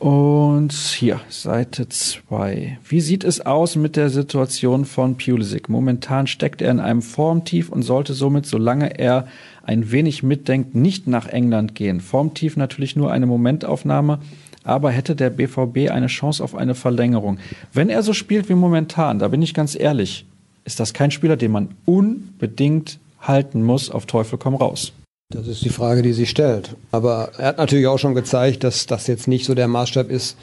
Und 0.00 0.72
hier, 0.72 1.20
Seite 1.28 1.86
2. 1.86 2.78
Wie 2.88 3.02
sieht 3.02 3.22
es 3.22 3.44
aus 3.44 3.76
mit 3.76 3.96
der 3.96 4.08
Situation 4.08 4.86
von 4.86 5.18
Pulisic? 5.18 5.68
Momentan 5.68 6.26
steckt 6.26 6.62
er 6.62 6.70
in 6.70 6.80
einem 6.80 7.02
Formtief 7.02 7.68
und 7.68 7.82
sollte 7.82 8.14
somit, 8.14 8.46
solange 8.46 8.98
er 8.98 9.26
ein 9.62 9.92
wenig 9.92 10.22
mitdenkt, 10.22 10.74
nicht 10.74 11.06
nach 11.06 11.26
England 11.26 11.74
gehen. 11.74 12.00
Formtief 12.00 12.56
natürlich 12.56 12.96
nur 12.96 13.12
eine 13.12 13.26
Momentaufnahme, 13.26 14.20
aber 14.64 14.90
hätte 14.90 15.14
der 15.14 15.28
BVB 15.28 15.90
eine 15.90 16.06
Chance 16.06 16.42
auf 16.42 16.54
eine 16.54 16.74
Verlängerung. 16.74 17.38
Wenn 17.74 17.90
er 17.90 18.02
so 18.02 18.14
spielt 18.14 18.48
wie 18.48 18.54
momentan, 18.54 19.18
da 19.18 19.28
bin 19.28 19.42
ich 19.42 19.52
ganz 19.52 19.78
ehrlich, 19.78 20.24
ist 20.64 20.80
das 20.80 20.94
kein 20.94 21.10
Spieler, 21.10 21.36
den 21.36 21.52
man 21.52 21.74
unbedingt 21.84 22.98
halten 23.20 23.62
muss, 23.62 23.90
auf 23.90 24.06
Teufel 24.06 24.38
komm 24.38 24.54
raus. 24.54 24.94
Das 25.30 25.46
ist 25.46 25.64
die 25.64 25.70
Frage, 25.70 26.02
die 26.02 26.12
sich 26.12 26.28
stellt. 26.28 26.76
Aber 26.90 27.30
er 27.38 27.46
hat 27.46 27.58
natürlich 27.58 27.86
auch 27.86 27.98
schon 27.98 28.16
gezeigt, 28.16 28.64
dass 28.64 28.86
das 28.86 29.06
jetzt 29.06 29.28
nicht 29.28 29.44
so 29.44 29.54
der 29.54 29.68
Maßstab 29.68 30.10
ist, 30.10 30.36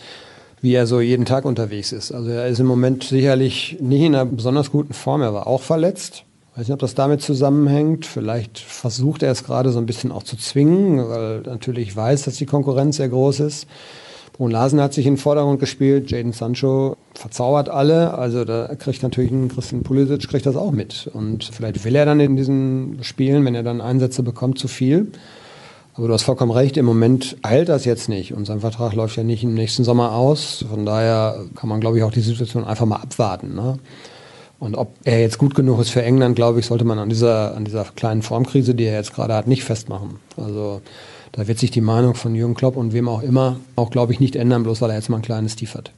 wie 0.62 0.74
er 0.74 0.88
so 0.88 1.02
jeden 1.02 1.26
Tag 1.26 1.44
unterwegs 1.44 1.92
ist. 1.92 2.14
Also 2.14 2.30
er 2.30 2.48
ist 2.48 2.60
im 2.60 2.68
Moment 2.68 3.04
sicherlich 3.04 3.78
nicht 3.82 4.02
in 4.02 4.16
einer 4.16 4.26
besonders 4.26 4.72
guten 4.72 4.94
Form. 4.94 5.22
Er 5.22 5.34
war 5.34 5.46
auch 5.46 5.62
verletzt. 5.62 6.24
Ich 6.52 6.60
weiß 6.60 6.68
nicht, 6.70 6.74
ob 6.74 6.80
das 6.80 6.96
damit 6.96 7.22
zusammenhängt. 7.22 8.06
Vielleicht 8.06 8.60
versucht 8.60 9.24
er 9.24 9.32
es 9.32 9.44
gerade 9.44 9.72
so 9.72 9.78
ein 9.78 9.86
bisschen 9.86 10.12
auch 10.12 10.24
zu 10.24 10.38
zwingen, 10.38 11.08
weil 11.10 11.44
er 11.46 11.52
natürlich 11.52 11.94
weiß, 11.94 12.24
dass 12.24 12.36
die 12.38 12.46
Konkurrenz 12.46 12.96
sehr 12.98 13.10
groß 13.10 13.42
ist. 13.42 13.68
Brun 14.38 14.52
Larsen 14.52 14.80
hat 14.80 14.94
sich 14.94 15.08
in 15.08 15.16
den 15.16 15.20
Vordergrund 15.20 15.60
gespielt, 15.60 16.12
Jaden 16.12 16.32
Sancho 16.32 16.96
verzaubert 17.16 17.70
alle, 17.70 18.14
also 18.14 18.46
da 18.46 18.68
kriegt 18.76 19.02
natürlich 19.02 19.32
ein 19.32 19.50
Christian 19.50 19.82
Pulisic 19.82 20.28
kriegt 20.30 20.46
das 20.46 20.56
auch 20.56 20.72
mit 20.72 21.10
und 21.12 21.44
vielleicht 21.44 21.84
will 21.84 21.96
er 21.96 22.06
dann 22.06 22.20
in 22.20 22.36
diesen 22.36 23.00
Spielen, 23.02 23.44
wenn 23.46 23.56
er 23.56 23.64
dann 23.64 23.82
Einsätze 23.82 24.22
bekommt, 24.22 24.60
zu 24.60 24.68
viel. 24.68 25.12
Aber 25.96 26.08
du 26.08 26.14
hast 26.14 26.22
vollkommen 26.22 26.52
recht, 26.52 26.78
im 26.78 26.86
Moment 26.86 27.38
eilt 27.42 27.70
das 27.70 27.84
jetzt 27.86 28.08
nicht 28.08 28.36
und 28.36 28.46
sein 28.46 28.60
Vertrag 28.60 28.94
läuft 28.94 29.18
ja 29.18 29.24
nicht 29.24 29.44
im 29.44 29.56
nächsten 29.56 29.84
Sommer 29.84 30.12
aus. 30.12 30.64
Von 30.70 30.86
daher 30.86 31.46
kann 31.56 31.68
man, 31.68 31.82
glaube 31.82 31.98
ich, 31.98 32.04
auch 32.04 32.12
die 32.12 32.22
Situation 32.22 32.64
einfach 32.64 32.86
mal 32.86 32.98
abwarten. 32.98 33.56
Ne? 33.56 33.80
Und 34.60 34.76
ob 34.76 34.94
er 35.04 35.20
jetzt 35.20 35.40
gut 35.40 35.56
genug 35.56 35.80
ist 35.80 35.90
für 35.90 36.04
England, 36.04 36.36
glaube 36.36 36.60
ich, 36.60 36.68
sollte 36.68 36.86
man 36.86 37.00
an 37.00 37.10
dieser, 37.10 37.56
an 37.56 37.66
dieser 37.66 37.86
kleinen 37.96 38.22
Formkrise, 38.22 38.76
die 38.76 38.86
er 38.86 38.94
jetzt 38.94 39.16
gerade 39.16 39.34
hat, 39.34 39.48
nicht 39.48 39.64
festmachen. 39.64 40.20
Also 40.36 40.82
da 41.38 41.48
wird 41.48 41.60
sich 41.60 41.70
die 41.70 41.82
Meinung 41.82 42.16
von 42.16 42.34
Jürgen 42.34 42.56
Klopp 42.56 42.76
und 42.76 42.94
wem 42.94 43.08
auch 43.08 43.22
immer 43.22 43.58
auch, 43.76 43.92
glaube 43.92 44.12
ich, 44.12 44.20
nicht 44.20 44.36
ändern, 44.36 44.64
bloß 44.64 44.82
weil 44.82 44.90
er 44.90 44.96
jetzt 44.96 45.10
mal 45.10 45.18
ein 45.18 45.22
kleines 45.22 45.56
Tief 45.56 45.76
hat. 45.76 45.92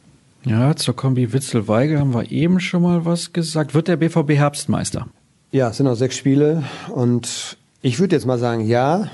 Ja, 0.44 0.76
zur 0.76 0.98
Kombi 0.98 1.32
Witzel-Weigel 1.32 1.98
haben 1.98 2.14
wir 2.14 2.30
eben 2.30 2.60
schon 2.60 2.82
mal 2.82 3.06
was 3.06 3.32
gesagt. 3.32 3.74
Wird 3.74 3.88
der 3.88 3.96
BVB 3.96 4.32
Herbstmeister? 4.32 5.08
Ja, 5.54 5.70
es 5.70 5.78
sind 5.78 5.86
noch 5.86 5.96
sechs 5.96 6.18
Spiele 6.18 6.64
und 6.94 7.58
ich 7.82 8.00
würde 8.00 8.18
jetzt 8.18 8.26
mal 8.26 8.38
sagen, 8.38 8.68
ja, 8.68 9.10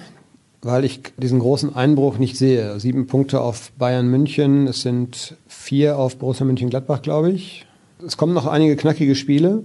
weil 0.63 0.83
ich 0.83 1.01
diesen 1.17 1.37
großen 1.37 1.75
Einbruch 1.75 2.17
nicht 2.17 2.37
sehe. 2.37 2.79
Sieben 2.79 3.05
Punkte 3.05 3.41
auf 3.41 3.71
Bayern 3.73 4.07
München, 4.07 4.65
es 4.65 4.81
sind 4.81 5.35
vier 5.47 5.99
auf 5.99 6.17
Borussia 6.17 6.43
München-Gladbach, 6.43 7.03
glaube 7.03 7.31
ich. 7.31 7.67
Es 8.03 8.17
kommen 8.17 8.33
noch 8.33 8.47
einige 8.47 8.75
knackige 8.75 9.13
Spiele. 9.13 9.63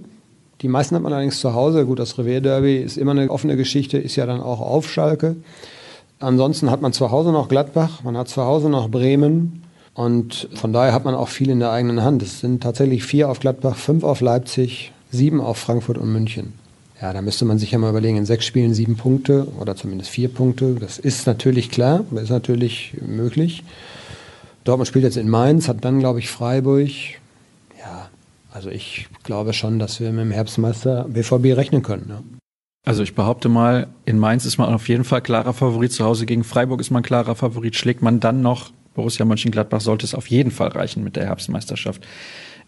Die 0.61 0.67
meisten 0.67 0.93
hat 0.93 1.01
man 1.01 1.11
allerdings 1.11 1.39
zu 1.39 1.55
Hause. 1.55 1.87
Gut, 1.87 1.97
das 1.97 2.19
Revier-Derby 2.19 2.77
ist 2.77 2.97
immer 2.97 3.11
eine 3.11 3.31
offene 3.31 3.57
Geschichte, 3.57 3.97
ist 3.97 4.15
ja 4.15 4.27
dann 4.27 4.41
auch 4.41 4.61
auf 4.61 4.87
Schalke. 4.87 5.37
Ansonsten 6.21 6.69
hat 6.69 6.81
man 6.81 6.93
zu 6.93 7.09
Hause 7.11 7.31
noch 7.31 7.49
Gladbach, 7.49 8.03
man 8.03 8.15
hat 8.15 8.29
zu 8.29 8.43
Hause 8.43 8.69
noch 8.69 8.89
Bremen, 8.89 9.63
Und 9.93 10.47
von 10.53 10.71
daher 10.71 10.93
hat 10.93 11.03
man 11.03 11.15
auch 11.15 11.27
viel 11.27 11.49
in 11.49 11.59
der 11.59 11.71
eigenen 11.71 12.03
Hand. 12.03 12.23
Es 12.23 12.39
sind 12.39 12.63
tatsächlich 12.63 13.03
vier 13.03 13.29
auf 13.29 13.39
Gladbach, 13.39 13.75
fünf 13.75 14.03
auf 14.03 14.21
Leipzig, 14.21 14.93
sieben 15.11 15.41
auf 15.41 15.57
Frankfurt 15.57 15.97
und 15.97 16.13
München. 16.13 16.53
Ja, 17.01 17.11
da 17.11 17.21
müsste 17.21 17.45
man 17.45 17.57
sich 17.57 17.71
ja 17.71 17.79
mal 17.79 17.89
überlegen, 17.89 18.17
in 18.17 18.25
sechs 18.25 18.45
Spielen 18.45 18.73
sieben 18.73 18.95
Punkte 18.95 19.47
oder 19.59 19.75
zumindest 19.75 20.11
vier 20.11 20.29
Punkte. 20.29 20.75
Das 20.75 20.99
ist 20.99 21.25
natürlich 21.27 21.71
klar, 21.71 22.05
ist 22.15 22.29
natürlich 22.29 22.93
möglich. 23.05 23.63
Dortmund 24.63 24.87
spielt 24.87 25.03
jetzt 25.03 25.17
in 25.17 25.27
Mainz, 25.27 25.67
hat 25.67 25.83
dann, 25.83 25.99
glaube 25.99 26.19
ich, 26.19 26.29
Freiburg. 26.29 26.91
Ja, 27.79 28.09
also 28.53 28.69
ich 28.69 29.07
glaube 29.23 29.53
schon, 29.53 29.79
dass 29.79 29.99
wir 29.99 30.11
mit 30.11 30.25
dem 30.25 30.31
Herbstmeister 30.31 31.05
BVB 31.09 31.57
rechnen 31.57 31.81
können. 31.81 32.05
Ja. 32.09 32.40
Also 32.83 33.03
ich 33.03 33.13
behaupte 33.13 33.47
mal, 33.47 33.87
in 34.05 34.17
Mainz 34.17 34.45
ist 34.45 34.57
man 34.57 34.73
auf 34.73 34.89
jeden 34.89 35.03
Fall 35.03 35.21
klarer 35.21 35.53
Favorit. 35.53 35.91
Zu 35.91 36.03
Hause 36.03 36.25
gegen 36.25 36.43
Freiburg 36.43 36.81
ist 36.81 36.89
man 36.89 37.03
klarer 37.03 37.35
Favorit. 37.35 37.75
Schlägt 37.75 38.01
man 38.01 38.19
dann 38.19 38.41
noch 38.41 38.71
Borussia 38.95 39.25
Mönchengladbach, 39.25 39.81
sollte 39.81 40.05
es 40.05 40.15
auf 40.15 40.27
jeden 40.27 40.51
Fall 40.51 40.69
reichen 40.69 41.03
mit 41.03 41.15
der 41.15 41.25
Herbstmeisterschaft. 41.25 42.05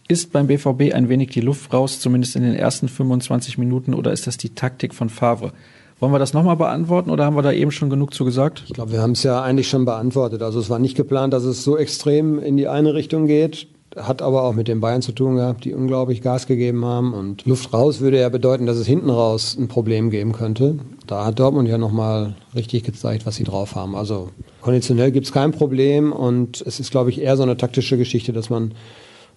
Ist 0.06 0.32
beim 0.32 0.46
BVB 0.46 0.94
ein 0.94 1.08
wenig 1.08 1.30
die 1.30 1.40
Luft 1.40 1.72
raus, 1.72 1.98
zumindest 1.98 2.36
in 2.36 2.42
den 2.42 2.54
ersten 2.54 2.88
25 2.88 3.58
Minuten, 3.58 3.94
oder 3.94 4.12
ist 4.12 4.26
das 4.26 4.36
die 4.36 4.54
Taktik 4.54 4.94
von 4.94 5.08
Favre? 5.08 5.52
Wollen 5.98 6.12
wir 6.12 6.18
das 6.18 6.34
nochmal 6.34 6.56
beantworten 6.56 7.10
oder 7.10 7.24
haben 7.24 7.36
wir 7.36 7.42
da 7.42 7.52
eben 7.52 7.70
schon 7.70 7.88
genug 7.88 8.12
zu 8.12 8.24
gesagt? 8.24 8.64
Ich 8.66 8.74
glaube, 8.74 8.92
wir 8.92 9.00
haben 9.00 9.12
es 9.12 9.22
ja 9.22 9.42
eigentlich 9.42 9.68
schon 9.68 9.84
beantwortet. 9.84 10.42
Also 10.42 10.60
es 10.60 10.68
war 10.68 10.78
nicht 10.78 10.96
geplant, 10.96 11.32
dass 11.32 11.44
es 11.44 11.64
so 11.64 11.78
extrem 11.78 12.38
in 12.38 12.56
die 12.56 12.68
eine 12.68 12.94
Richtung 12.94 13.26
geht. 13.26 13.68
Hat 13.96 14.22
aber 14.22 14.42
auch 14.42 14.54
mit 14.54 14.68
den 14.68 14.80
Bayern 14.80 15.02
zu 15.02 15.12
tun 15.12 15.36
gehabt, 15.36 15.64
die 15.64 15.74
unglaublich 15.74 16.20
Gas 16.20 16.46
gegeben 16.46 16.84
haben. 16.84 17.14
Und 17.14 17.46
Luft 17.46 17.72
raus 17.72 18.00
würde 18.00 18.20
ja 18.20 18.28
bedeuten, 18.28 18.66
dass 18.66 18.76
es 18.76 18.86
hinten 18.86 19.10
raus 19.10 19.56
ein 19.58 19.68
Problem 19.68 20.10
geben 20.10 20.32
könnte. 20.32 20.78
Da 21.06 21.24
hat 21.24 21.38
Dortmund 21.38 21.68
ja 21.68 21.78
nochmal 21.78 22.34
richtig 22.54 22.82
gezeigt, 22.82 23.26
was 23.26 23.36
sie 23.36 23.44
drauf 23.44 23.76
haben. 23.76 23.94
Also 23.94 24.30
konditionell 24.62 25.12
gibt 25.12 25.26
es 25.26 25.32
kein 25.32 25.52
Problem 25.52 26.12
und 26.12 26.62
es 26.66 26.80
ist, 26.80 26.90
glaube 26.90 27.10
ich, 27.10 27.20
eher 27.20 27.36
so 27.36 27.42
eine 27.42 27.56
taktische 27.56 27.96
Geschichte, 27.96 28.32
dass 28.32 28.50
man 28.50 28.72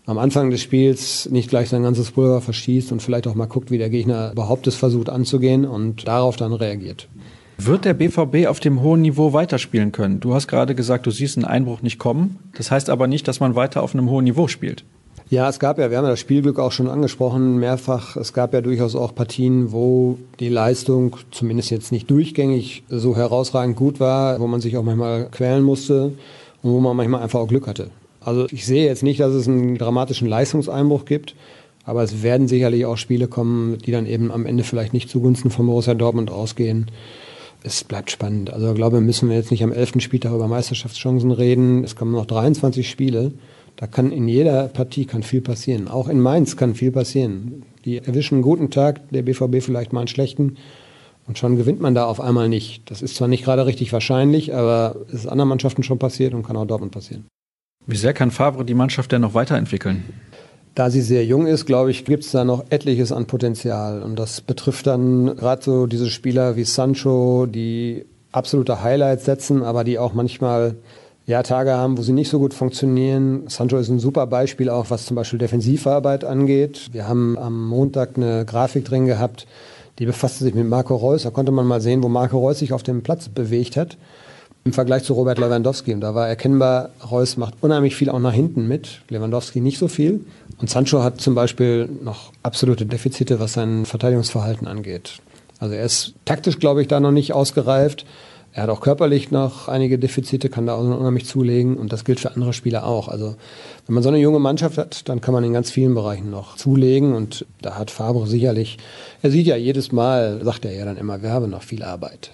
am 0.08 0.18
Anfang 0.18 0.50
des 0.50 0.62
Spiels 0.62 1.30
nicht 1.30 1.50
gleich 1.50 1.68
sein 1.70 1.84
ganzes 1.84 2.12
Pulver 2.12 2.40
verschießt 2.40 2.94
und 2.94 3.02
vielleicht 3.02 3.28
auch 3.28 3.36
mal 3.36 3.46
guckt, 3.46 3.72
wie 3.72 3.78
der 3.78 3.90
Gegner 3.90 4.32
überhaupt 4.32 4.66
es 4.66 4.76
versucht 4.76 5.10
anzugehen 5.10 5.66
und 5.66 6.08
darauf 6.08 6.38
dann 6.38 6.54
reagiert. 6.54 7.10
Wird 7.60 7.86
der 7.86 7.96
BVB 7.96 8.48
auf 8.48 8.60
dem 8.60 8.82
hohen 8.82 9.02
Niveau 9.02 9.34
weiterspielen 9.34 9.92
können? 9.92 10.20
Du 10.20 10.34
hast 10.36 10.48
gerade 10.48 10.76
gesagt, 10.76 11.08
du 11.08 11.12
siehst 11.12 11.38
einen 11.38 11.46
Einbruch 11.46 11.82
nicht 11.82 11.98
kommen. 11.98 12.38
Das 12.56 12.70
heißt 12.70 12.90
aber 12.90 13.08
nicht, 13.08 13.28
dass 13.28 13.40
man 13.40 13.56
weiter 13.56 13.82
auf 13.82 13.96
einem 13.96 14.10
hohen 14.10 14.26
Niveau 14.26 14.48
spielt. 14.48 14.84
Ja, 15.30 15.50
es 15.50 15.60
gab 15.60 15.78
ja, 15.78 15.90
wir 15.90 15.98
haben 15.98 16.06
ja 16.06 16.12
das 16.12 16.22
Spielglück 16.22 16.60
auch 16.60 16.72
schon 16.72 16.88
angesprochen, 16.88 17.58
mehrfach. 17.58 18.16
Es 18.16 18.32
gab 18.32 18.54
ja 18.54 18.62
durchaus 18.62 18.96
auch 18.96 19.14
Partien, 19.14 19.74
wo 19.74 20.18
die 20.40 20.48
Leistung 20.48 21.18
zumindest 21.32 21.72
jetzt 21.72 21.92
nicht 21.92 22.10
durchgängig 22.10 22.84
so 22.88 23.18
herausragend 23.18 23.76
gut 23.76 24.00
war, 24.00 24.40
wo 24.40 24.48
man 24.48 24.62
sich 24.62 24.78
auch 24.78 24.84
manchmal 24.84 25.28
quälen 25.30 25.64
musste 25.64 26.14
und 26.62 26.72
wo 26.72 26.80
man 26.80 26.96
manchmal 26.96 27.24
einfach 27.24 27.40
auch 27.40 27.48
Glück 27.48 27.68
hatte. 27.68 27.90
Also 28.22 28.46
ich 28.52 28.66
sehe 28.66 28.86
jetzt 28.86 29.04
nicht, 29.04 29.20
dass 29.20 29.34
es 29.34 29.48
einen 29.48 29.78
dramatischen 29.78 30.30
Leistungseinbruch 30.30 31.06
gibt, 31.06 31.36
aber 31.84 32.04
es 32.04 32.24
werden 32.24 32.48
sicherlich 32.48 32.86
auch 32.86 32.98
Spiele 32.98 33.28
kommen, 33.28 33.80
die 33.80 33.92
dann 33.92 34.06
eben 34.06 34.32
am 34.32 34.46
Ende 34.46 34.64
vielleicht 34.64 34.94
nicht 34.94 35.10
zugunsten 35.10 35.50
von 35.50 35.66
Borussia 35.66 35.94
Dortmund 35.94 36.32
ausgehen. 36.32 36.92
Es 37.64 37.84
bleibt 37.84 38.12
spannend. 38.12 38.52
Also 38.52 38.70
ich 38.70 38.76
glaube, 38.76 39.02
müssen 39.02 39.30
wir 39.30 39.36
jetzt 39.36 39.52
nicht 39.52 39.64
am 39.64 39.72
11. 39.72 40.00
Spieltag 40.00 40.34
über 40.34 40.48
Meisterschaftschancen 40.48 41.32
reden. 41.32 41.84
Es 41.84 41.96
kommen 41.96 42.12
noch 42.12 42.26
23 42.26 42.90
Spiele. 42.90 43.34
Da 43.76 43.88
kann 43.88 44.12
in 44.12 44.28
jeder 44.28 44.68
Partie 44.68 45.06
kann 45.06 45.24
viel 45.24 45.42
passieren. 45.42 45.88
Auch 45.88 46.08
in 46.08 46.20
Mainz 46.20 46.58
kann 46.58 46.76
viel 46.76 46.92
passieren. 46.92 47.64
Die 47.86 47.98
erwischen 47.98 48.36
einen 48.36 48.42
guten 48.42 48.72
Tag, 48.72 49.10
der 49.12 49.22
BVB 49.22 49.62
vielleicht 49.62 49.94
mal 49.94 50.02
einen 50.02 50.08
schlechten. 50.08 50.58
Und 51.28 51.38
schon 51.38 51.58
gewinnt 51.58 51.82
man 51.82 51.94
da 51.94 52.06
auf 52.06 52.22
einmal 52.22 52.48
nicht. 52.48 52.90
Das 52.90 53.02
ist 53.02 53.16
zwar 53.16 53.28
nicht 53.28 53.44
gerade 53.44 53.66
richtig 53.66 53.92
wahrscheinlich, 53.92 54.56
aber 54.56 54.96
es 55.08 55.14
ist 55.14 55.28
anderen 55.28 55.50
Mannschaften 55.50 55.84
schon 55.84 56.00
passiert 56.00 56.34
und 56.34 56.44
kann 56.44 56.56
auch 56.56 56.66
Dortmund 56.66 56.92
passieren. 56.92 57.26
Wie 57.86 57.98
sehr 57.98 58.14
kann 58.14 58.32
Favre 58.32 58.66
die 58.66 58.74
Mannschaft 58.74 59.12
denn 59.12 59.22
noch 59.22 59.34
weiterentwickeln? 59.34 60.04
Da 60.78 60.92
sie 60.92 61.02
sehr 61.02 61.26
jung 61.26 61.48
ist, 61.48 61.66
glaube 61.66 61.90
ich, 61.90 62.06
gibt 62.06 62.24
es 62.24 62.30
da 62.30 62.46
noch 62.46 62.66
etliches 62.70 63.12
an 63.12 63.26
Potenzial. 63.26 64.04
Und 64.04 64.20
das 64.20 64.42
betrifft 64.42 64.86
dann 64.86 65.36
gerade 65.36 65.64
so 65.64 65.88
diese 65.88 66.08
Spieler 66.08 66.56
wie 66.56 66.66
Sancho, 66.66 67.48
die 67.48 68.06
absolute 68.32 68.84
Highlights 68.84 69.26
setzen, 69.26 69.64
aber 69.64 69.84
die 69.84 69.98
auch 69.98 70.14
manchmal 70.14 70.76
ja, 71.26 71.42
Tage 71.42 71.72
haben, 71.72 71.98
wo 71.98 72.04
sie 72.04 72.14
nicht 72.14 72.30
so 72.30 72.38
gut 72.38 72.54
funktionieren. 72.54 73.46
Sancho 73.48 73.80
ist 73.80 73.90
ein 73.90 73.98
super 73.98 74.28
Beispiel 74.28 74.70
auch, 74.70 74.92
was 74.92 75.08
zum 75.08 75.16
Beispiel 75.16 75.40
Defensivarbeit 75.40 76.24
angeht. 76.24 76.90
Wir 76.92 77.08
haben 77.08 77.40
am 77.40 77.68
Montag 77.68 78.12
eine 78.16 78.46
Grafik 78.46 78.86
drin 78.86 79.08
gehabt, 79.08 79.48
die 79.98 80.06
befasste 80.06 80.44
sich 80.44 80.54
mit 80.54 80.70
Marco 80.70 80.96
Reus. 80.96 81.24
Da 81.24 81.32
konnte 81.32 81.52
man 81.52 81.66
mal 81.66 81.82
sehen, 81.82 82.04
wo 82.04 82.08
Marco 82.08 82.38
Reus 82.38 82.60
sich 82.60 82.72
auf 82.72 82.84
dem 82.84 83.02
Platz 83.02 83.30
bewegt 83.30 83.78
hat 83.78 83.98
im 84.68 84.74
Vergleich 84.74 85.04
zu 85.04 85.14
Robert 85.14 85.40
Lewandowski. 85.40 85.94
Und 85.94 86.02
da 86.02 86.14
war 86.14 86.28
erkennbar, 86.28 86.90
Reus 87.10 87.38
macht 87.38 87.56
unheimlich 87.62 87.96
viel 87.96 88.10
auch 88.10 88.20
nach 88.20 88.34
hinten 88.34 88.68
mit, 88.68 89.02
Lewandowski 89.10 89.62
nicht 89.62 89.78
so 89.78 89.88
viel. 89.88 90.26
Und 90.58 90.70
Sancho 90.70 91.04
hat 91.04 91.22
zum 91.22 91.36
Beispiel 91.36 91.90
noch 92.04 92.34
absolute 92.44 92.86
Defizite, 92.86 93.40
was 93.40 93.54
sein 93.54 93.86
Verteidigungsverhalten 93.86 94.68
angeht. 94.68 95.20
Also 95.60 95.74
er 95.74 95.86
ist 95.86 96.14
taktisch, 96.26 96.60
glaube 96.60 96.82
ich, 96.82 96.88
da 96.90 97.00
noch 97.00 97.12
nicht 97.12 97.34
ausgereift. 97.34 98.06
Er 98.52 98.64
hat 98.64 98.70
auch 98.70 98.82
körperlich 98.82 99.32
noch 99.32 99.70
einige 99.70 99.98
Defizite, 100.00 100.50
kann 100.50 100.66
da 100.66 100.76
auch 100.76 100.82
unheimlich 100.82 101.26
zulegen 101.26 101.78
und 101.78 101.94
das 101.94 102.04
gilt 102.04 102.20
für 102.20 102.36
andere 102.36 102.54
Spieler 102.54 102.86
auch. 102.86 103.08
Also 103.08 103.36
wenn 103.86 103.94
man 103.94 104.04
so 104.04 104.10
eine 104.10 104.18
junge 104.18 104.40
Mannschaft 104.40 104.78
hat, 104.78 105.08
dann 105.08 105.22
kann 105.22 105.34
man 105.34 105.44
in 105.44 105.54
ganz 105.54 105.72
vielen 105.72 105.94
Bereichen 105.94 106.30
noch 106.30 106.58
zulegen 106.58 107.14
und 107.14 107.46
da 107.62 107.76
hat 107.76 107.92
Fabre 107.92 108.28
sicherlich, 108.28 108.80
er 109.22 109.32
sieht 109.32 109.48
ja 109.48 109.56
jedes 109.56 109.92
Mal, 109.92 110.44
sagt 110.44 110.66
er 110.66 110.74
ja 110.74 110.86
dann 110.86 110.98
immer, 110.98 111.22
wir 111.22 111.32
haben 111.32 111.52
noch 111.52 111.62
viel 111.62 111.84
Arbeit 111.84 112.32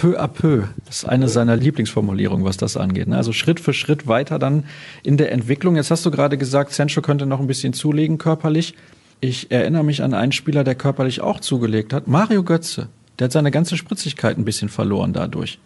peu 0.00 0.16
à 0.16 0.28
peu. 0.28 0.64
Das 0.86 0.98
ist 0.98 1.04
eine 1.06 1.28
seiner 1.28 1.56
Lieblingsformulierungen, 1.56 2.44
was 2.44 2.56
das 2.56 2.76
angeht. 2.76 3.08
Ne? 3.08 3.16
Also 3.16 3.32
Schritt 3.32 3.58
für 3.58 3.72
Schritt 3.72 4.06
weiter 4.06 4.38
dann 4.38 4.64
in 5.02 5.16
der 5.16 5.32
Entwicklung. 5.32 5.74
Jetzt 5.74 5.90
hast 5.90 6.06
du 6.06 6.10
gerade 6.12 6.38
gesagt, 6.38 6.72
Sancho 6.72 7.02
könnte 7.02 7.26
noch 7.26 7.40
ein 7.40 7.48
bisschen 7.48 7.72
zulegen 7.72 8.16
körperlich. 8.16 8.74
Ich 9.20 9.50
erinnere 9.50 9.82
mich 9.82 10.02
an 10.02 10.14
einen 10.14 10.30
Spieler, 10.30 10.62
der 10.62 10.76
körperlich 10.76 11.20
auch 11.20 11.40
zugelegt 11.40 11.92
hat. 11.92 12.06
Mario 12.06 12.44
Götze. 12.44 12.88
Der 13.18 13.24
hat 13.24 13.32
seine 13.32 13.50
ganze 13.50 13.76
Spritzigkeit 13.76 14.38
ein 14.38 14.44
bisschen 14.44 14.68
verloren 14.68 15.12
dadurch. 15.12 15.58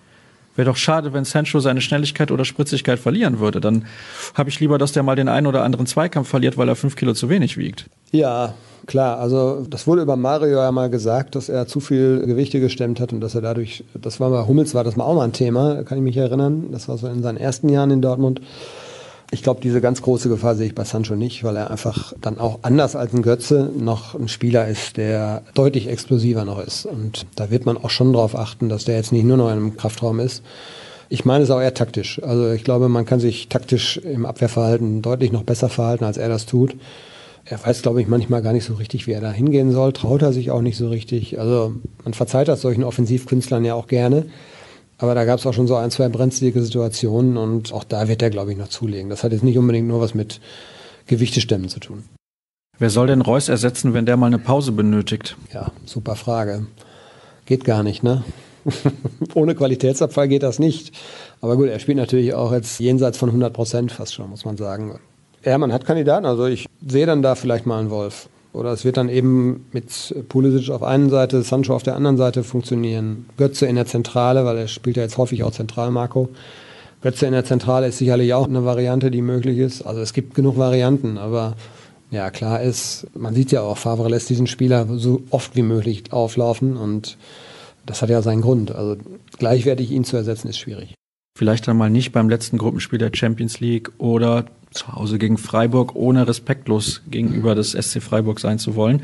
Wäre 0.54 0.66
doch 0.66 0.76
schade, 0.76 1.12
wenn 1.12 1.24
Sancho 1.24 1.60
seine 1.60 1.80
Schnelligkeit 1.80 2.30
oder 2.30 2.44
Spritzigkeit 2.44 2.98
verlieren 2.98 3.38
würde. 3.38 3.60
Dann 3.60 3.86
habe 4.34 4.50
ich 4.50 4.60
lieber, 4.60 4.76
dass 4.76 4.92
der 4.92 5.02
mal 5.02 5.16
den 5.16 5.28
einen 5.28 5.46
oder 5.46 5.64
anderen 5.64 5.86
Zweikampf 5.86 6.28
verliert, 6.28 6.58
weil 6.58 6.68
er 6.68 6.76
fünf 6.76 6.94
Kilo 6.96 7.14
zu 7.14 7.28
wenig 7.30 7.56
wiegt. 7.56 7.86
Ja, 8.10 8.52
klar. 8.86 9.18
Also 9.18 9.66
das 9.68 9.86
wurde 9.86 10.02
über 10.02 10.16
Mario 10.16 10.58
ja 10.58 10.70
mal 10.70 10.90
gesagt, 10.90 11.36
dass 11.36 11.48
er 11.48 11.66
zu 11.66 11.80
viel 11.80 12.20
Gewichte 12.26 12.60
gestemmt 12.60 13.00
hat 13.00 13.12
und 13.14 13.20
dass 13.20 13.34
er 13.34 13.40
dadurch, 13.40 13.84
das 13.94 14.20
war 14.20 14.30
bei 14.30 14.46
Hummels 14.46 14.74
war 14.74 14.84
das 14.84 14.96
mal 14.96 15.04
auch 15.04 15.14
mal 15.14 15.24
ein 15.24 15.32
Thema, 15.32 15.84
kann 15.84 15.98
ich 15.98 16.04
mich 16.04 16.16
erinnern. 16.18 16.66
Das 16.70 16.88
war 16.88 16.98
so 16.98 17.06
in 17.08 17.22
seinen 17.22 17.38
ersten 17.38 17.70
Jahren 17.70 17.90
in 17.90 18.02
Dortmund. 18.02 18.42
Ich 19.34 19.42
glaube, 19.42 19.62
diese 19.62 19.80
ganz 19.80 20.02
große 20.02 20.28
Gefahr 20.28 20.56
sehe 20.56 20.66
ich 20.66 20.74
bei 20.74 20.84
Sancho 20.84 21.16
nicht, 21.16 21.42
weil 21.42 21.56
er 21.56 21.70
einfach 21.70 22.12
dann 22.20 22.38
auch 22.38 22.58
anders 22.60 22.94
als 22.94 23.14
ein 23.14 23.22
Götze 23.22 23.70
noch 23.74 24.14
ein 24.14 24.28
Spieler 24.28 24.68
ist, 24.68 24.98
der 24.98 25.42
deutlich 25.54 25.88
explosiver 25.88 26.44
noch 26.44 26.62
ist. 26.62 26.84
Und 26.84 27.24
da 27.34 27.50
wird 27.50 27.64
man 27.64 27.78
auch 27.78 27.88
schon 27.88 28.12
darauf 28.12 28.36
achten, 28.36 28.68
dass 28.68 28.84
der 28.84 28.96
jetzt 28.96 29.10
nicht 29.10 29.24
nur 29.24 29.38
noch 29.38 29.46
in 29.46 29.52
einem 29.52 29.76
Kraftraum 29.78 30.20
ist. 30.20 30.42
Ich 31.08 31.24
meine 31.24 31.44
es 31.44 31.50
auch 31.50 31.62
eher 31.62 31.72
taktisch. 31.72 32.22
Also 32.22 32.52
ich 32.52 32.62
glaube, 32.62 32.90
man 32.90 33.06
kann 33.06 33.20
sich 33.20 33.48
taktisch 33.48 33.96
im 33.96 34.26
Abwehrverhalten 34.26 35.00
deutlich 35.00 35.32
noch 35.32 35.44
besser 35.44 35.70
verhalten, 35.70 36.04
als 36.04 36.18
er 36.18 36.28
das 36.28 36.44
tut. 36.44 36.76
Er 37.46 37.58
weiß, 37.64 37.80
glaube 37.80 38.02
ich, 38.02 38.08
manchmal 38.08 38.42
gar 38.42 38.52
nicht 38.52 38.66
so 38.66 38.74
richtig, 38.74 39.06
wie 39.06 39.12
er 39.12 39.22
da 39.22 39.32
hingehen 39.32 39.72
soll, 39.72 39.94
traut 39.94 40.20
er 40.20 40.34
sich 40.34 40.50
auch 40.50 40.60
nicht 40.60 40.76
so 40.76 40.90
richtig. 40.90 41.40
Also 41.40 41.72
man 42.04 42.12
verzeiht 42.12 42.48
das 42.48 42.60
solchen 42.60 42.84
Offensivkünstlern 42.84 43.64
ja 43.64 43.72
auch 43.72 43.86
gerne. 43.86 44.26
Aber 45.02 45.16
da 45.16 45.24
gab 45.24 45.40
es 45.40 45.46
auch 45.46 45.52
schon 45.52 45.66
so 45.66 45.74
ein, 45.74 45.90
zwei 45.90 46.08
brenzlige 46.08 46.62
Situationen 46.62 47.36
und 47.36 47.72
auch 47.72 47.82
da 47.82 48.06
wird 48.06 48.22
er, 48.22 48.30
glaube 48.30 48.52
ich, 48.52 48.56
noch 48.56 48.68
zulegen. 48.68 49.10
Das 49.10 49.24
hat 49.24 49.32
jetzt 49.32 49.42
nicht 49.42 49.58
unbedingt 49.58 49.88
nur 49.88 50.00
was 50.00 50.14
mit 50.14 50.40
Gewichtestemmen 51.08 51.68
zu 51.68 51.80
tun. 51.80 52.04
Wer 52.78 52.88
soll 52.88 53.08
denn 53.08 53.20
Reus 53.20 53.48
ersetzen, 53.48 53.94
wenn 53.94 54.06
der 54.06 54.16
mal 54.16 54.28
eine 54.28 54.38
Pause 54.38 54.70
benötigt? 54.70 55.36
Ja, 55.52 55.72
super 55.86 56.14
Frage. 56.14 56.68
Geht 57.46 57.64
gar 57.64 57.82
nicht, 57.82 58.04
ne? 58.04 58.22
Ohne 59.34 59.56
Qualitätsabfall 59.56 60.28
geht 60.28 60.44
das 60.44 60.60
nicht. 60.60 60.96
Aber 61.40 61.56
gut, 61.56 61.66
er 61.66 61.80
spielt 61.80 61.98
natürlich 61.98 62.34
auch 62.34 62.52
jetzt 62.52 62.78
jenseits 62.78 63.18
von 63.18 63.28
100 63.28 63.52
Prozent 63.52 63.90
fast 63.90 64.14
schon, 64.14 64.30
muss 64.30 64.44
man 64.44 64.56
sagen. 64.56 65.00
Ja, 65.44 65.58
man 65.58 65.72
hat 65.72 65.84
Kandidaten. 65.84 66.26
Also 66.26 66.46
ich 66.46 66.66
sehe 66.86 67.06
dann 67.06 67.22
da 67.22 67.34
vielleicht 67.34 67.66
mal 67.66 67.80
einen 67.80 67.90
Wolf. 67.90 68.28
Oder 68.52 68.72
es 68.72 68.84
wird 68.84 68.98
dann 68.98 69.08
eben 69.08 69.66
mit 69.72 70.14
Pulisic 70.28 70.70
auf 70.70 70.82
einer 70.82 71.08
Seite, 71.08 71.42
Sancho 71.42 71.74
auf 71.74 71.82
der 71.82 71.96
anderen 71.96 72.18
Seite 72.18 72.44
funktionieren. 72.44 73.26
Götze 73.38 73.66
in 73.66 73.76
der 73.76 73.86
Zentrale, 73.86 74.44
weil 74.44 74.58
er 74.58 74.68
spielt 74.68 74.96
ja 74.96 75.02
jetzt 75.02 75.16
häufig 75.16 75.42
auch 75.42 75.52
zentral, 75.52 75.90
Marco. 75.90 76.28
Götze 77.00 77.26
in 77.26 77.32
der 77.32 77.44
Zentrale 77.44 77.88
ist 77.88 77.98
sicherlich 77.98 78.34
auch 78.34 78.46
eine 78.46 78.64
Variante, 78.64 79.10
die 79.10 79.22
möglich 79.22 79.58
ist. 79.58 79.82
Also 79.82 80.00
es 80.00 80.12
gibt 80.12 80.34
genug 80.34 80.58
Varianten, 80.58 81.18
aber 81.18 81.56
ja, 82.10 82.30
klar 82.30 82.60
ist, 82.60 83.06
man 83.14 83.34
sieht 83.34 83.52
ja 83.52 83.62
auch, 83.62 83.78
Favre 83.78 84.08
lässt 84.08 84.28
diesen 84.28 84.46
Spieler 84.46 84.86
so 84.98 85.22
oft 85.30 85.56
wie 85.56 85.62
möglich 85.62 86.12
auflaufen 86.12 86.76
und 86.76 87.16
das 87.86 88.02
hat 88.02 88.10
ja 88.10 88.20
seinen 88.20 88.42
Grund. 88.42 88.70
Also 88.72 88.96
gleichwertig 89.38 89.90
ihn 89.90 90.04
zu 90.04 90.16
ersetzen 90.16 90.48
ist 90.48 90.58
schwierig. 90.58 90.94
Vielleicht 91.36 91.66
dann 91.66 91.78
mal 91.78 91.90
nicht 91.90 92.12
beim 92.12 92.28
letzten 92.28 92.58
Gruppenspiel 92.58 92.98
der 92.98 93.10
Champions 93.14 93.60
League 93.60 93.90
oder 93.98 94.44
zu 94.72 94.92
Hause 94.92 95.18
gegen 95.18 95.38
Freiburg, 95.38 95.94
ohne 95.94 96.26
respektlos 96.26 97.02
gegenüber 97.10 97.54
des 97.54 97.72
SC 97.72 98.02
Freiburg 98.02 98.40
sein 98.40 98.58
zu 98.58 98.74
wollen. 98.74 99.02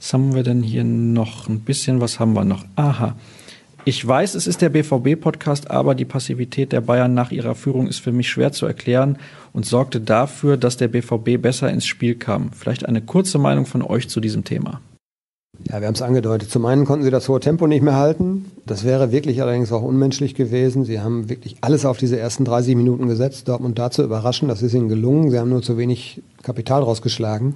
Was 0.00 0.12
haben 0.12 0.34
wir 0.34 0.42
denn 0.42 0.62
hier 0.62 0.84
noch 0.84 1.48
ein 1.48 1.60
bisschen? 1.60 2.00
Was 2.00 2.20
haben 2.20 2.34
wir 2.34 2.44
noch? 2.44 2.64
Aha. 2.76 3.16
Ich 3.86 4.06
weiß, 4.06 4.34
es 4.34 4.46
ist 4.46 4.60
der 4.60 4.68
BVB-Podcast, 4.68 5.70
aber 5.70 5.94
die 5.94 6.04
Passivität 6.04 6.72
der 6.72 6.82
Bayern 6.82 7.14
nach 7.14 7.30
ihrer 7.30 7.54
Führung 7.54 7.86
ist 7.86 7.98
für 7.98 8.12
mich 8.12 8.28
schwer 8.28 8.52
zu 8.52 8.66
erklären 8.66 9.18
und 9.52 9.64
sorgte 9.64 10.00
dafür, 10.00 10.58
dass 10.58 10.76
der 10.76 10.88
BVB 10.88 11.40
besser 11.40 11.70
ins 11.70 11.86
Spiel 11.86 12.14
kam. 12.14 12.52
Vielleicht 12.52 12.84
eine 12.86 13.00
kurze 13.00 13.38
Meinung 13.38 13.64
von 13.64 13.82
euch 13.82 14.08
zu 14.08 14.20
diesem 14.20 14.44
Thema. 14.44 14.80
Ja, 15.70 15.80
wir 15.80 15.86
haben 15.86 15.94
es 15.94 16.02
angedeutet. 16.02 16.50
Zum 16.50 16.64
einen 16.66 16.84
konnten 16.84 17.04
sie 17.04 17.10
das 17.10 17.28
hohe 17.28 17.38
Tempo 17.38 17.66
nicht 17.68 17.82
mehr 17.82 17.94
halten. 17.94 18.50
Das 18.66 18.84
wäre 18.84 19.12
wirklich 19.12 19.40
allerdings 19.40 19.70
auch 19.72 19.82
unmenschlich 19.82 20.34
gewesen. 20.34 20.84
Sie 20.84 21.00
haben 21.00 21.28
wirklich 21.28 21.58
alles 21.60 21.84
auf 21.84 21.96
diese 21.96 22.18
ersten 22.18 22.44
30 22.44 22.74
Minuten 22.74 23.06
gesetzt, 23.06 23.46
Dortmund 23.46 23.78
da 23.78 23.90
zu 23.90 24.02
überraschen. 24.02 24.48
Das 24.48 24.62
ist 24.62 24.74
ihnen 24.74 24.88
gelungen. 24.88 25.30
Sie 25.30 25.38
haben 25.38 25.50
nur 25.50 25.62
zu 25.62 25.76
wenig 25.78 26.22
Kapital 26.42 26.82
rausgeschlagen. 26.82 27.54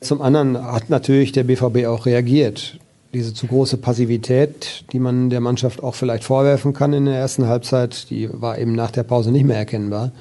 Zum 0.00 0.20
anderen 0.20 0.60
hat 0.60 0.90
natürlich 0.90 1.30
der 1.32 1.44
BVB 1.44 1.86
auch 1.86 2.06
reagiert. 2.06 2.78
Diese 3.14 3.32
zu 3.32 3.46
große 3.46 3.76
Passivität, 3.76 4.84
die 4.92 4.98
man 4.98 5.30
der 5.30 5.40
Mannschaft 5.40 5.82
auch 5.82 5.94
vielleicht 5.94 6.24
vorwerfen 6.24 6.72
kann 6.72 6.92
in 6.92 7.06
der 7.06 7.16
ersten 7.16 7.46
Halbzeit, 7.46 8.10
die 8.10 8.28
war 8.32 8.58
eben 8.58 8.72
nach 8.72 8.90
der 8.90 9.02
Pause 9.02 9.30
nicht 9.30 9.44
mehr 9.44 9.56
erkennbar. 9.56 10.12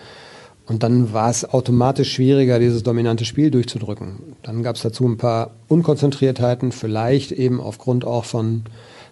Und 0.67 0.83
dann 0.83 1.13
war 1.13 1.29
es 1.29 1.45
automatisch 1.45 2.13
schwieriger, 2.13 2.59
dieses 2.59 2.83
dominante 2.83 3.23
Spiel 3.23 3.51
durchzudrücken. 3.51 4.35
Dann 4.43 4.63
gab 4.63 4.75
es 4.75 4.81
dazu 4.81 5.07
ein 5.07 5.17
paar 5.17 5.51
Unkonzentriertheiten, 5.69 6.73
vielleicht 6.73 7.31
eben 7.31 7.61
aufgrund 7.61 8.05
auch 8.05 8.25
von 8.25 8.63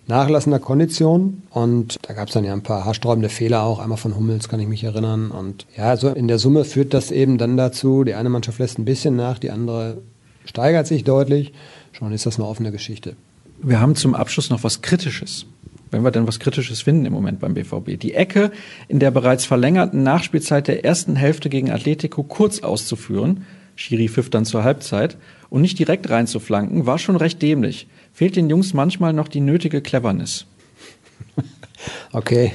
nachlassender 0.08 0.60
Kondition. 0.60 1.44
Und 1.50 1.98
da 2.02 2.14
gab 2.14 2.28
es 2.28 2.34
dann 2.34 2.44
ja 2.44 2.52
ein 2.52 2.62
paar 2.62 2.84
haarsträubende 2.84 3.30
Fehler 3.30 3.64
auch, 3.64 3.80
einmal 3.80 3.98
von 3.98 4.16
Hummels 4.18 4.50
kann 4.50 4.60
ich 4.60 4.68
mich 4.68 4.84
erinnern. 4.84 5.32
Und 5.32 5.66
ja, 5.78 5.86
also 5.86 6.10
in 6.10 6.28
der 6.28 6.40
Summe 6.40 6.66
führt 6.66 6.94
das 6.94 7.10
eben 7.12 7.38
dann 7.38 7.56
dazu, 7.56 8.04
die 8.04 8.16
eine 8.16 8.30
Mannschaft 8.30 8.60
lässt 8.60 8.78
ein 8.78 8.86
bisschen 8.86 9.16
nach, 9.16 9.40
die 9.40 9.52
andere 9.52 10.00
steigert 10.44 10.88
sich 10.88 11.06
deutlich. 11.06 11.54
Schon 11.94 12.12
ist 12.12 12.26
das 12.26 12.38
eine 12.38 12.48
offene 12.48 12.74
Geschichte. 12.74 13.16
Wir 13.62 13.80
haben 13.80 13.96
zum 13.96 14.14
Abschluss 14.14 14.50
noch 14.50 14.64
was 14.64 14.82
Kritisches 14.82 15.46
wenn 15.92 16.04
wir 16.04 16.12
denn 16.12 16.28
was 16.28 16.40
Kritisches 16.40 16.82
finden 16.82 17.06
im 17.06 17.14
Moment 17.14 17.40
beim 17.40 17.54
BVB. 17.54 18.00
Die 18.00 18.14
Ecke 18.14 18.52
in 18.88 19.00
der 19.00 19.12
bereits 19.12 19.46
verlängerten 19.46 20.04
Nachspielzeit 20.04 20.68
der 20.68 20.86
ersten 20.86 21.16
Hälfte 21.16 21.50
gegen 21.50 21.72
Atletico 21.72 22.24
kurz 22.24 22.60
auszuführen, 22.60 23.46
Schiri 23.76 24.08
pfiff 24.08 24.30
dann 24.30 24.46
zur 24.46 24.64
Halbzeit, 24.64 25.18
und 25.50 25.62
nicht 25.62 25.80
direkt 25.80 26.10
reinzuflanken, 26.10 26.86
war 26.86 26.98
schon 26.98 27.16
recht 27.16 27.42
dämlich. 27.42 27.88
Fehlt 28.14 28.36
den 28.36 28.50
Jungs 28.50 28.74
manchmal 28.74 29.14
noch 29.14 29.28
die 29.28 29.42
nötige 29.42 29.82
Cleverness. 29.82 30.46
Okay. 32.12 32.52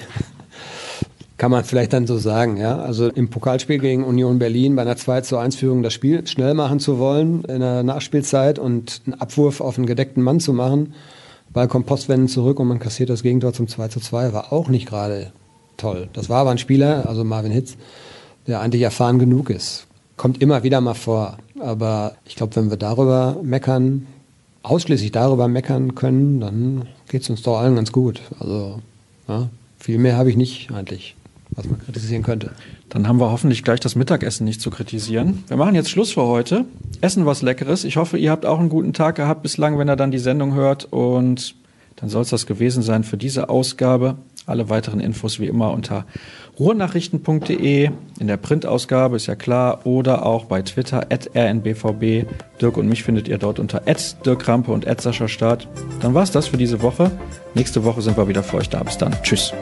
Kann 1.36 1.50
man 1.50 1.64
vielleicht 1.64 1.92
dann 1.92 2.06
so 2.06 2.18
sagen, 2.18 2.56
ja. 2.56 2.78
Also 2.80 3.08
im 3.08 3.30
Pokalspiel 3.30 3.78
gegen 3.78 4.04
Union 4.04 4.38
Berlin 4.38 4.76
bei 4.76 4.82
einer 4.82 4.96
2 4.96 5.20
zu 5.20 5.38
1 5.38 5.56
Führung 5.56 5.82
das 5.82 5.94
Spiel 5.94 6.26
schnell 6.26 6.54
machen 6.54 6.80
zu 6.80 6.98
wollen 6.98 7.44
in 7.44 7.60
der 7.60 7.82
Nachspielzeit 7.82 8.58
und 8.58 9.02
einen 9.06 9.14
Abwurf 9.20 9.60
auf 9.60 9.78
einen 9.78 9.86
gedeckten 9.86 10.22
Mann 10.22 10.40
zu 10.40 10.52
machen, 10.52 10.94
Ball 11.52 11.68
kommt 11.68 11.86
postwendend 11.86 12.30
zurück 12.30 12.60
und 12.60 12.68
man 12.68 12.78
kassiert 12.78 13.10
das 13.10 13.22
Gegentor 13.22 13.52
zum 13.52 13.68
2 13.68 13.88
zu 13.88 14.00
2, 14.00 14.32
war 14.32 14.52
auch 14.52 14.68
nicht 14.68 14.86
gerade 14.86 15.32
toll. 15.76 16.08
Das 16.12 16.28
war 16.28 16.38
aber 16.38 16.50
ein 16.50 16.58
Spieler, 16.58 17.08
also 17.08 17.24
Marvin 17.24 17.52
Hitz, 17.52 17.76
der 18.46 18.60
eigentlich 18.60 18.82
erfahren 18.82 19.18
genug 19.18 19.50
ist. 19.50 19.86
Kommt 20.16 20.40
immer 20.40 20.62
wieder 20.62 20.80
mal 20.80 20.94
vor. 20.94 21.38
Aber 21.60 22.14
ich 22.24 22.36
glaube, 22.36 22.56
wenn 22.56 22.70
wir 22.70 22.76
darüber 22.76 23.36
meckern, 23.42 24.06
ausschließlich 24.62 25.12
darüber 25.12 25.48
meckern 25.48 25.94
können, 25.94 26.40
dann 26.40 26.86
geht 27.08 27.22
es 27.22 27.30
uns 27.30 27.42
doch 27.42 27.58
allen 27.58 27.76
ganz 27.76 27.90
gut. 27.90 28.20
Also 28.38 28.80
ja, 29.26 29.48
viel 29.78 29.98
mehr 29.98 30.16
habe 30.16 30.30
ich 30.30 30.36
nicht 30.36 30.70
eigentlich 30.72 31.16
was 31.52 31.68
man 31.68 31.80
kritisieren 31.80 32.22
könnte. 32.22 32.50
Dann 32.88 33.08
haben 33.08 33.20
wir 33.20 33.30
hoffentlich 33.30 33.62
gleich 33.62 33.80
das 33.80 33.96
Mittagessen 33.96 34.44
nicht 34.44 34.60
zu 34.60 34.70
kritisieren. 34.70 35.44
Wir 35.48 35.56
machen 35.56 35.74
jetzt 35.74 35.90
Schluss 35.90 36.12
für 36.12 36.22
heute. 36.22 36.64
Essen 37.00 37.26
was 37.26 37.42
Leckeres. 37.42 37.84
Ich 37.84 37.96
hoffe, 37.96 38.18
ihr 38.18 38.30
habt 38.30 38.46
auch 38.46 38.58
einen 38.58 38.68
guten 38.68 38.92
Tag 38.92 39.16
gehabt 39.16 39.42
bislang, 39.42 39.78
wenn 39.78 39.88
ihr 39.88 39.96
dann 39.96 40.10
die 40.10 40.18
Sendung 40.18 40.54
hört. 40.54 40.86
Und 40.90 41.54
dann 41.96 42.08
soll 42.08 42.22
es 42.22 42.30
das 42.30 42.46
gewesen 42.46 42.82
sein 42.82 43.04
für 43.04 43.16
diese 43.16 43.48
Ausgabe. 43.48 44.16
Alle 44.46 44.68
weiteren 44.68 45.00
Infos 45.00 45.38
wie 45.38 45.46
immer 45.46 45.70
unter 45.72 46.06
ruhrnachrichten.de 46.58 47.90
in 48.18 48.26
der 48.26 48.36
Printausgabe, 48.36 49.16
ist 49.16 49.26
ja 49.26 49.34
klar, 49.34 49.86
oder 49.86 50.26
auch 50.26 50.44
bei 50.44 50.62
Twitter 50.62 51.06
at 51.10 51.30
rnbvb. 51.34 52.26
Dirk 52.60 52.76
und 52.76 52.88
mich 52.88 53.02
findet 53.02 53.28
ihr 53.28 53.38
dort 53.38 53.58
unter 53.58 53.82
at 53.86 54.16
Dirk 54.26 54.48
Rampe 54.48 54.72
und 54.72 54.86
at 54.86 55.00
Sascha 55.00 55.28
Staat. 55.28 55.68
Dann 56.00 56.14
war's 56.14 56.30
das 56.30 56.48
für 56.48 56.56
diese 56.56 56.82
Woche. 56.82 57.10
Nächste 57.54 57.84
Woche 57.84 58.02
sind 58.02 58.16
wir 58.16 58.28
wieder 58.28 58.42
für 58.42 58.58
euch 58.58 58.68
da. 58.68 58.82
Bis 58.82 58.98
dann. 58.98 59.14
Tschüss. 59.22 59.52